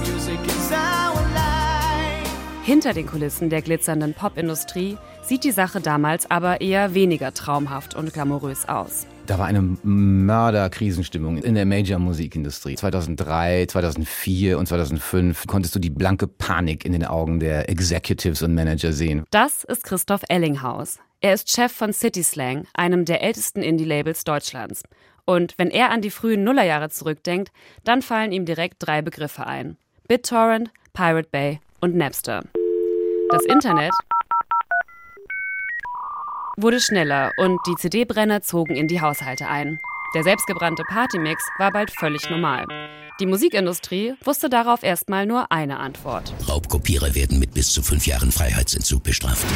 Music 0.00 0.38
is 0.46 0.70
our 0.70 1.20
life. 1.34 2.30
Hinter 2.64 2.94
den 2.94 3.06
Kulissen 3.06 3.50
der 3.50 3.60
glitzernden 3.60 4.14
Popindustrie 4.14 4.96
sieht 5.20 5.44
die 5.44 5.50
Sache 5.50 5.82
damals 5.82 6.30
aber 6.30 6.62
eher 6.62 6.94
weniger 6.94 7.34
traumhaft 7.34 7.94
und 7.94 8.14
glamourös 8.14 8.66
aus. 8.70 9.06
Da 9.26 9.38
war 9.38 9.46
eine 9.46 9.76
Mörderkrisenstimmung 9.82 11.38
in 11.38 11.54
der 11.56 11.66
Major-Musikindustrie. 11.66 12.76
2003, 12.76 13.66
2004 13.66 14.58
und 14.58 14.66
2005 14.66 15.46
konntest 15.46 15.74
du 15.74 15.78
die 15.80 15.90
blanke 15.90 16.28
Panik 16.28 16.84
in 16.84 16.92
den 16.92 17.04
Augen 17.04 17.40
der 17.40 17.68
Executives 17.68 18.42
und 18.42 18.54
Manager 18.54 18.92
sehen. 18.92 19.24
Das 19.30 19.64
ist 19.64 19.84
Christoph 19.84 20.22
Ellinghaus. 20.28 20.98
Er 21.20 21.34
ist 21.34 21.50
Chef 21.50 21.72
von 21.72 21.92
City 21.92 22.22
Slang, 22.22 22.66
einem 22.74 23.04
der 23.04 23.22
ältesten 23.22 23.62
Indie-Labels 23.62 24.22
Deutschlands. 24.24 24.84
Und 25.24 25.54
wenn 25.58 25.70
er 25.70 25.90
an 25.90 26.02
die 26.02 26.10
frühen 26.10 26.44
Nullerjahre 26.44 26.88
zurückdenkt, 26.90 27.50
dann 27.82 28.02
fallen 28.02 28.30
ihm 28.30 28.44
direkt 28.44 28.76
drei 28.78 29.02
Begriffe 29.02 29.46
ein. 29.46 29.76
BitTorrent, 30.06 30.70
Pirate 30.92 31.28
Bay 31.30 31.60
und 31.80 31.96
Napster. 31.96 32.44
Das 33.30 33.44
Internet 33.44 33.92
wurde 36.56 36.80
schneller 36.80 37.32
und 37.36 37.58
die 37.66 37.74
CD-Brenner 37.76 38.42
zogen 38.42 38.76
in 38.76 38.88
die 38.88 39.00
Haushalte 39.00 39.46
ein. 39.48 39.78
Der 40.14 40.22
selbstgebrannte 40.22 40.82
Partymix 40.84 41.46
war 41.58 41.70
bald 41.70 41.90
völlig 41.90 42.28
normal. 42.30 42.66
Die 43.20 43.26
Musikindustrie 43.26 44.14
wusste 44.24 44.48
darauf 44.48 44.82
erstmal 44.82 45.26
nur 45.26 45.52
eine 45.52 45.78
Antwort. 45.78 46.32
Raubkopierer 46.48 47.14
werden 47.14 47.38
mit 47.38 47.52
bis 47.54 47.72
zu 47.72 47.82
fünf 47.82 48.06
Jahren 48.06 48.32
Freiheitsentzug 48.32 49.02
bestraft. 49.02 49.46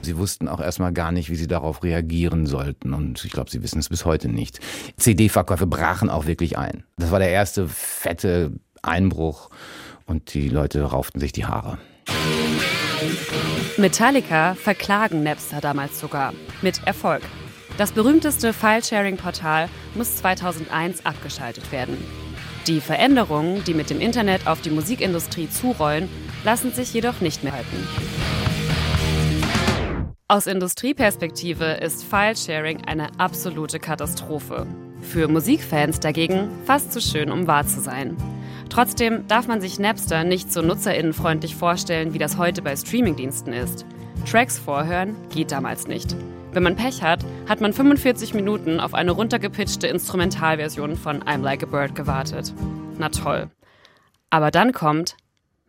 Sie 0.00 0.16
wussten 0.16 0.48
auch 0.48 0.60
erstmal 0.60 0.92
gar 0.92 1.12
nicht, 1.12 1.28
wie 1.28 1.36
sie 1.36 1.46
darauf 1.46 1.82
reagieren 1.82 2.46
sollten. 2.46 2.94
Und 2.94 3.24
ich 3.24 3.32
glaube, 3.32 3.50
sie 3.50 3.62
wissen 3.62 3.78
es 3.78 3.88
bis 3.88 4.04
heute 4.04 4.28
nicht. 4.28 4.60
CD-Verkäufe 4.96 5.66
brachen 5.66 6.08
auch 6.08 6.26
wirklich 6.26 6.56
ein. 6.56 6.84
Das 6.96 7.10
war 7.10 7.18
der 7.18 7.30
erste 7.30 7.68
fette 7.68 8.52
Einbruch 8.82 9.50
und 10.06 10.32
die 10.32 10.48
Leute 10.48 10.82
rauften 10.82 11.20
sich 11.20 11.32
die 11.32 11.44
Haare. 11.44 11.78
Metallica 13.76 14.54
verklagen 14.54 15.22
Napster 15.22 15.60
damals 15.60 16.00
sogar. 16.00 16.34
Mit 16.62 16.80
Erfolg. 16.84 17.22
Das 17.76 17.92
berühmteste 17.92 18.52
File-Sharing-Portal 18.52 19.68
muss 19.94 20.16
2001 20.16 21.06
abgeschaltet 21.06 21.70
werden. 21.70 21.96
Die 22.66 22.80
Veränderungen, 22.80 23.62
die 23.64 23.74
mit 23.74 23.88
dem 23.88 24.00
Internet 24.00 24.48
auf 24.48 24.60
die 24.60 24.70
Musikindustrie 24.70 25.48
zurollen, 25.48 26.08
lassen 26.44 26.72
sich 26.72 26.92
jedoch 26.92 27.20
nicht 27.20 27.44
mehr 27.44 27.52
halten. 27.52 27.88
Aus 30.26 30.46
Industrieperspektive 30.46 31.64
ist 31.80 32.04
File-Sharing 32.04 32.84
eine 32.84 33.08
absolute 33.18 33.78
Katastrophe. 33.78 34.66
Für 35.00 35.28
Musikfans 35.28 36.00
dagegen 36.00 36.50
fast 36.64 36.92
zu 36.92 37.00
schön, 37.00 37.30
um 37.30 37.46
wahr 37.46 37.66
zu 37.66 37.80
sein. 37.80 38.16
Trotzdem 38.70 39.26
darf 39.28 39.46
man 39.46 39.60
sich 39.60 39.78
Napster 39.78 40.24
nicht 40.24 40.52
so 40.52 40.62
nutzerinnenfreundlich 40.62 41.56
vorstellen, 41.56 42.12
wie 42.12 42.18
das 42.18 42.36
heute 42.36 42.62
bei 42.62 42.76
Streamingdiensten 42.76 43.52
ist. 43.52 43.86
Tracks 44.30 44.58
vorhören 44.58 45.16
geht 45.30 45.52
damals 45.52 45.86
nicht. 45.86 46.14
Wenn 46.52 46.62
man 46.62 46.76
Pech 46.76 47.02
hat, 47.02 47.24
hat 47.48 47.60
man 47.60 47.72
45 47.72 48.34
Minuten 48.34 48.80
auf 48.80 48.94
eine 48.94 49.12
runtergepitchte 49.12 49.86
Instrumentalversion 49.86 50.96
von 50.96 51.22
I'm 51.22 51.42
Like 51.42 51.62
a 51.62 51.66
Bird 51.66 51.94
gewartet. 51.94 52.52
Na 52.98 53.08
toll. 53.08 53.50
Aber 54.30 54.50
dann 54.50 54.72
kommt 54.72 55.16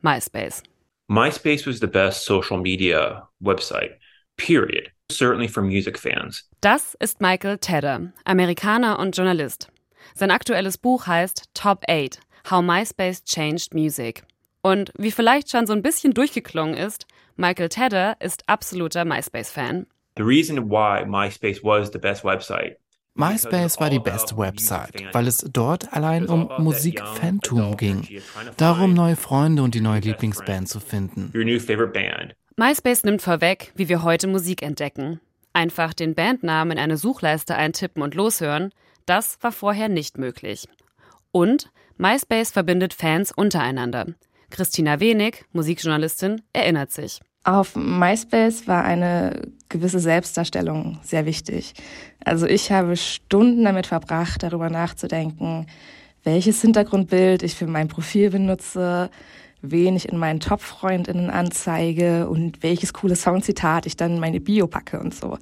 MySpace. 0.02 0.64
MySpace 1.08 1.66
was 1.66 1.80
the 1.80 1.88
best 1.88 2.26
social 2.26 2.60
media 2.60 3.30
website, 3.40 3.98
period. 4.38 4.92
Certainly 5.12 5.48
for 5.48 5.64
music 5.64 5.98
fans. 5.98 6.48
Das 6.62 6.96
ist 7.00 7.20
Michael 7.20 7.58
Tedder, 7.58 8.14
Amerikaner 8.26 9.00
und 9.00 9.18
Journalist. 9.18 9.70
Sein 10.14 10.32
aktuelles 10.32 10.78
Buch 10.78 11.08
heißt 11.08 11.46
Top 11.54 11.84
8 11.90 12.20
How 12.50 12.62
MySpace 12.62 13.24
Changed 13.24 13.74
Music. 13.74 14.24
Und 14.62 14.92
wie 14.98 15.12
vielleicht 15.12 15.52
schon 15.52 15.68
so 15.68 15.74
ein 15.74 15.82
bisschen 15.82 16.14
durchgeklungen 16.14 16.76
ist, 16.76 17.06
Michael 17.36 17.70
Tedder 17.70 18.18
ist 18.20 18.44
absoluter 18.48 19.06
MySpace-Fan. 19.06 19.86
The 20.18 20.24
reason 20.24 20.70
why 20.70 21.06
MySpace 21.06 21.64
was 21.64 21.92
the 21.92 22.00
best 22.00 22.24
website 22.24 22.78
MySpace 23.20 23.80
war 23.82 23.90
die 23.90 24.00
beste 24.00 24.38
Website, 24.38 24.94
weil 25.12 25.28
es 25.28 25.40
dort 25.52 25.92
allein 25.92 26.28
um 26.28 26.50
Musikfantum 26.58 27.76
ging. 27.76 28.08
Darum, 28.56 28.94
neue 28.94 29.18
Freunde 29.18 29.62
und 29.62 29.76
die 29.76 29.82
neue 29.82 30.00
Lieblingsband 30.00 30.70
zu 30.70 30.80
finden. 30.80 31.32
MySpace 32.56 33.04
nimmt 33.04 33.22
vorweg, 33.22 33.74
wie 33.76 33.90
wir 33.90 34.04
heute 34.04 34.28
Musik 34.28 34.62
entdecken. 34.62 35.20
Einfach 35.52 35.94
den 35.94 36.16
Bandnamen 36.16 36.78
in 36.78 36.80
eine 36.80 36.96
Suchleiste 36.96 37.56
eintippen 37.56 38.02
und 38.02 38.16
loshören, 38.16 38.72
das 39.06 39.38
war 39.42 39.52
vorher 39.52 39.90
nicht 39.90 40.18
möglich. 40.18 40.70
Und 41.32 41.72
MySpace 42.02 42.52
verbindet 42.52 42.94
Fans 42.94 43.34
untereinander. 43.34 44.06
Christina 44.52 45.02
Wenig, 45.02 45.44
Musikjournalistin, 45.52 46.42
erinnert 46.54 46.94
sich. 46.94 47.20
Auf 47.44 47.76
MySpace 47.76 48.70
war 48.70 48.86
eine 48.86 49.52
gewisse 49.68 50.00
Selbstdarstellung 50.00 51.00
sehr 51.04 51.26
wichtig. 51.26 51.74
Also 52.24 52.46
ich 52.48 52.72
habe 52.72 52.96
Stunden 52.96 53.66
damit 53.66 53.86
verbracht, 53.86 54.44
darüber 54.44 54.70
nachzudenken, 54.70 55.68
welches 56.24 56.62
Hintergrundbild 56.62 57.44
ich 57.44 57.56
für 57.56 57.68
mein 57.68 57.90
Profil 57.90 58.30
benutze, 58.30 59.10
wen 59.62 59.98
ich 59.98 60.08
in 60.08 60.18
meinen 60.18 60.40
Top-FreundInnen 60.40 61.30
anzeige 61.30 62.30
und 62.30 62.64
welches 62.64 62.94
coole 62.94 63.18
Songzitat 63.18 63.86
ich 63.86 63.98
dann 63.98 64.14
in 64.14 64.20
meine 64.22 64.40
Bio 64.40 64.68
packe 64.68 65.02
und 65.02 65.14
so. 65.14 65.38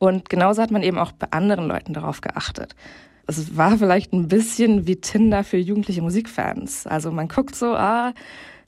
Und 0.00 0.28
genauso 0.28 0.62
hat 0.62 0.72
man 0.72 0.82
eben 0.82 0.98
auch 0.98 1.12
bei 1.12 1.28
anderen 1.30 1.68
Leuten 1.68 1.92
darauf 1.92 2.22
geachtet. 2.22 2.74
Es 3.26 3.56
war 3.56 3.78
vielleicht 3.78 4.12
ein 4.12 4.28
bisschen 4.28 4.86
wie 4.86 4.96
Tinder 4.96 5.44
für 5.44 5.56
jugendliche 5.56 6.02
Musikfans. 6.02 6.86
Also 6.86 7.12
man 7.12 7.28
guckt 7.28 7.54
so, 7.54 7.74
ah, 7.74 8.12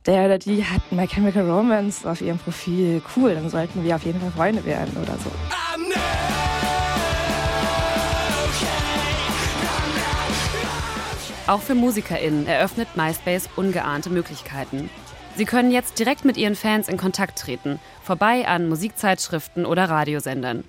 der 0.06 0.26
oder 0.26 0.38
die 0.38 0.64
hat 0.64 0.92
My 0.92 1.06
Chemical 1.08 1.50
Romance 1.50 2.08
auf 2.08 2.20
ihrem 2.20 2.38
Profil. 2.38 3.02
Cool, 3.16 3.34
dann 3.34 3.50
sollten 3.50 3.82
wir 3.82 3.96
auf 3.96 4.04
jeden 4.04 4.20
Fall 4.20 4.30
Freunde 4.30 4.64
werden 4.64 4.96
oder 4.96 5.16
so. 5.18 5.30
Auch 11.46 11.60
für 11.60 11.74
MusikerInnen 11.74 12.46
eröffnet 12.46 12.88
MySpace 12.96 13.50
ungeahnte 13.56 14.08
Möglichkeiten. 14.08 14.88
Sie 15.36 15.44
können 15.44 15.72
jetzt 15.72 15.98
direkt 15.98 16.24
mit 16.24 16.36
ihren 16.36 16.54
Fans 16.54 16.88
in 16.88 16.96
Kontakt 16.96 17.38
treten, 17.38 17.80
vorbei 18.02 18.46
an 18.46 18.68
Musikzeitschriften 18.68 19.66
oder 19.66 19.90
Radiosendern. 19.90 20.64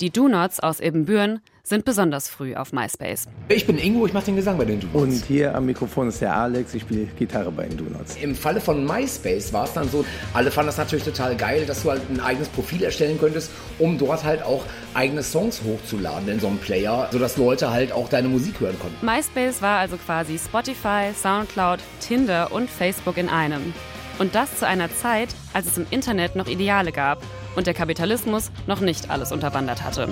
Die 0.00 0.10
Do-Nots 0.10 0.60
aus 0.60 0.78
Ebenbüren 0.78 1.40
sind 1.62 1.84
besonders 1.84 2.28
früh 2.28 2.54
auf 2.54 2.72
MySpace. 2.72 3.26
Ich 3.48 3.66
bin 3.66 3.78
Ingo, 3.78 4.06
ich 4.06 4.12
mache 4.12 4.26
den 4.26 4.36
Gesang 4.36 4.58
bei 4.58 4.64
den 4.64 4.80
Do-Nots. 4.80 5.02
Und 5.02 5.24
hier 5.24 5.54
am 5.54 5.66
Mikrofon 5.66 6.08
ist 6.08 6.20
der 6.20 6.34
Alex, 6.34 6.74
ich 6.74 6.82
spiele 6.82 7.06
Gitarre 7.18 7.50
bei 7.50 7.66
den 7.66 7.76
Do-Nots. 7.76 8.16
Im 8.16 8.34
Falle 8.34 8.60
von 8.60 8.84
MySpace 8.84 9.52
war 9.52 9.64
es 9.64 9.72
dann 9.72 9.88
so, 9.88 10.04
alle 10.34 10.50
fanden 10.50 10.68
das 10.68 10.78
natürlich 10.78 11.04
total 11.04 11.36
geil, 11.36 11.64
dass 11.66 11.82
du 11.82 11.90
halt 11.90 12.02
ein 12.10 12.20
eigenes 12.20 12.48
Profil 12.48 12.82
erstellen 12.82 13.18
könntest, 13.18 13.50
um 13.78 13.98
dort 13.98 14.24
halt 14.24 14.42
auch 14.42 14.64
eigene 14.94 15.22
Songs 15.22 15.62
hochzuladen 15.62 16.28
in 16.28 16.40
so 16.40 16.48
einem 16.48 16.58
Player, 16.58 17.08
sodass 17.12 17.36
Leute 17.36 17.70
halt 17.70 17.92
auch 17.92 18.08
deine 18.08 18.28
Musik 18.28 18.60
hören 18.60 18.78
konnten. 18.78 19.04
MySpace 19.04 19.62
war 19.62 19.78
also 19.78 19.96
quasi 19.96 20.38
Spotify, 20.38 21.10
Soundcloud, 21.14 21.80
Tinder 22.00 22.52
und 22.52 22.70
Facebook 22.70 23.16
in 23.16 23.28
einem. 23.28 23.72
Und 24.18 24.34
das 24.34 24.58
zu 24.58 24.66
einer 24.66 24.92
Zeit, 24.94 25.30
als 25.54 25.66
es 25.66 25.78
im 25.78 25.86
Internet 25.90 26.36
noch 26.36 26.46
Ideale 26.46 26.92
gab 26.92 27.22
und 27.56 27.66
der 27.66 27.74
Kapitalismus 27.74 28.50
noch 28.66 28.80
nicht 28.80 29.10
alles 29.10 29.32
unterwandert 29.32 29.82
hatte. 29.82 30.08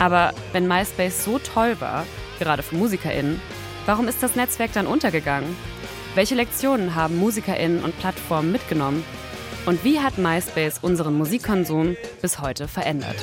Aber 0.00 0.32
wenn 0.52 0.66
MySpace 0.66 1.24
so 1.24 1.38
toll 1.38 1.78
war, 1.78 2.06
gerade 2.38 2.62
für 2.62 2.74
MusikerInnen, 2.74 3.38
warum 3.84 4.08
ist 4.08 4.22
das 4.22 4.34
Netzwerk 4.34 4.72
dann 4.72 4.86
untergegangen? 4.86 5.54
Welche 6.14 6.34
Lektionen 6.34 6.94
haben 6.94 7.18
MusikerInnen 7.18 7.84
und 7.84 7.96
Plattformen 7.98 8.50
mitgenommen? 8.50 9.04
Und 9.66 9.84
wie 9.84 10.00
hat 10.00 10.16
MySpace 10.16 10.78
unseren 10.80 11.18
Musikkonsum 11.18 11.96
bis 12.22 12.40
heute 12.40 12.66
verändert? 12.66 13.14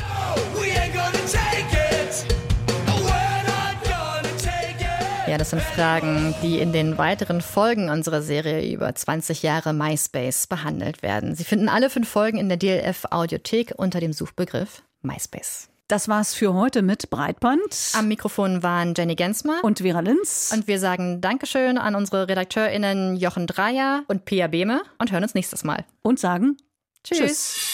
Ja, 5.27 5.37
das 5.39 5.49
sind 5.49 5.63
Fragen, 5.63 6.35
die 6.43 6.59
in 6.59 6.73
den 6.73 6.99
weiteren 6.99 7.41
Folgen 7.41 7.89
unserer 7.89 8.21
Serie 8.21 8.71
über 8.71 8.93
20 8.93 9.41
Jahre 9.41 9.73
MySpace 9.73 10.45
behandelt 10.45 11.01
werden. 11.01 11.35
Sie 11.35 11.43
finden 11.43 11.69
alle 11.69 11.89
fünf 11.89 12.07
Folgen 12.07 12.37
in 12.37 12.49
der 12.49 12.57
DLF 12.57 13.05
Audiothek 13.09 13.73
unter 13.75 13.99
dem 13.99 14.13
Suchbegriff 14.13 14.83
MySpace. 15.01 15.69
Das 15.87 16.09
war's 16.09 16.33
für 16.33 16.53
heute 16.53 16.81
mit 16.81 17.09
Breitband. 17.09 17.91
Am 17.93 18.09
Mikrofon 18.09 18.61
waren 18.61 18.93
Jenny 18.97 19.15
Gensmer 19.15 19.63
und 19.63 19.79
Vera 19.79 20.01
Linz. 20.01 20.51
Und 20.53 20.67
wir 20.67 20.79
sagen 20.79 21.21
Dankeschön 21.21 21.77
an 21.77 21.95
unsere 21.95 22.27
RedakteurInnen 22.27 23.15
Jochen 23.15 23.47
Dreier 23.47 24.03
und 24.07 24.25
Pia 24.25 24.47
Behme 24.47 24.81
und 24.97 25.13
hören 25.13 25.23
uns 25.23 25.33
nächstes 25.33 25.63
Mal. 25.63 25.85
Und 26.01 26.19
sagen 26.19 26.57
Tschüss. 27.05 27.19
Tschüss. 27.19 27.66